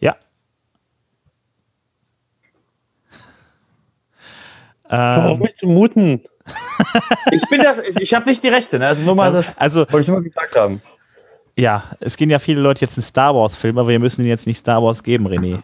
[0.00, 0.16] Ja.
[4.90, 6.22] hör auf Ähm, mich zu muten.
[7.30, 8.88] Ich bin das, ich, ich habe nicht die Rechte, ne?
[8.88, 10.82] Also nur mal das, also wollte ich nur mal gesagt haben.
[11.58, 14.46] Ja, es gehen ja viele Leute jetzt in Star Wars-Film, aber wir müssen ihnen jetzt
[14.46, 15.62] nicht Star Wars geben, René.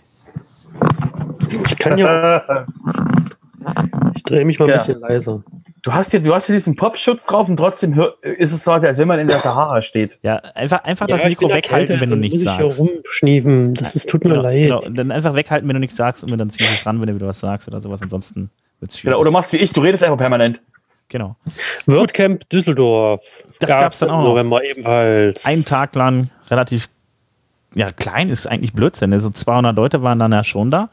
[1.66, 2.66] Ich kann ja,
[4.14, 4.76] ich drehe mich mal ein Ja.
[4.76, 5.42] bisschen leiser.
[5.82, 8.98] Du hast hier, du hast hier diesen Popschutz drauf und trotzdem ist es so, als
[8.98, 10.18] wenn man in der Sahara steht.
[10.22, 12.58] Ja, einfach, einfach das Ja, ich Mikro weghalten, erkältet, wenn du dann nichts muss ich
[12.58, 12.80] hier sagst.
[12.80, 13.74] rumschniefen.
[13.74, 14.62] Das ist, tut mir Genau, leid.
[14.64, 14.80] genau.
[14.80, 17.14] Dann einfach weghalten, wenn du nichts sagst und dann ziehst du es ran, wenn du
[17.14, 18.02] wieder was sagst oder sowas.
[18.02, 19.12] Ansonsten wird es schwierig.
[19.14, 20.60] Genau, oder machst wie ich, du redest einfach permanent.
[21.08, 21.36] Genau.
[21.86, 23.20] WordCamp Düsseldorf.
[23.60, 24.24] Das gab's dann im auch.
[24.24, 25.44] November ebenfalls.
[25.46, 26.88] Einen Tag lang relativ
[27.74, 29.12] ja, klein ist eigentlich Blödsinn.
[29.12, 30.88] Also 200 Leute waren dann ja schon da.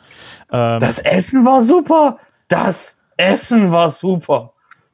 [0.52, 2.20] Ähm, Das Essen war super.
[2.50, 4.52] Das Essen war super.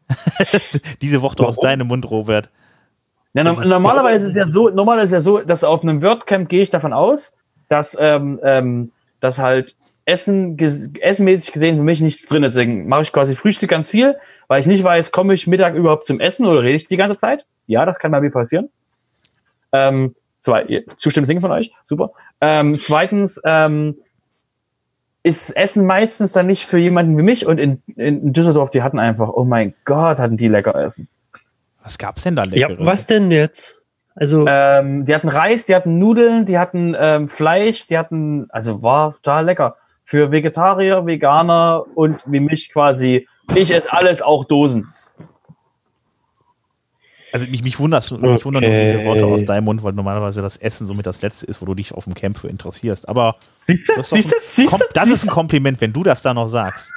[1.01, 2.49] diese Worte aus deinem Mund, Robert.
[3.33, 6.49] Ja, no ist- normalerweise ist ja so, normalerweise ist ja so, dass auf einem WordCamp
[6.49, 7.33] gehe ich davon aus,
[7.69, 8.91] dass, ähm, ähm,
[9.21, 12.55] dass halt Essen, ges- essenmäßig gesehen für mich nichts drin ist.
[12.55, 14.17] Deswegen mache ich quasi Frühstück ganz viel,
[14.51, 17.15] weil ich nicht weiß, komme ich Mittag überhaupt zum Essen oder rede ich die ganze
[17.15, 17.45] Zeit?
[17.67, 18.67] Ja, das kann bei mir passieren.
[19.71, 22.11] Ähm, zwei, zustimmen singen von euch, super.
[22.41, 23.95] Ähm, zweitens, ähm,
[25.23, 28.99] ist Essen meistens dann nicht für jemanden wie mich und in, in Düsseldorf, die hatten
[28.99, 31.07] einfach, oh mein Gott, hatten die lecker Essen.
[31.81, 32.85] Was gab's denn da Ja, leckeres?
[32.85, 33.79] was denn jetzt?
[34.15, 38.83] Also, Ähm, die hatten Reis, die hatten Nudeln, die hatten ähm, Fleisch, die hatten, also
[38.83, 39.77] war total lecker.
[40.03, 43.29] Für Vegetarier, Veganer und wie mich quasi.
[43.55, 44.93] Ich esse alles, auch Dosen.
[47.33, 49.05] Also mich, mich, wunderst, mich wundern nur diese Okay.
[49.05, 51.93] Worte aus deinem Mund, weil normalerweise das Essen somit das Letzte ist, wo du dich
[51.93, 53.07] auf dem Camp für interessierst.
[53.07, 53.93] Aber Siehst du?
[53.95, 54.35] das Siehst du?
[54.49, 56.91] Siehst das ist ein Kompliment, wenn du das da noch sagst.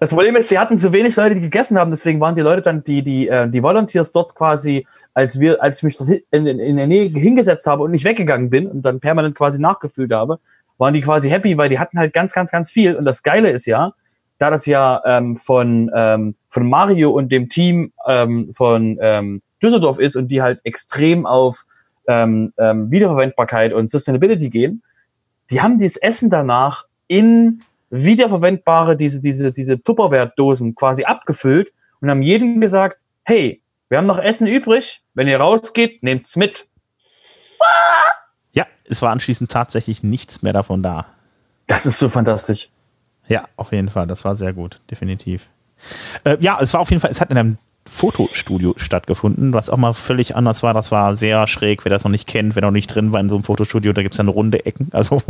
[0.00, 2.62] Das Problem ist, sie hatten zu wenig Leute, die gegessen haben, deswegen waren die Leute
[2.62, 6.46] dann, die, die, äh, die Volunteers dort quasi, als wir, als ich mich dort in,
[6.46, 10.38] in der Nähe hingesetzt habe und nicht weggegangen bin und dann permanent quasi nachgefühlt habe,
[10.78, 12.94] waren die quasi happy, weil die hatten halt ganz, ganz, ganz viel.
[12.94, 13.92] Und das Geile ist ja,
[14.38, 19.98] da das ja ähm, von, ähm, von Mario und dem Team ähm, von ähm, Düsseldorf
[19.98, 21.64] ist und die halt extrem auf
[22.06, 24.82] ähm, ähm, Wiederverwendbarkeit und Sustainability gehen,
[25.50, 27.60] die haben dieses Essen danach in
[27.90, 34.18] wiederverwendbare, diese, diese, diese Tupperware-Dosen quasi abgefüllt und haben jedem gesagt, hey, wir haben noch
[34.18, 36.68] Essen übrig, wenn ihr rausgeht, nehmt's mit.
[38.52, 41.06] Ja, es war anschließend tatsächlich nichts mehr davon da.
[41.66, 42.70] Das ist so fantastisch.
[43.28, 44.06] Ja, auf jeden Fall.
[44.06, 45.48] Das war sehr gut, definitiv.
[46.24, 47.58] Äh, ja, es war auf jeden Fall, es hat in einem
[47.88, 50.74] Fotostudio stattgefunden, was auch mal völlig anders war.
[50.74, 53.28] Das war sehr schräg, wer das noch nicht kennt, wer noch nicht drin war in
[53.28, 54.88] so einem Fotostudio, da gibt es dann runde Ecken.
[54.98, 55.22] Also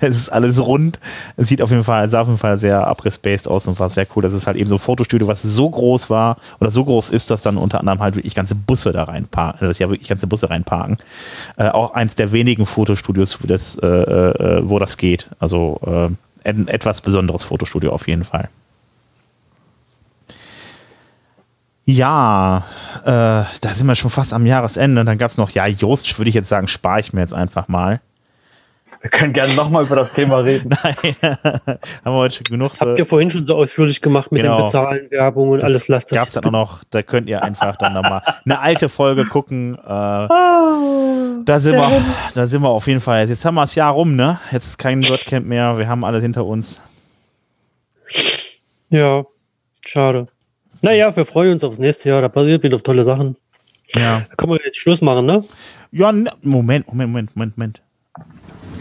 [0.00, 1.00] es ist alles rund.
[1.36, 4.06] Es sieht auf jeden Fall, sah auf jeden Fall sehr abriss-based aus und war sehr
[4.14, 4.22] cool.
[4.22, 7.30] Das ist halt eben so ein Fotostudio, was so groß war oder so groß ist,
[7.30, 10.50] dass dann unter anderem halt wirklich ganze Busse da reinparken, das ja wirklich ganze Busse
[10.50, 10.98] reinparken.
[11.56, 15.28] Äh, auch eins der wenigen Fotostudios, wo das, äh, äh, wo das geht.
[15.40, 16.14] Also äh,
[16.44, 18.48] ein etwas besonderes Fotostudio auf jeden Fall.
[21.84, 22.64] Ja,
[23.04, 23.08] äh,
[23.60, 25.04] da sind wir schon fast am Jahresende.
[25.04, 27.68] Dann gab es noch, ja, Jost, würde ich jetzt sagen, spare ich mir jetzt einfach
[27.68, 28.00] mal.
[29.02, 30.70] Wir können gerne nochmal über das Thema reden.
[30.84, 32.70] Nein, haben wir heute schon genug.
[32.70, 34.58] Das habt ihr vorhin schon so ausführlich gemacht mit Genau.
[34.58, 35.88] dem Bezahlen, Werbung und alles.
[35.88, 36.18] Lasst das.
[36.18, 39.74] Gab es dann auch noch, da könnt ihr einfach dann nochmal eine alte Folge gucken.
[39.74, 43.28] Äh, da, sind wir, da sind wir auf jeden Fall.
[43.28, 44.38] Jetzt haben wir das Jahr rum, ne?
[44.52, 46.80] Jetzt ist kein WordCamp mehr, wir haben alles hinter uns.
[48.90, 49.24] Ja,
[49.84, 50.26] schade.
[50.82, 52.20] Naja, wir freuen uns aufs nächste Jahr.
[52.20, 53.36] Da passiert wieder tolle Sachen.
[53.94, 54.22] Ja.
[54.28, 55.44] Da können wir jetzt Schluss machen, ne?
[55.90, 57.82] Ja, ne, Moment, Moment, Moment, Moment, Moment.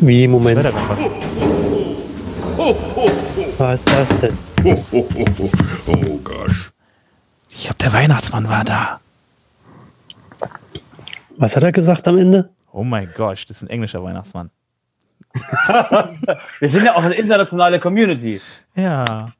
[0.02, 0.62] Wie, Moment.
[0.62, 1.00] gerade was?
[3.58, 4.38] Was ist das denn?
[5.88, 6.72] Oh gosh.
[7.50, 9.00] Ich glaube, der Weihnachtsmann war da.
[11.38, 12.50] Was hat er gesagt am Ende?
[12.72, 14.50] Oh mein Gott, das ist ein englischer Weihnachtsmann.
[16.60, 18.42] Wir sind ja auch eine internationale Community.
[18.76, 19.34] Ja.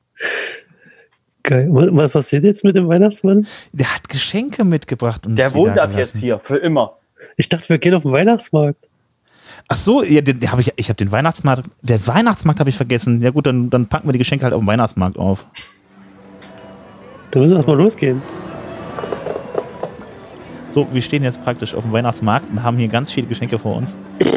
[1.42, 1.70] Geil.
[1.72, 3.48] Was passiert jetzt mit dem Weihnachtsmann?
[3.72, 5.26] Der hat Geschenke mitgebracht.
[5.26, 6.98] Und Der wohnt da ab jetzt hier, für immer.
[7.36, 8.88] Ich dachte, wir gehen auf den Weihnachtsmarkt.
[9.68, 12.78] Ach so, ja, den, den hab ich, ich habe den Weihnachtsmarkt, der Weihnachtsmarkt habe ich
[12.78, 13.22] vergessen.
[13.22, 15.46] Ja gut, dann, dann packen wir die Geschenke halt auf dem Weihnachtsmarkt auf.
[17.32, 18.22] Da müssen wir erstmal losgehen.
[20.72, 23.76] So, wir stehen jetzt praktisch auf dem Weihnachtsmarkt und haben hier ganz viele Geschenke vor
[23.76, 23.98] uns.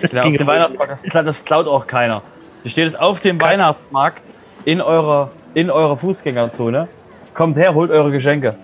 [0.00, 2.20] Das Ja, auf ging Weihnachtsmarkt, das, das klaut auch keiner.
[2.62, 4.20] Die steht jetzt auf dem Weihnachtsmarkt
[4.66, 6.88] in eurer, in eurer Fußgängerzone.
[7.32, 8.54] Kommt her, holt eure Geschenke.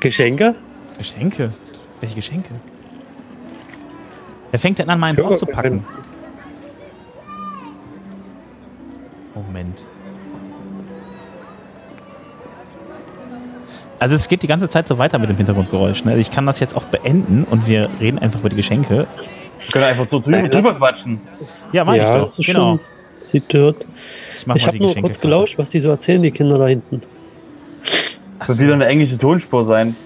[0.00, 0.56] Geschenke?
[0.98, 1.50] Geschenke?
[2.00, 2.54] Welche Geschenke?
[4.50, 5.82] Wer fängt denn an, meins auszupacken?
[9.34, 9.78] Moment.
[14.00, 16.04] Also es geht die ganze Zeit so weiter mit dem Hintergrundgeräusch.
[16.04, 16.12] Ne?
[16.12, 19.06] Also ich kann das jetzt auch beenden und wir reden einfach über die Geschenke.
[19.60, 21.20] Wir können einfach so drüber, Nein, drüber quatschen.
[21.72, 22.46] Ja, meine ja, ich doch.
[22.46, 22.78] Genau.
[22.78, 22.80] schon.
[23.32, 23.86] Sieht dort.
[24.38, 26.66] Ich, mach Ich mal habe nur kurz gelauscht, was die so erzählen, die Kinder da
[26.68, 27.02] hinten.
[28.38, 29.96] Das wird wieder eine englische Tonspur sein.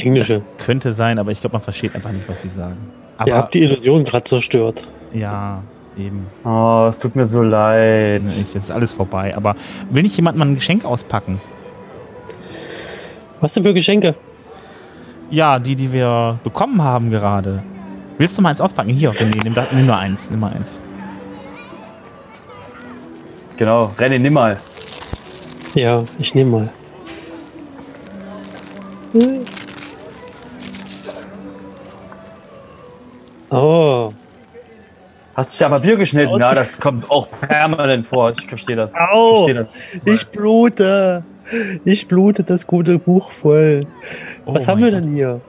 [0.00, 0.42] Englische.
[0.56, 2.78] Das könnte sein, aber ich glaube, man versteht einfach nicht, was sie sagen.
[3.18, 4.86] Aber Ihr habt die Illusion gerade zerstört.
[5.12, 5.62] ja,
[5.98, 6.26] eben.
[6.44, 8.22] Oh, es tut mir so leid.
[8.22, 9.36] Jetzt ist alles vorbei.
[9.36, 9.54] Aber
[9.90, 11.40] will nicht jemand mal ein Geschenk auspacken?
[13.40, 14.14] Was denn für Geschenke?
[15.30, 17.62] Ja, die, die wir bekommen haben gerade.
[18.18, 18.90] Willst du mal eins auspacken?
[18.90, 20.30] Hier, René, nimm, da, nimm nur eins.
[20.30, 20.80] Nimm mal eins.
[23.56, 24.56] Genau, René, nimm mal.
[25.74, 26.68] Ja, ich nehme mal.
[29.12, 29.44] Hm.
[33.50, 34.12] Oh.
[35.34, 36.38] Hast du dich aber Bier geschnitten?
[36.38, 38.30] Ja, das kommt auch permanent vor.
[38.30, 38.92] Ich verstehe das.
[38.92, 39.36] Ich Au.
[39.36, 40.00] verstehe das.
[40.04, 41.24] Ich blute.
[41.84, 43.86] Ich blute das gute Buch voll.
[44.44, 45.40] Was Oh haben mein wir denn hier?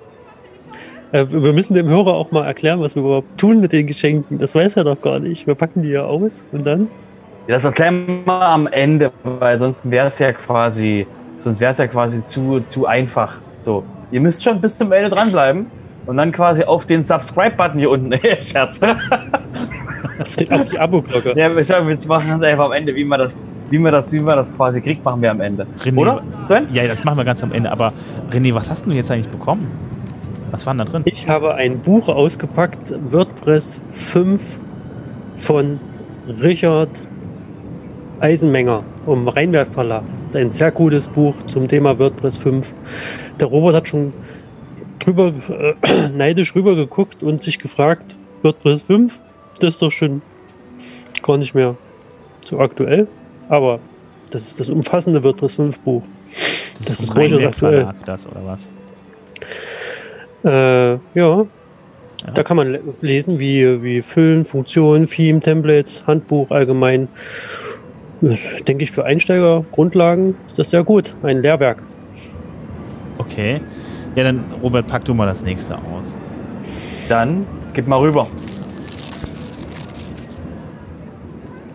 [1.12, 4.38] Äh, wir müssen dem Hörer auch mal erklären, was wir überhaupt tun mit den Geschenken.
[4.38, 5.46] Das weiß er doch gar nicht.
[5.46, 6.88] Wir packen die ja aus und dann.
[7.48, 11.06] Ja, das erklären wir am Ende, weil sonst wäre es ja quasi,
[11.38, 13.42] sonst wäre es ja quasi zu, zu einfach.
[13.60, 15.66] So, ihr müsst schon bis zum Ende dranbleiben
[16.12, 18.14] und dann quasi auf den Subscribe-Button hier unten.
[18.42, 18.82] Scherz.
[20.20, 21.34] Auf, den, auf die Abo-Glocke.
[21.38, 24.36] ja, wir machen das einfach am Ende, wie man das, wie man das, wie man
[24.36, 25.66] das quasi kriegt, machen wir am Ende.
[25.80, 26.22] René, Oder?
[26.44, 26.68] Sven?
[26.74, 27.72] Ja, das machen wir ganz am Ende.
[27.72, 27.94] Aber
[28.30, 29.72] René, was hast du jetzt eigentlich bekommen?
[30.52, 31.04] Was war denn da drin?
[31.06, 34.60] Ich habe ein Buch ausgepackt, WordPress 5
[35.38, 35.80] von
[36.44, 36.90] Richard
[38.20, 40.04] Eisenmenger vom Rheinwert Verlag.
[40.26, 42.74] Das ist ein sehr gutes Buch zum Thema WordPress 5.
[43.40, 44.12] Der Robert hat schon
[45.04, 49.18] drüber äh, neidisch rüber geguckt und sich gefragt, WordPress 5,
[49.60, 50.22] das ist doch schon
[51.22, 51.76] gar nicht mehr
[52.48, 53.08] so aktuell.
[53.50, 53.80] Aber
[54.32, 56.04] das ist das umfassende WordPress 5 Buch.
[56.88, 57.90] Das ist vom durchaus aktuell.
[58.06, 58.70] Das oder was?
[60.44, 61.46] Äh, ja.
[62.36, 67.08] Da kann man le- lesen, wie, wie Füllen, Funktionen, Theme, Templates, Handbuch allgemein.
[68.22, 71.16] Das denke ich für Einsteiger, Grundlagen ist das sehr gut.
[71.24, 71.82] Ein Lehrwerk.
[73.18, 73.62] Okay.
[74.16, 76.14] Ja, dann, Robert, pack du mal das nächste aus.
[77.08, 78.28] Dann gib mal rüber.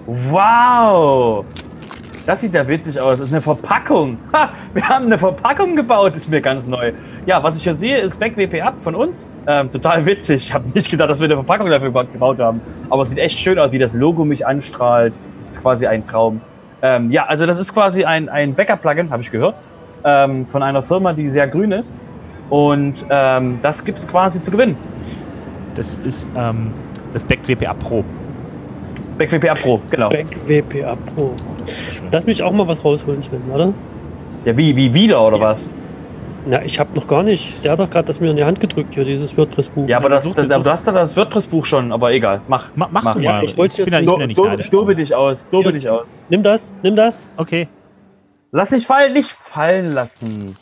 [0.07, 1.45] Wow!
[2.27, 3.19] Das sieht ja witzig aus.
[3.19, 4.19] Das ist eine Verpackung.
[4.33, 6.93] Ha, wir haben eine Verpackung gebaut, ist mir ganz neu.
[7.25, 9.31] Ja, was ich hier sehe, ist BackWP Up von uns.
[9.47, 10.47] Ähm, total witzig.
[10.49, 12.61] Ich habe nicht gedacht, dass wir eine Verpackung dafür geba- gebaut haben.
[12.91, 15.13] Aber es sieht echt schön aus, wie das Logo mich anstrahlt.
[15.39, 16.41] Das ist quasi ein Traum.
[16.83, 19.55] Ähm, ja, also das ist quasi ein, ein Backup-Plugin, habe ich gehört,
[20.05, 21.97] ähm, von einer Firma, die sehr grün ist.
[22.51, 24.77] Und ähm, das gibt es quasi zu gewinnen.
[25.75, 26.73] Das ist ähm,
[27.13, 28.05] das Back WPA Pro.
[29.19, 30.11] BackWP Up Pro, genau.
[30.11, 31.33] Back WPA Pro.
[32.13, 33.73] Lass mich auch mal was rausholen, Sven, oder?
[34.45, 35.73] Ja, wie, wie wieder oder was?
[36.49, 37.65] Na, ich habe noch gar nicht.
[37.65, 39.89] Der hat doch gerade das mir in die Hand gedrückt, hier, dieses WordPress-Buch.
[39.89, 42.43] Ja, aber das, das, du hast da das WordPress-Buch schon, aber egal.
[42.47, 42.69] Mach.
[42.77, 43.45] Ma mach du Ja, mal.
[43.45, 44.71] ich wollt's bin jetzt ja, ich nicht- bin ja nicht Do, neidisch.
[44.71, 45.73] dobe dich aus, dobe Ja.
[45.73, 46.23] dich aus.
[46.29, 47.31] Nimm das, nimm das.
[47.39, 47.69] Okay.
[48.53, 50.55] Lass nicht fallen, nicht fallen lassen.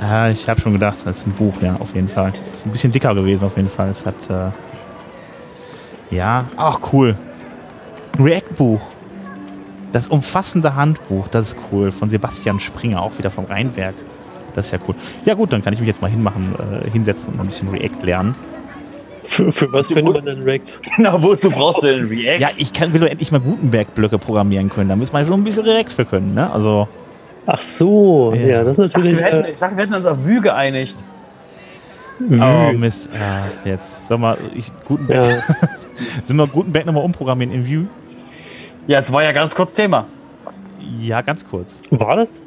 [0.00, 2.32] Ja, ich habe schon gedacht, das ist ein Buch, ja, auf jeden Fall.
[2.50, 3.90] Ist ein bisschen dicker gewesen, auf jeden Fall.
[3.90, 4.50] Es hat, äh,
[6.14, 7.16] ja, ach, cool.
[8.16, 8.80] Ein React-Buch.
[9.92, 11.90] Das umfassende Handbuch, das ist cool.
[11.92, 13.94] Von Sebastian Springer, auch wieder vom Rheinwerk.
[14.54, 14.94] Das ist ja cool.
[15.24, 16.54] Ja, gut, dann kann ich mich jetzt mal hinmachen,
[16.84, 18.34] äh, hinsetzen und mal ein bisschen React lernen.
[19.22, 20.80] Für, für was könnte man denn React?
[20.96, 22.40] Genau, wozu brauchst du denn React?
[22.40, 24.88] Ja, ich kann, will doch endlich mal Gutenberg-Blöcke programmieren können.
[24.88, 26.50] Da muss man schon ein bisschen React für können, ne?
[26.50, 26.88] Also,
[27.52, 28.46] Ach so, Ja.
[28.46, 29.18] ja, das ist Ich dachte, natürlich.
[29.18, 30.96] wir hätten, Äh, ich dachte, wir hätten uns auf Vue geeinigt.
[32.20, 32.72] oh Vue.
[32.78, 33.08] Mist.
[33.12, 34.06] Ja, jetzt.
[34.06, 35.24] Sag mal, ich, Gutenberg.
[35.26, 35.42] ja.
[36.22, 37.86] Sind wir Gutenberg nochmal umprogrammieren in Vue?
[38.86, 40.06] Ja, es war ja ganz kurz Thema.
[41.00, 41.82] Ja, ganz kurz.
[41.90, 42.40] War das?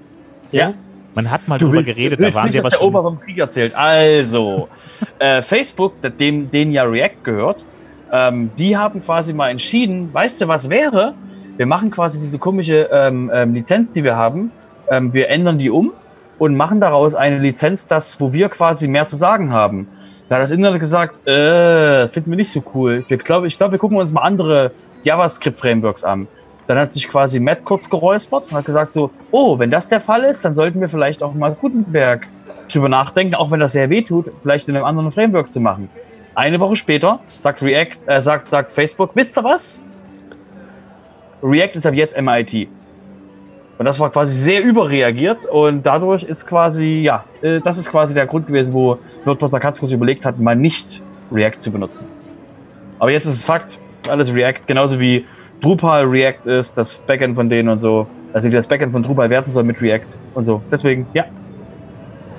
[0.51, 0.73] Ja.
[1.15, 2.85] Man hat mal Du drüber willst, geredet, du da waren nicht, sie aber dass der
[2.85, 2.93] schon.
[2.93, 3.75] vom Krieg erzählt.
[3.75, 4.69] Also,
[5.19, 7.65] äh, Facebook, dem, denen ja React gehört,
[8.11, 11.13] ähm, die haben quasi mal entschieden, weißt du, was wäre?
[11.57, 14.51] Wir machen quasi diese komische ähm, ähm, Lizenz, die wir haben,
[14.93, 15.91] ähm, wir ändern die um
[16.37, 19.87] und machen daraus eine Lizenz, das, wo wir quasi mehr zu sagen haben.
[20.29, 23.03] Da hat das Internet gesagt, äh, finden wir nicht so cool.
[23.07, 24.71] Wir glaub, ich glaube, wir gucken uns mal andere
[25.03, 26.27] JavaScript-Frameworks an.
[26.67, 29.99] Dann hat sich quasi Matt kurz geräuspert und hat gesagt so, oh, wenn das der
[29.99, 32.29] Fall ist, dann sollten wir vielleicht auch mal Gutenberg
[32.71, 35.89] drüber nachdenken, auch wenn das sehr weh tut, vielleicht in einem anderen Framework zu machen.
[36.35, 39.83] Eine Woche später sagt React, äh, sagt, sagt Facebook, wisst ihr was?
[41.43, 42.69] React ist ab jetzt MIT.
[43.77, 48.13] Und das war quasi sehr überreagiert und dadurch ist quasi, ja, äh, das ist quasi
[48.13, 51.01] der Grund gewesen, wo WordPress ganz kurz überlegt hat, mal nicht
[51.31, 52.07] React zu benutzen.
[52.99, 55.25] Aber jetzt ist es Fakt, alles React, genauso wie
[55.61, 58.07] Drupal React ist, das Backend von denen und so.
[58.31, 60.61] Also wie das Backend von Drupal werten soll mit React und so.
[60.71, 61.25] Deswegen, ja.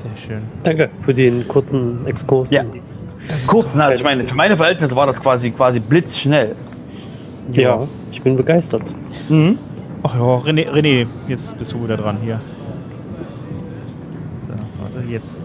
[0.02, 0.42] Sehr schön.
[0.62, 2.50] Danke für den kurzen Exkurs.
[2.50, 2.64] Ja.
[3.46, 6.54] Kurz, na, also ich meine, für meine Verhältnisse war das quasi quasi blitzschnell.
[7.52, 8.82] ja, ich bin begeistert.
[9.28, 9.58] Mhm.
[10.06, 12.38] Ach ja, René, René, jetzt bist du wieder dran hier.
[14.46, 15.42] So, warte, jetzt.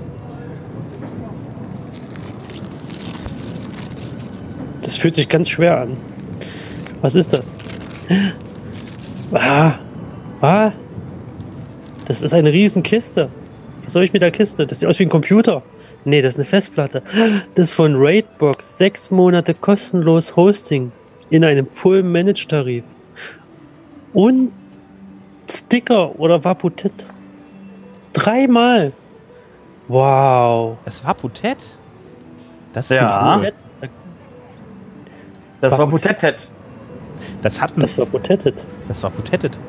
[4.81, 5.95] Das fühlt sich ganz schwer an.
[6.99, 7.53] Was ist das?
[9.31, 9.75] Ah,
[10.41, 10.73] ah,
[12.05, 13.29] das ist eine Riesenkiste.
[13.85, 14.67] Was soll ich mit der Kiste?
[14.67, 15.63] Das sieht aus wie ein Computer.
[16.03, 17.01] Nee, das ist eine Festplatte.
[17.55, 18.77] Das ist von Raidbox.
[18.77, 20.91] Sechs Monate kostenlos Hosting
[21.29, 22.83] in einem Full-Manage-Tarif.
[24.13, 24.51] Und
[25.49, 27.05] Sticker oder Vaputet.
[28.13, 28.93] Dreimal.
[29.87, 30.77] Wow.
[30.85, 31.77] Das war Putet?
[32.73, 33.37] Das ist Ja.
[33.39, 33.51] cool.
[35.61, 35.91] Das war Warum?
[35.91, 36.49] Putettet.
[37.41, 38.63] Das hatten, Das war Putettet.
[38.87, 39.59] das war Putettet.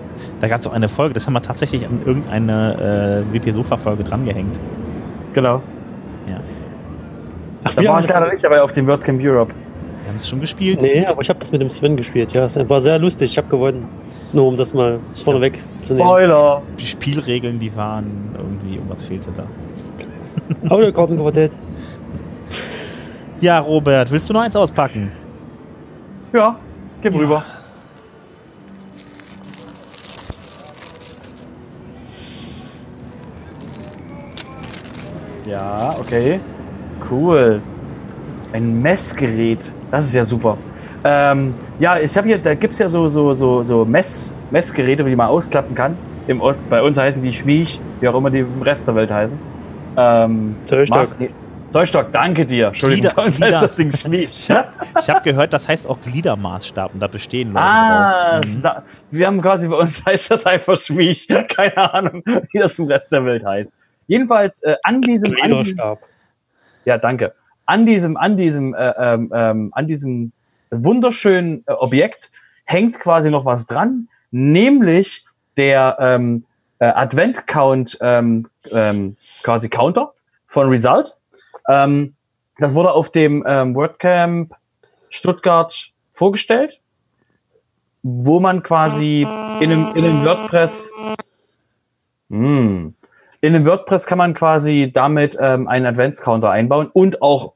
[0.40, 4.60] Da gab es auch eine Folge, das haben wir tatsächlich an irgendeine äh, WP-Sofa-Folge drangehängt.
[5.34, 5.62] Genau.
[7.62, 9.52] Ach, Da wir war ich das- leider nicht dabei auf dem WordCamp Europe.
[10.02, 10.80] Wir haben es schon gespielt.
[10.80, 12.44] Nee, aber ich habe das mit dem Sven gespielt, ja.
[12.46, 13.86] Es war sehr lustig, ich habe gewonnen.
[14.32, 16.06] Nur um das mal vorneweg zu nehmen.
[16.06, 16.62] Spoiler.
[16.78, 19.44] Die Spielregeln, die waren irgendwie, irgendwas fehlte da.
[20.68, 21.52] Audiokartenquartett.
[23.40, 25.10] Ja, Robert, willst du noch eins auspacken?
[26.32, 26.56] Ja,
[27.02, 27.42] gib rüber.
[35.46, 36.38] Ja, okay.
[37.10, 37.60] Cool.
[38.52, 39.72] Ein Messgerät.
[39.90, 40.56] Das ist ja super.
[41.04, 45.02] Ähm, ja, ich habe hier, da gibt es ja so, so, so, so Mess, Messgeräte,
[45.04, 45.96] die man ausklappen kann.
[46.26, 49.38] Im, bei uns heißen die Schwiech, wie auch immer die im Rest der Welt heißen.
[49.96, 51.06] Ähm, Zollstock.
[51.72, 52.68] Zollstock, danke dir.
[52.68, 53.46] Entschuldigung, Glieder- Glieder.
[53.46, 54.28] heißt das Ding Schmied.
[54.28, 58.46] Ich habe hab gehört, das heißt auch Gliedermaßstab und da bestehen Leute Ah, drauf.
[58.46, 58.62] Mhm.
[58.62, 61.26] da, wir haben quasi bei uns heißt das einfach Schmied.
[61.48, 62.22] Keine Ahnung,
[62.52, 63.72] wie das im Rest der Welt heißt.
[64.08, 66.00] Jedenfalls äh, an diesem, an Gliederstab.
[66.84, 67.32] ja danke,
[67.66, 70.32] an diesem, an diesem, äh, ähm, ähm, an diesem
[70.70, 72.30] wunderschönen äh, Objekt
[72.64, 75.24] hängt quasi noch was dran, nämlich
[75.56, 76.44] der ähm,
[76.78, 80.12] äh, Advent Count ähm, ähm, quasi Counter
[80.46, 81.16] von Result.
[81.68, 82.14] Ähm,
[82.58, 84.54] das wurde auf dem ähm, WordCamp
[85.08, 85.74] Stuttgart
[86.12, 86.80] vorgestellt,
[88.02, 89.26] wo man quasi
[89.60, 90.90] in einem, in einem WordPress
[92.30, 92.94] hm,
[93.40, 97.54] in einem WordPress kann man quasi damit ähm, einen Adventscounter einbauen und auch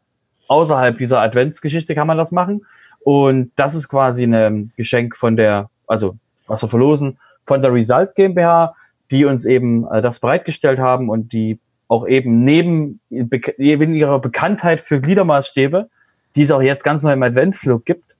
[0.48, 2.66] außerhalb dieser Adventsgeschichte kann man das machen.
[3.04, 6.16] Und das ist quasi ein Geschenk von der, also
[6.46, 8.74] was wir verlosen, von der Result GmbH,
[9.10, 14.80] die uns eben äh, das bereitgestellt haben und die auch eben neben, neben ihrer Bekanntheit
[14.80, 15.90] für Gliedermaßstäbe,
[16.34, 18.16] die es auch jetzt ganz neu im Adventflug gibt,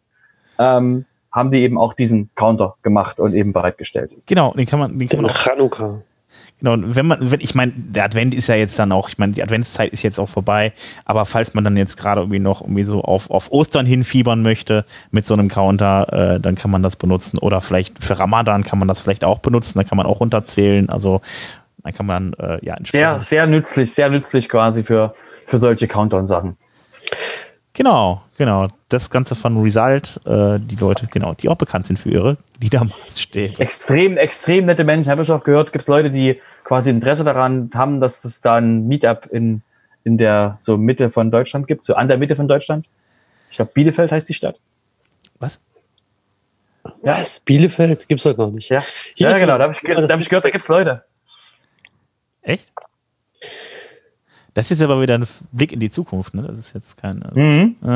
[0.58, 4.14] ähm, haben die eben auch diesen Counter gemacht und eben bereitgestellt.
[4.26, 6.02] Genau, den kann man, den kann Den man auch Chanukka.
[6.60, 9.32] Genau, wenn man, wenn, ich meine, der Advent ist ja jetzt dann auch, ich meine,
[9.32, 10.72] die Adventszeit ist jetzt auch vorbei,
[11.04, 14.84] aber falls man dann jetzt gerade irgendwie noch irgendwie so auf, auf Ostern hinfiebern möchte
[15.10, 17.38] mit so einem Counter, äh, dann kann man das benutzen.
[17.38, 20.88] Oder vielleicht für Ramadan kann man das vielleicht auch benutzen, da kann man auch runterzählen.
[20.88, 21.20] Also
[21.82, 25.14] dann kann man äh, ja Sehr, sehr nützlich, sehr nützlich quasi für,
[25.46, 26.56] für solche Countdown-Sachen.
[27.76, 28.68] Genau, genau.
[28.88, 33.58] Das Ganze von Result, äh, die Leute, genau, die auch bekannt sind für ihre Liedermaßstäbe.
[33.60, 35.10] Extrem, extrem nette Menschen.
[35.10, 38.56] Habe ich auch gehört, gibt es Leute, die quasi Interesse daran haben, dass es da
[38.56, 39.62] ein Meetup in,
[40.04, 42.86] in der so Mitte von Deutschland gibt, so an der Mitte von Deutschland.
[43.50, 44.60] Ich glaube, Bielefeld heißt die Stadt.
[45.40, 45.58] Was?
[47.02, 47.40] Was?
[47.40, 48.06] Bielefeld?
[48.08, 48.68] Gibt's doch gar nicht.
[48.70, 48.84] Ja,
[49.16, 49.58] Hier ja genau.
[49.58, 51.02] Da habe ich, ge- das hab ich gehört, da gibt es Leute.
[52.42, 52.70] Echt?
[54.54, 56.42] Das ist aber wieder ein Blick in die Zukunft, ne?
[56.42, 57.22] Das ist jetzt kein.
[57.22, 57.76] Also, Mhm.
[57.82, 57.88] Äh,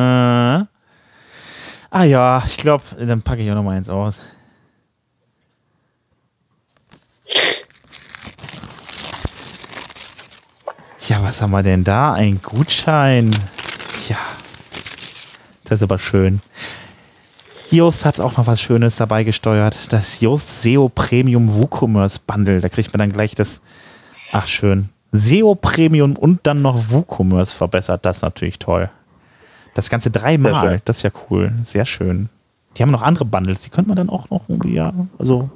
[1.90, 4.18] ah ja, ich glaube, dann packe ich auch noch mal eins aus.
[11.06, 12.12] Ja, was haben wir denn da?
[12.12, 13.30] Ein Gutschein.
[14.08, 14.18] Ja,
[15.64, 16.40] das ist aber schön.
[17.70, 19.76] Yoast hat auch noch was Schönes dabei gesteuert.
[19.90, 22.60] Das Yoast SEO Premium WooCommerce Bundle.
[22.60, 23.60] Da kriegt man dann gleich das.
[24.32, 24.88] Ach, schön.
[25.12, 28.04] SEO Premium und dann noch WooCommerce verbessert.
[28.04, 28.90] Das ist natürlich toll.
[29.74, 30.80] Das Ganze dreimal.
[30.84, 31.52] Das ist ja cool.
[31.64, 32.28] Sehr schön.
[32.76, 33.62] Die haben noch andere Bundles.
[33.62, 34.92] Die könnte man dann auch noch irgendwie, ja.
[35.18, 35.48] Also.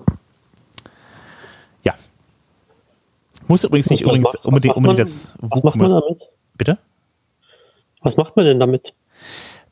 [1.85, 1.95] Ja.
[3.49, 6.01] Muss übrigens nicht Was übrigens macht- unbedingt, unbedingt das Was macht man WooCommerce.
[6.09, 6.23] damit?
[6.57, 6.79] Bitte?
[8.01, 8.95] Was macht man denn damit?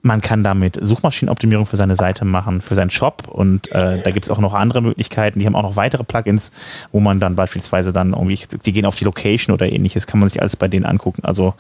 [0.03, 4.25] Man kann damit Suchmaschinenoptimierung für seine Seite machen, für seinen Shop und äh, da gibt
[4.25, 5.39] es auch noch andere Möglichkeiten.
[5.41, 6.53] Die haben auch noch weitere Plugins,
[6.91, 10.31] wo man dann beispielsweise dann irgendwie, die gehen auf die Location oder ähnliches, kann man
[10.31, 11.23] sich alles bei denen angucken.
[11.25, 11.55] Also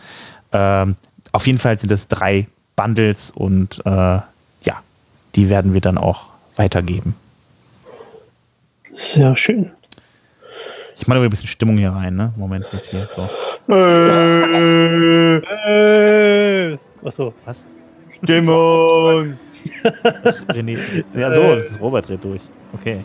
[0.52, 0.96] ähm,
[1.32, 2.46] auf jeden Fall sind es drei
[2.76, 4.82] Bundles und äh, ja,
[5.34, 7.14] die werden wir dann auch weitergeben.
[8.94, 9.70] Sehr schön.
[10.96, 12.32] Ich mache ein bisschen Stimmung hier rein, ne?
[12.36, 13.08] Moment jetzt hier.
[13.14, 13.22] So.
[13.72, 15.38] Äh,
[17.02, 17.32] achso.
[17.44, 17.64] Was?
[18.22, 19.38] Stimmung.
[20.48, 21.05] René.
[21.14, 22.42] Ja, so, das ist Robert dreht durch.
[22.72, 22.98] Okay.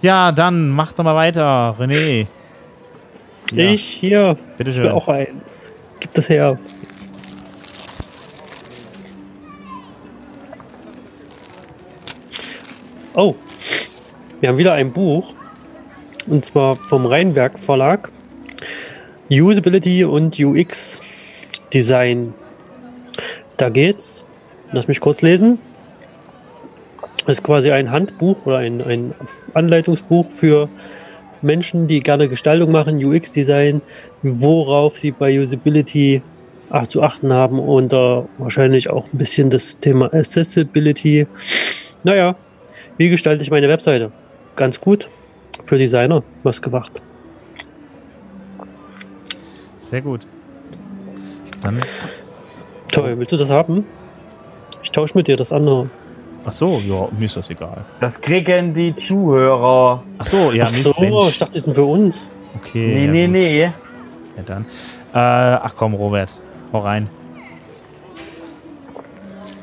[0.00, 2.26] Ja, dann mach doch mal weiter, René.
[3.52, 4.36] Ja, Ich hier.
[4.58, 5.70] Ich will auch eins.
[6.00, 6.58] Gib das her.
[13.14, 13.34] Oh,
[14.40, 15.34] wir haben wieder ein Buch.
[16.26, 18.10] Und zwar vom Rheinwerk Verlag.
[19.30, 21.00] Usability und UX
[21.72, 22.34] Design.
[23.56, 24.24] Da geht's.
[24.72, 25.58] Lass mich kurz lesen.
[27.26, 29.14] Das ist quasi ein Handbuch oder ein, ein
[29.54, 30.68] Anleitungsbuch für
[31.40, 33.82] Menschen, die gerne Gestaltung machen, UX-Design,
[34.22, 36.22] worauf sie bei Usability
[36.88, 41.26] zu achten haben und äh, wahrscheinlich auch ein bisschen das Thema Accessibility.
[42.02, 42.34] Naja,
[42.96, 44.10] wie gestalte ich meine Webseite?
[44.56, 45.08] Ganz gut.
[45.64, 47.02] Für Designer was gemacht.
[49.78, 50.26] Sehr gut.
[51.62, 51.82] Dann,
[52.92, 53.86] Toll, willst du das haben?
[54.82, 55.88] Ich tausche mit dir das andere.
[56.44, 57.84] ach so, ja, mir ist das egal.
[58.00, 60.02] Das kriegen die Zuhörer.
[60.18, 61.28] Ach so, ja, Ach so, Mensch.
[61.30, 62.26] ich dachte, die sind für uns.
[62.56, 62.94] Okay.
[62.94, 63.32] Nee, ja, nee, gut.
[63.32, 63.62] nee.
[63.62, 64.66] Ja, dann.
[65.14, 66.38] Äh, ach komm, Robert,
[66.72, 67.08] hau rein.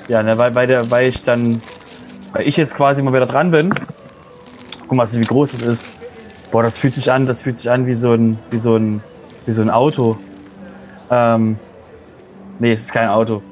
[0.07, 1.61] Ja, ne, weil, weil, der, weil ich dann,
[2.34, 3.73] weil ich jetzt quasi mal wieder dran bin.
[4.88, 5.99] Guck mal, wie groß es ist.
[6.51, 9.01] Boah, das fühlt sich an, das fühlt sich an wie so ein, wie so ein,
[9.45, 10.18] wie so ein Auto.
[11.11, 11.60] Ähm,
[12.60, 13.41] nee, es ist kein Auto.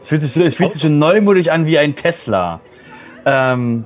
[0.00, 2.60] Es fühlt sich, es fühlt sich schon neumutig an wie ein Tesla.
[3.24, 3.84] Ähm,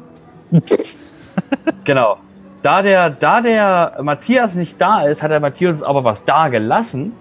[1.85, 2.17] genau.
[2.63, 7.13] Da der, da der Matthias nicht da ist, hat der Matthias aber was da gelassen.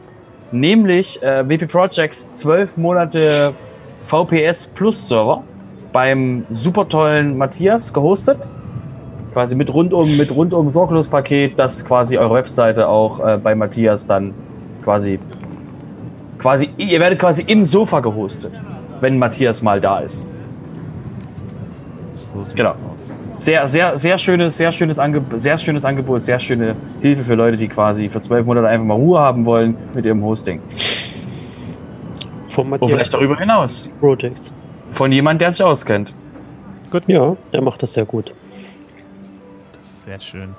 [0.52, 3.54] nämlich äh, WP Projects 12 Monate
[4.02, 5.44] VPS Plus Server
[5.94, 8.50] beim super tollen Matthias gehostet.
[9.34, 14.06] Quasi mit rundum, mit rundum sorglos Paket, dass quasi eure Webseite auch äh, bei Matthias
[14.06, 14.34] dann
[14.84, 15.20] quasi,
[16.40, 18.54] quasi, ihr werdet quasi im Sofa gehostet,
[19.02, 20.26] wenn Matthias mal da ist.
[22.14, 22.72] So Genau.
[22.72, 22.78] aus.
[23.40, 27.56] Sehr, sehr, sehr schönes, sehr schönes Angebot, sehr schönes Angebot, sehr schöne Hilfe für Leute,
[27.58, 30.60] die quasi für zwölf Monate einfach mal Ruhe haben wollen mit ihrem Hosting.
[32.50, 33.92] Vom Und Matthias vielleicht darüber hinaus.
[34.00, 34.52] Projects.
[34.94, 36.14] Von jemand, der sich auskennt.
[37.06, 38.34] Ja, der macht das sehr gut.
[39.80, 40.56] Das ist sehr schön.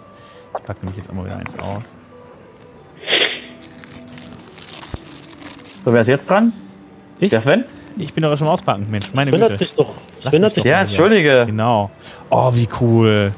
[0.57, 1.83] Ich packe nämlich jetzt einmal wieder eins aus.
[5.85, 6.53] So, wer ist jetzt dran?
[7.19, 7.31] Ich?
[7.31, 7.65] Der Sven?
[7.97, 9.13] Ich bin doch schon auspacken, Mensch.
[9.13, 9.59] Meine Sven hat Güte.
[9.59, 9.95] sich doch.
[10.21, 11.45] Sven hat sich doch Ja, mal entschuldige.
[11.47, 11.91] Genau.
[12.31, 13.33] Oh, wie cool.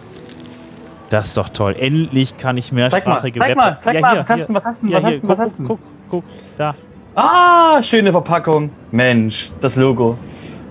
[1.08, 1.74] Das ist doch toll.
[1.78, 4.48] Endlich kann ich Zeig mal, mehrsprachige zeig mal, Webseiten- zeig Ja, mal, hier, was hast
[4.48, 5.64] du, was hast du, Ja, was hier, hast du, was guck, hast du?
[5.64, 6.24] Guck, guck,
[6.56, 6.74] da.
[7.16, 8.70] Ah, schöne Verpackung.
[8.92, 10.16] Mensch, das Logo.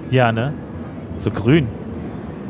[0.09, 0.53] Ja, ne?
[1.17, 1.67] So grün.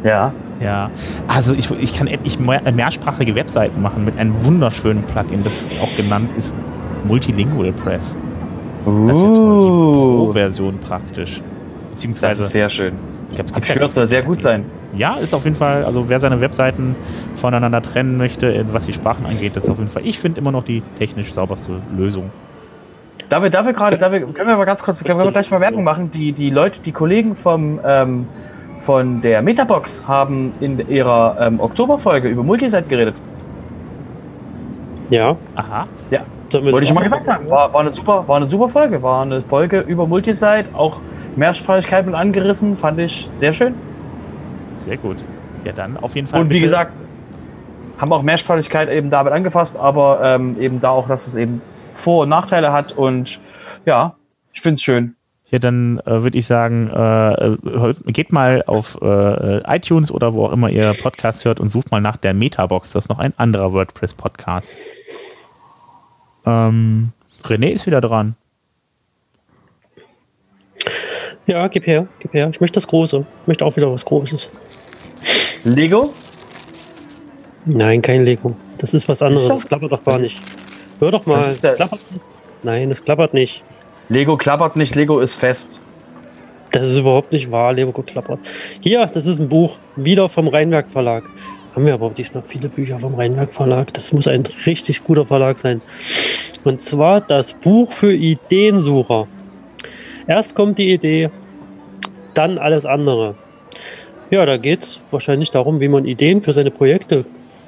[0.04, 0.32] Ja.
[0.60, 0.92] Ja.
[1.28, 5.96] Also ich, ich kann endlich mehr, mehrsprachige Webseiten machen mit einem wunderschönen Plugin, das auch
[5.96, 6.54] genannt ist
[7.06, 8.16] Multilingual Press.
[8.86, 9.62] Das ist ja toll.
[9.62, 11.42] Die Uh, Pro-Version praktisch.
[11.42, 12.94] das Beziehungsweise, ist sehr schön.
[13.30, 14.66] ich glaube, es gibt ich gehört, soll sehr gut sein.
[14.96, 16.96] Ja, ist auf jeden Fall, also wer seine Webseiten
[17.36, 20.64] voneinander trennen möchte, was die Sprachen angeht, ist auf jeden Fall, ich finde immer noch
[20.64, 22.32] die technisch sauberste Lösung.
[23.30, 25.52] Da wir, da wir gerade, da wir, können wir mal ganz kurz, können wir gleich
[25.52, 26.10] mal Werbung machen.
[26.10, 28.28] Die, die Leute, die Kollegen vom, ähm,
[28.78, 33.22] von der Metabox haben in ihrer ähm, Oktoberfolge über Multisite geredet.
[35.10, 35.38] Ja.
[35.56, 35.88] Aha.
[36.10, 37.50] Sollen wir Wollte ich schon mal gesagt haben.
[37.50, 39.02] War, war, eine super, war eine super Folge.
[39.02, 41.00] War eine Folge über Multisite, auch
[41.36, 42.78] Mehrsprachigkeit mit angerissen.
[42.78, 43.76] Fand ich sehr schön.
[44.76, 45.18] Sehr gut.
[45.66, 46.42] Ja, dann auf jeden Fall.
[46.42, 46.94] Und wie gesagt,
[47.98, 51.62] haben auch Mehrsprachigkeit eben damit angefasst, aber ähm, eben da auch, dass es eben
[51.94, 52.94] Vor- und Nachteile hat.
[52.94, 53.40] Und
[53.86, 54.16] ja,
[54.54, 55.16] ich finde es schön.
[55.52, 60.46] Ja, dann äh, würde ich sagen, äh, äh, geht mal auf äh, iTunes oder wo
[60.46, 62.92] auch immer ihr Podcast hört und sucht mal nach der Metabox.
[62.92, 64.78] Das ist noch ein anderer WordPress-Podcast.
[66.46, 67.12] Ähm,
[67.44, 68.36] René ist wieder dran.
[71.48, 72.50] Ja, gib her, gib her.
[72.52, 73.26] Ich möchte das Große.
[73.42, 74.50] Ich möchte auch wieder was Großes.
[75.64, 76.14] Lego?
[77.66, 78.56] Nein, kein Lego.
[78.78, 79.48] Das ist was anderes.
[79.48, 80.42] Das klappert doch gar nicht.
[81.00, 81.38] Hör doch mal.
[81.42, 82.26] Das ist der- klappert nicht.
[82.64, 83.64] Nein, das klappert nicht.
[84.10, 85.80] Lego klappert nicht, Lego ist fest.
[86.72, 88.40] Das ist überhaupt nicht wahr, Lego klappert.
[88.82, 91.24] Hier, das ist ein Buch, wieder vom Rheinwerk Verlag.
[91.80, 93.94] Haben wir aber diesmal viele Bücher vom Rheinwerk Verlag.
[93.94, 95.82] Das muss ein richtig guter Verlag sein.
[96.66, 99.30] Und zwar das Buch für Ideensucher.
[100.28, 101.30] Erst kommt die Idee,
[102.34, 103.36] dann alles andere.
[104.30, 107.24] Ja, da geht es wahrscheinlich darum, wie man Ideen für seine Projekte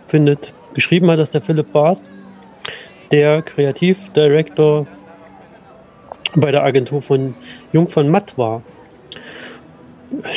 [0.05, 0.51] findet.
[0.73, 2.09] Geschrieben hat das der Philipp Barth,
[3.11, 4.88] der Kreativdirektor
[6.35, 7.33] bei der Agentur von
[7.71, 8.61] Jung von Matt war.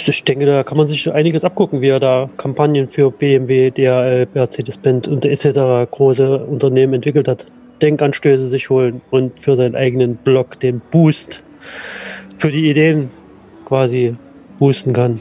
[0.06, 4.28] Ich denke, da kann man sich einiges abgucken, wie er da Kampagnen für BMW, DHL,
[4.32, 5.90] Mercedes-Benz und etc.
[5.90, 7.46] große Unternehmen entwickelt hat.
[7.82, 11.42] Denkanstöße sich holen und für seinen eigenen Blog den Boost
[12.36, 13.10] für die Ideen
[13.66, 14.14] quasi
[14.59, 15.20] boosten kann.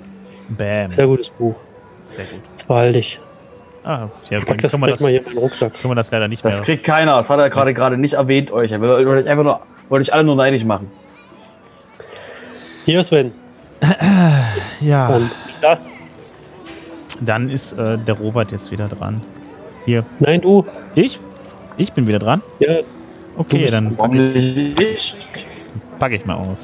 [0.56, 0.92] Bam.
[0.92, 1.56] Sehr gutes Buch.
[2.02, 2.42] Sehr gut.
[2.52, 3.20] Das behalte ich.
[3.84, 5.74] Ah, ja, Ich dann pack das wir gleich das, mal hier in meinen Rucksack.
[5.74, 6.64] können wir das leider nicht Das mehr.
[6.64, 7.18] kriegt keiner.
[7.18, 8.72] Das hat er gerade gerade nicht erwähnt euch.
[8.72, 9.60] Er will euch einfach nur,
[9.90, 10.90] wollte euch alle nur neidisch machen.
[12.86, 13.32] Hier, Sven.
[14.82, 15.32] Ja, Dann
[15.62, 15.94] das.
[17.22, 19.22] dann ist äh, der Robert jetzt wieder dran.
[19.86, 20.06] Hier.
[20.20, 20.66] Nein, du.
[20.96, 21.20] Ich?
[21.78, 22.42] Ich bin wieder dran?
[22.60, 22.78] Ja,
[23.36, 25.18] Okay, dann Warum nicht?
[25.98, 26.60] packe ich mal aus.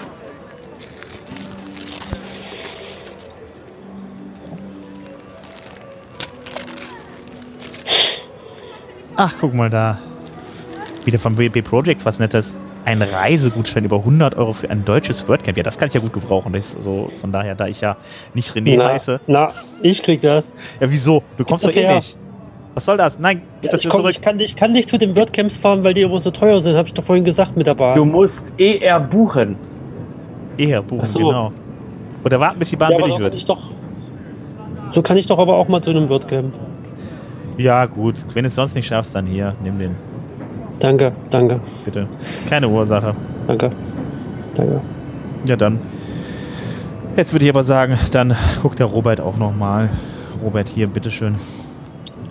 [9.15, 9.97] Ach, guck mal da.
[11.05, 12.55] Wieder von WP Projects was Nettes.
[12.89, 15.55] Ein Reisegutschein über 100 Euro für ein deutsches WordCamp.
[15.55, 16.51] Ja, das kann ich ja gut gebrauchen.
[16.53, 17.97] Das ist so, von daher, da ich ja
[18.33, 19.19] nicht René na, heiße.
[19.27, 19.51] na,
[19.83, 20.55] ich krieg das.
[20.79, 21.21] Ja, wieso?
[21.37, 21.97] Du kommst doch das eh her.
[21.97, 22.17] nicht.
[22.73, 23.19] Was soll das?
[23.19, 24.13] Nein, gib das ich, komm, zurück.
[24.13, 26.75] ich, kann, ich kann nicht zu den WordCamps fahren, weil die immer so teuer sind,
[26.75, 27.95] habe ich doch vorhin gesagt mit der Bahn.
[27.95, 29.55] Du musst eher buchen.
[30.57, 31.19] Eher buchen, so.
[31.19, 31.51] genau.
[32.25, 33.35] Oder warten, bis die Bahn ja, billig so kann wird.
[33.35, 33.71] ich doch.
[34.93, 36.55] So kann ich doch aber auch mal zu einem WordCamp.
[37.55, 38.15] Ja, gut.
[38.33, 39.53] Wenn du es sonst nicht schaffst, dann hier.
[39.61, 39.95] Nimm den,
[40.79, 42.07] Danke, danke, bitte.
[42.49, 43.13] Keine Ursache.
[43.47, 43.71] danke,
[44.53, 44.81] danke.
[45.45, 45.79] Ja, dann.
[47.15, 49.89] Jetzt würde ich aber sagen, dann guckt der Robert auch nochmal.
[50.43, 51.35] Robert, hier, bitteschön.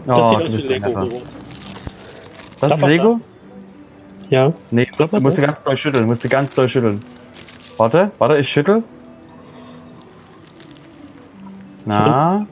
[0.07, 0.91] Das Oh, sieht aus wie Lego.
[0.91, 1.09] Uwe.
[2.61, 3.09] Das ist Lego?
[3.11, 3.21] das?
[4.31, 6.07] Ja, Nee, du musst, musst du ganz doll schütteln.
[6.07, 7.01] Musst du ganz doll schütteln.
[7.77, 8.83] Warte, warte, ich schüttel.
[11.85, 12.47] Na?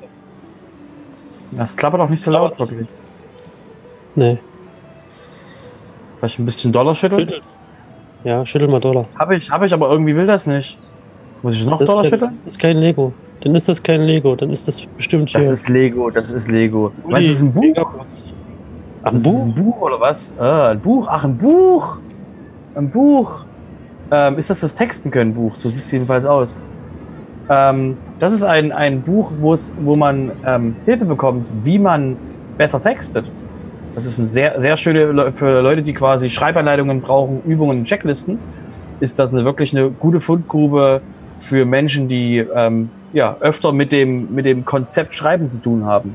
[1.52, 2.86] Das klappert auch nicht so laut, wirklich.
[4.14, 4.38] nee.
[6.26, 7.20] Vielleicht ein bisschen doller schütteln?
[7.20, 7.60] Schüttelst.
[8.24, 9.06] Ja, schüttel mal Dollar.
[9.16, 10.76] Habe ich, habe ich, aber irgendwie will das nicht.
[11.42, 12.30] Muss ich noch Das Dollar kein, schütteln?
[12.34, 13.12] das ist kein Lego.
[13.42, 14.34] Dann ist das kein Lego.
[14.34, 15.38] Dann ist das bestimmt hier.
[15.38, 16.90] Das ist Lego, das ist Lego.
[17.04, 17.76] Uli, Was ist ein Buch?
[19.04, 19.44] Ach, ein Buch?
[19.44, 20.36] ein Buch oder was?
[20.36, 21.06] Ah, ein Buch.
[21.08, 21.98] Ach, ein Buch.
[22.74, 23.44] Ein Buch.
[24.10, 25.54] Ähm, ist das das Texten können Buch?
[25.54, 26.64] So sieht es jedenfalls aus.
[27.48, 32.16] Ähm, das ist ein, ein Buch, wo es, wo man ähm, Hilfe bekommt, wie man
[32.58, 33.26] besser textet.
[33.96, 38.38] Das ist ein sehr, sehr schöne für Leute, die quasi Schreibanleitungen brauchen, Übungen, Checklisten.
[39.00, 41.00] Ist das eine wirklich eine gute Fundgrube
[41.40, 46.14] für Menschen, die ähm, ja öfter mit dem mit dem Konzept Schreiben zu tun haben.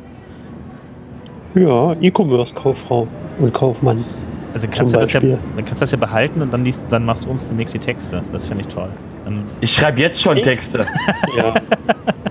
[1.56, 3.08] Ja, E-Commerce-Kauffrau
[3.40, 4.06] und Kaufmann.
[4.53, 5.40] Also kannst du das ja, Beispiel.
[5.56, 7.80] dann kannst du das ja behalten und dann, liest, dann machst du uns demnächst die
[7.80, 8.22] Texte.
[8.32, 8.90] Das finde ich toll.
[9.26, 10.86] Dann, Ich schreibe jetzt schon Texte.
[11.36, 11.53] Ja.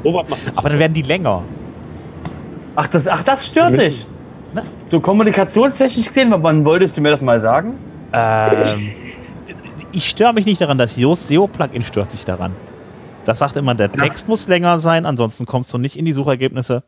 [0.04, 0.56] Robert macht das.
[0.56, 1.42] aber dann werden die länger.
[2.76, 3.84] Ach, das, ach, das stört Müssen.
[3.84, 4.06] dich.
[4.52, 4.62] Na?
[4.86, 7.74] So kommunikationstechnisch gesehen, wann wolltest du mir das mal sagen?
[8.12, 8.88] Ähm,
[9.92, 12.54] ich störe mich nicht daran, das SEO-Plugin stört sich daran.
[13.24, 16.82] Das sagt immer, der Text muss länger sein, ansonsten kommst du nicht in die Suchergebnisse.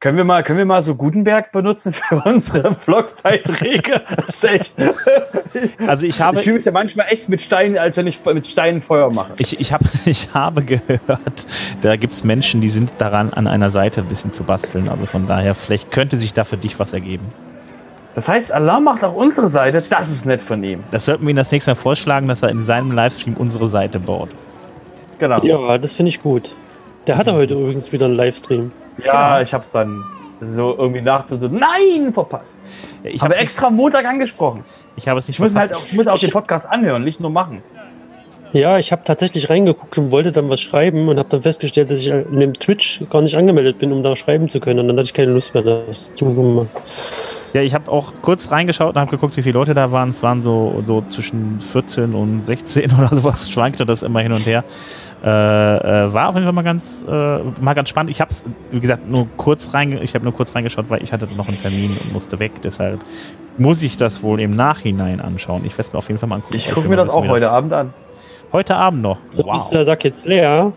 [0.00, 4.00] Können wir mal, können wir mal so Gutenberg benutzen für unsere Blogbeiträge?
[4.16, 4.74] Das ist echt.
[5.86, 8.46] Also ich habe, Ich fühle mich ja manchmal echt mit Steinen, als wenn ich mit
[8.46, 9.34] Steinen Feuer mache.
[9.38, 11.46] ich, ich, hab, ich habe gehört,
[11.82, 14.88] da gibt es Menschen, die sind daran, an einer Seite ein bisschen zu basteln.
[14.88, 17.26] Also von daher, vielleicht könnte sich da für dich was ergeben.
[18.14, 19.84] Das heißt, Alarm macht auch unsere Seite.
[19.88, 20.82] Das ist nett von ihm.
[20.92, 24.00] Das sollten wir ihm das nächste Mal vorschlagen, dass er in seinem Livestream unsere Seite
[24.00, 24.30] baut.
[25.18, 25.44] Genau.
[25.44, 26.52] Ja, das finde ich gut.
[27.10, 28.70] Der hatte heute übrigens wieder einen Livestream.
[29.04, 29.42] Ja, Genau.
[29.42, 30.04] ich hab's dann
[30.40, 32.68] so irgendwie nachts so, nein, verpasst.
[33.02, 34.62] Ich Ich habe extra Montag angesprochen.
[34.94, 37.18] ich habe es nicht Ich muss, halt auch, ich muss auch den Podcast anhören, nicht
[37.18, 37.64] nur machen.
[38.52, 41.98] Ja, ich habe tatsächlich reingeguckt und wollte dann was schreiben und habe dann festgestellt, dass
[41.98, 44.78] ich in dem Twitch gar nicht angemeldet bin, um da schreiben zu können.
[44.78, 46.68] Und dann hatte ich keine Lust mehr, das zu machen.
[47.54, 50.10] Ja, ich habe auch kurz reingeschaut und habe geguckt, wie viele Leute da waren.
[50.10, 54.46] Es waren so, so zwischen 14 und 16 oder sowas, schwankte das immer hin und
[54.46, 54.62] her.
[55.22, 58.10] Äh, äh, war auf jeden Fall mal ganz, äh, mal ganz spannend.
[58.10, 61.12] Ich habe es, wie gesagt, nur kurz reinge ich habe nur kurz reingeschaut, weil ich
[61.12, 62.52] hatte noch einen Termin und musste weg.
[62.62, 63.00] Deshalb
[63.58, 65.62] muss ich das wohl im Nachhinein anschauen.
[65.66, 66.56] Ich werde es mir auf jeden Fall mal angucken.
[66.56, 67.92] Ich gucke mir das auch heute Abend an.
[68.52, 69.18] Heute Abend noch.
[69.30, 69.70] So ist Wow.
[69.70, 70.72] der Sack jetzt leer.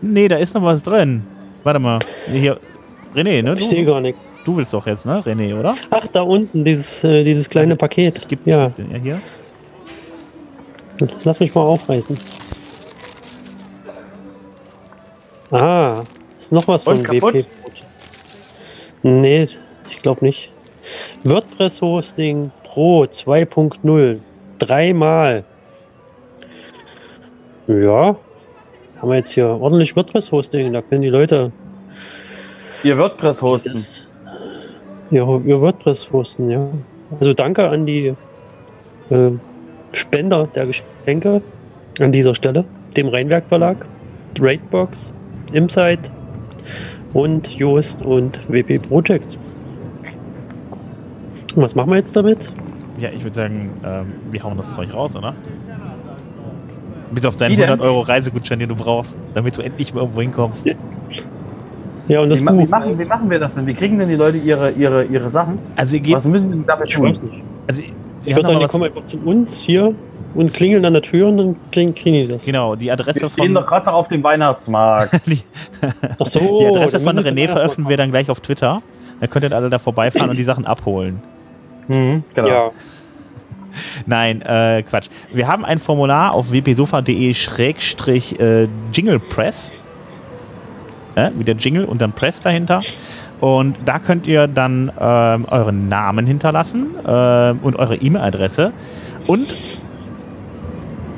[0.00, 1.26] Nee, da ist noch was drin.
[1.62, 1.98] Warte mal.
[2.32, 2.58] Hier.
[3.14, 3.54] René, ne?
[3.58, 4.28] Ich sehe Du, gar nichts.
[4.44, 5.20] du willst doch jetzt, ne?
[5.20, 5.76] René, oder?
[5.90, 8.26] Ach, da unten, dieses, äh, dieses kleine Paket.
[8.28, 9.20] Gibt Ja, ja hier.
[11.24, 12.16] lass mich mal aufreißen.
[15.54, 16.02] Ah,
[16.40, 16.98] ist noch was von?
[16.98, 17.46] WP.
[19.04, 19.46] Nee,
[19.88, 20.50] ich glaube nicht.
[21.22, 24.18] WordPress Hosting Pro 2.0.
[24.58, 25.44] Dreimal.
[27.68, 28.16] Ja,
[29.00, 30.72] haben wir jetzt hier ordentlich WordPress Hosting.
[30.72, 31.52] Da können die Leute
[32.82, 33.78] Ihr WordPress hosten.
[35.12, 36.66] ja, ihr WordPress hosten, ja.
[37.20, 38.12] Also danke an die
[39.10, 39.30] äh,
[39.92, 41.42] Spender der Geschenke
[42.00, 42.64] an dieser Stelle,
[42.96, 43.86] dem Rheinwerk Verlag,
[44.38, 45.12] Raidbox,
[45.52, 46.10] Insight
[47.12, 49.36] und Joost und WP Projects.
[51.54, 52.52] Und was machen wir jetzt damit?
[52.98, 55.34] Ja, ich würde sagen, ähm, wir hauen das Zeug raus, oder?
[57.12, 57.66] Bis auf deinen Wie denn?
[57.66, 60.66] 100 Euro Reisegutschein, den du brauchst, damit du endlich mal irgendwo hinkommst.
[62.08, 63.66] Ja, und das Wie, wie, machen, wie machen wir das denn?
[63.66, 65.58] Wie kriegen denn die Leute ihre, ihre, ihre Sachen?
[65.76, 67.30] Also, ihr geht, Was müssen sie dafür Ich weiß tun?
[67.30, 67.44] nicht.
[67.68, 67.82] also
[68.24, 69.94] Ich wir würde sagen, die kommen einfach zu uns hier
[70.34, 72.44] und klingeln an der Tür und dann kriegen, kriegen die das.
[72.44, 75.26] genau, die Adresse Wir von, stehen doch gerade noch auf dem Weihnachtsmarkt.
[75.26, 75.40] die,
[76.18, 78.82] Ach so, die Adresse von wir René veröffentlichen wir dann gleich auf Twitter.
[79.20, 81.22] Dann könnt ihr alle da vorbeifahren und die Sachen abholen.
[81.88, 82.48] mhm, genau.
[82.48, 82.70] Ja,
[84.06, 85.08] Nein, äh, Quatsch.
[85.32, 89.72] Wir haben ein Formular auf wpsofa.de-schrägstrich äh, jinglepress.
[91.16, 92.82] Äh, Jingle und dann Press dahinter.
[93.40, 98.72] Und da könnt ihr dann ähm, euren Namen hinterlassen ähm, und eure E-Mail-Adresse.
[99.26, 99.54] Und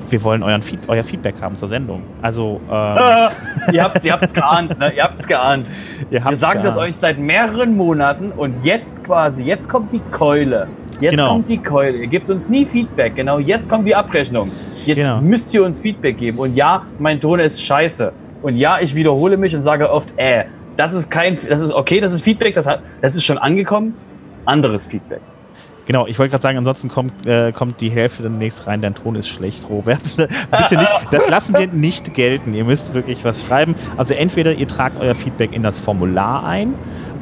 [0.09, 2.03] wir wollen euren Feed euer Feedback haben zur Sendung.
[2.23, 3.29] Also, ähm, Ah,
[3.73, 4.93] ihr habt ihr habt's geahnt, ne?
[4.95, 5.69] Ihr habt's geahnt.
[6.11, 10.01] ihr habt Wir sagen das euch seit mehreren Monaten und jetzt quasi, jetzt kommt die
[10.13, 10.69] Keule.
[11.01, 11.29] Jetzt Genau.
[11.33, 11.99] kommt die Keule.
[11.99, 13.17] Ihr gebt uns nie Feedback.
[13.17, 14.51] Genau, jetzt kommt die Abrechnung.
[14.85, 15.21] Jetzt Genau.
[15.21, 16.39] müsst ihr uns Feedback geben.
[16.39, 18.13] Und ja, mein Ton ist scheiße.
[18.43, 20.45] Und ja, ich wiederhole mich und sage oft, äh,
[20.77, 23.95] das ist kein, das ist okay, das ist Feedback, das, hat, das ist schon angekommen.
[24.45, 25.21] Anderes Feedback.
[25.87, 28.83] Genau, ich wollte gerade sagen, ansonsten kommt, äh, kommt die Hälfte demnächst rein.
[28.83, 30.03] Dein Ton ist schlecht, Robert.
[30.17, 32.55] Bitte nicht, das lassen wir nicht gelten.
[32.55, 33.77] Ihr müsst wirklich was schreiben.
[33.97, 36.75] Also entweder ihr tragt euer Feedback in das Formular ein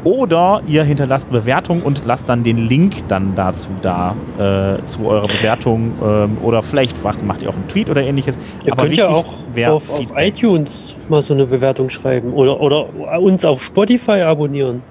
[0.05, 5.27] oder ihr hinterlasst Bewertung und lasst dann den Link dann dazu da, äh, zu eurer
[5.27, 5.93] Bewertung.
[6.03, 8.39] Ähm, oder vielleicht macht, macht ihr auch einen Tweet oder ähnliches.
[8.65, 9.25] Ihr Aber könnt ja auch
[9.67, 12.89] auf, auf iTunes mal so eine Bewertung schreiben oder, oder
[13.21, 14.83] uns auf Spotify abonnieren.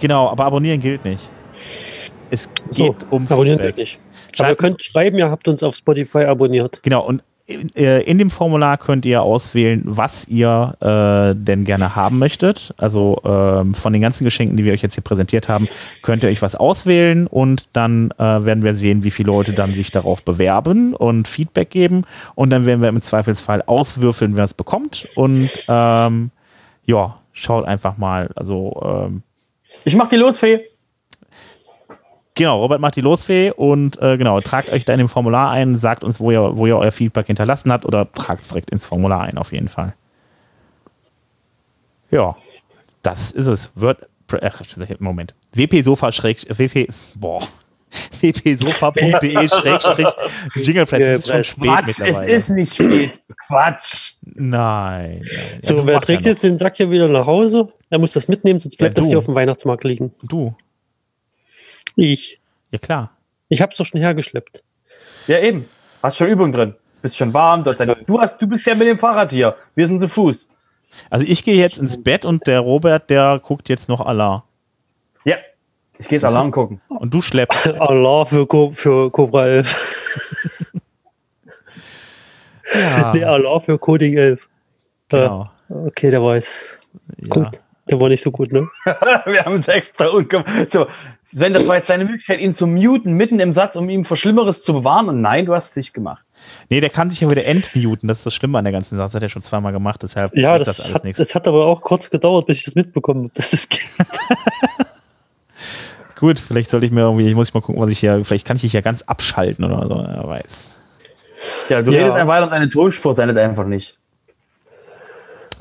[0.00, 1.28] Genau, aber abonnieren gilt nicht.
[2.30, 3.76] Es So, geht um Abonnieren Feedback.
[3.76, 3.98] geht nicht.
[4.38, 6.80] Aber ihr könnt schreiben, ihr habt uns auf Spotify abonniert.
[6.82, 11.96] Genau, und in, äh, in dem Formular könnt ihr auswählen, was ihr äh, denn gerne
[11.96, 12.74] haben möchtet.
[12.76, 15.66] Also ähm, von den ganzen Geschenken, die wir euch jetzt hier präsentiert haben,
[16.02, 19.72] könnt ihr euch was auswählen und dann äh, werden wir sehen, wie viele Leute dann
[19.72, 22.04] sich darauf bewerben und Feedback geben.
[22.34, 25.08] Und dann werden wir im Zweifelsfall auswürfeln, wer es bekommt.
[25.14, 26.30] Und ähm,
[26.84, 28.28] ja, schaut einfach mal.
[28.36, 29.22] Also ähm,
[29.84, 30.60] Ich mach die Losfee.
[32.38, 35.76] Genau, Robert macht die Losfee und äh, genau, tragt euch da in dem Formular ein,
[35.76, 38.84] sagt uns, wo ihr, wo ihr euer Feedback hinterlassen habt oder tragt es direkt ins
[38.84, 39.94] Formular ein, auf jeden Fall.
[42.12, 42.36] Ja,
[43.02, 43.72] das ist es.
[43.74, 44.06] Word,
[44.40, 44.62] ach,
[45.00, 45.34] Moment.
[45.52, 46.86] wpsofa schräg, wp,
[47.16, 47.42] boah.
[48.20, 50.08] wpsofa.de schrägstrich
[50.54, 51.00] Jinglepress.
[51.00, 52.32] Das ist schon spät Quatsch, es mittlerweile.
[52.32, 53.20] ist nicht spät.
[53.48, 54.12] Quatsch.
[54.22, 54.46] Nein.
[54.46, 55.22] nein.
[55.24, 57.72] Ja, So, du wer trägt ja jetzt den Sack hier wieder nach Hause?
[57.90, 60.12] Er muss das mitnehmen, sonst bleibt Ja, das hier auf dem Weihnachtsmarkt liegen.
[60.22, 60.54] Du.
[61.98, 62.40] Ich.
[62.70, 63.10] Ja, klar.
[63.48, 64.62] Ich hab's doch schon hergeschleppt.
[65.26, 65.68] Ja, eben.
[66.00, 66.76] Hast schon Übung drin.
[67.02, 67.64] Bist schon warm.
[67.64, 69.56] Dort dein, du, hast, du bist der mit dem Fahrrad hier.
[69.74, 70.48] Wir sind zu Fuß.
[71.10, 74.44] Also ich gehe jetzt ins Bett und der Robert, der guckt jetzt noch Allah.
[75.24, 75.38] Ja.
[75.98, 76.80] Ich gehe jetzt Alarm gucken.
[76.88, 77.66] Und du schleppst.
[77.80, 80.72] Allah für, Co für Cobra 11.
[82.74, 84.48] Ja, Nee, Allah für Coding 11.
[85.08, 85.50] genau.
[85.68, 86.78] Äh, okay, der weiß.
[87.22, 87.28] Ja.
[87.28, 87.60] Gut.
[87.90, 88.68] Der war nicht so gut, ne?
[88.84, 90.72] Wir haben es extra ungemacht.
[90.72, 90.86] So,
[91.24, 94.16] Sven, das war jetzt deine Möglichkeit, ihn zu muten, mitten im Satz, um ihn vor
[94.16, 95.08] Schlimmeres zu bewahren.
[95.08, 96.24] Und nein, du hast es nicht gemacht.
[96.68, 98.08] Nee, der kann sich ja wieder entmuten.
[98.08, 99.06] Das ist das Schlimme an der ganzen Sache.
[99.08, 101.18] Das hat er schon zweimal gemacht, deshalb Ja, wird das, alles hat, nichts.
[101.18, 103.80] das hat aber auch kurz gedauert, bis ich das mitbekommen habe, dass das geht.
[106.16, 108.56] Gut, vielleicht sollte ich mir irgendwie, ich muss mal gucken, was ich hier, vielleicht kann
[108.56, 110.74] ich dich ja ganz abschalten oder so, wer weiß.
[111.68, 111.98] Ja, du Ja.
[112.00, 113.96] redest einfach weiter und deine Tonspur sendet einfach nicht.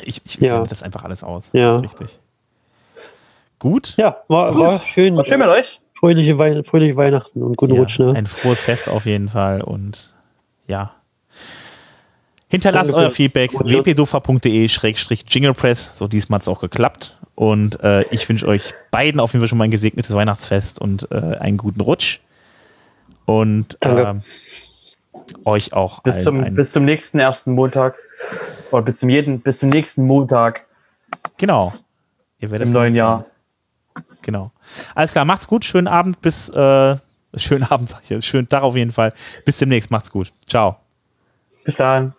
[0.08, 0.52] Ich, ich Ja.
[0.54, 1.50] blende das einfach alles aus.
[1.54, 1.70] Ja.
[1.70, 2.20] Das ist richtig.
[3.60, 3.96] Gut.
[3.98, 5.16] Ja, war, war schön.
[5.16, 5.80] War schön mit euch.
[5.94, 8.14] Fröhliche, Wei fröhliche Weihnachten und guten Ja, Rutsch, ne?
[8.16, 10.14] Ein frohes Fest auf jeden Fall und
[10.68, 10.92] ja.
[12.50, 15.98] Hinterlasst Danke euer Feedback wpsofa.de-jinglepress.
[15.98, 17.18] So diesmal hat es auch geklappt.
[17.36, 21.12] Und äh, ich wünsche euch beiden auf jeden Fall schon mal ein gesegnetes Weihnachtsfest und
[21.12, 22.20] äh, einen guten Rutsch.
[23.26, 24.22] Und ähm,
[25.46, 27.96] euch auch Bis allen zum, bis zum nächsten ersten Montag.
[28.72, 30.66] Oder bis zum jeden, bis zum nächsten Montag
[31.38, 31.74] genau.
[32.40, 33.26] Ihr werdet im neuen Jahr.
[34.22, 34.52] Genau.
[34.94, 35.66] Alles klar, macht's gut.
[35.66, 36.98] Schönen Abend bis äh,
[37.36, 38.26] schönen Abend, sag ich jetzt.
[38.26, 39.14] Schönen Tag auf jeden Fall.
[39.46, 39.92] Bis demnächst.
[39.92, 40.32] Macht's gut.
[40.48, 40.78] Ciao.
[41.66, 42.14] Bis dahin.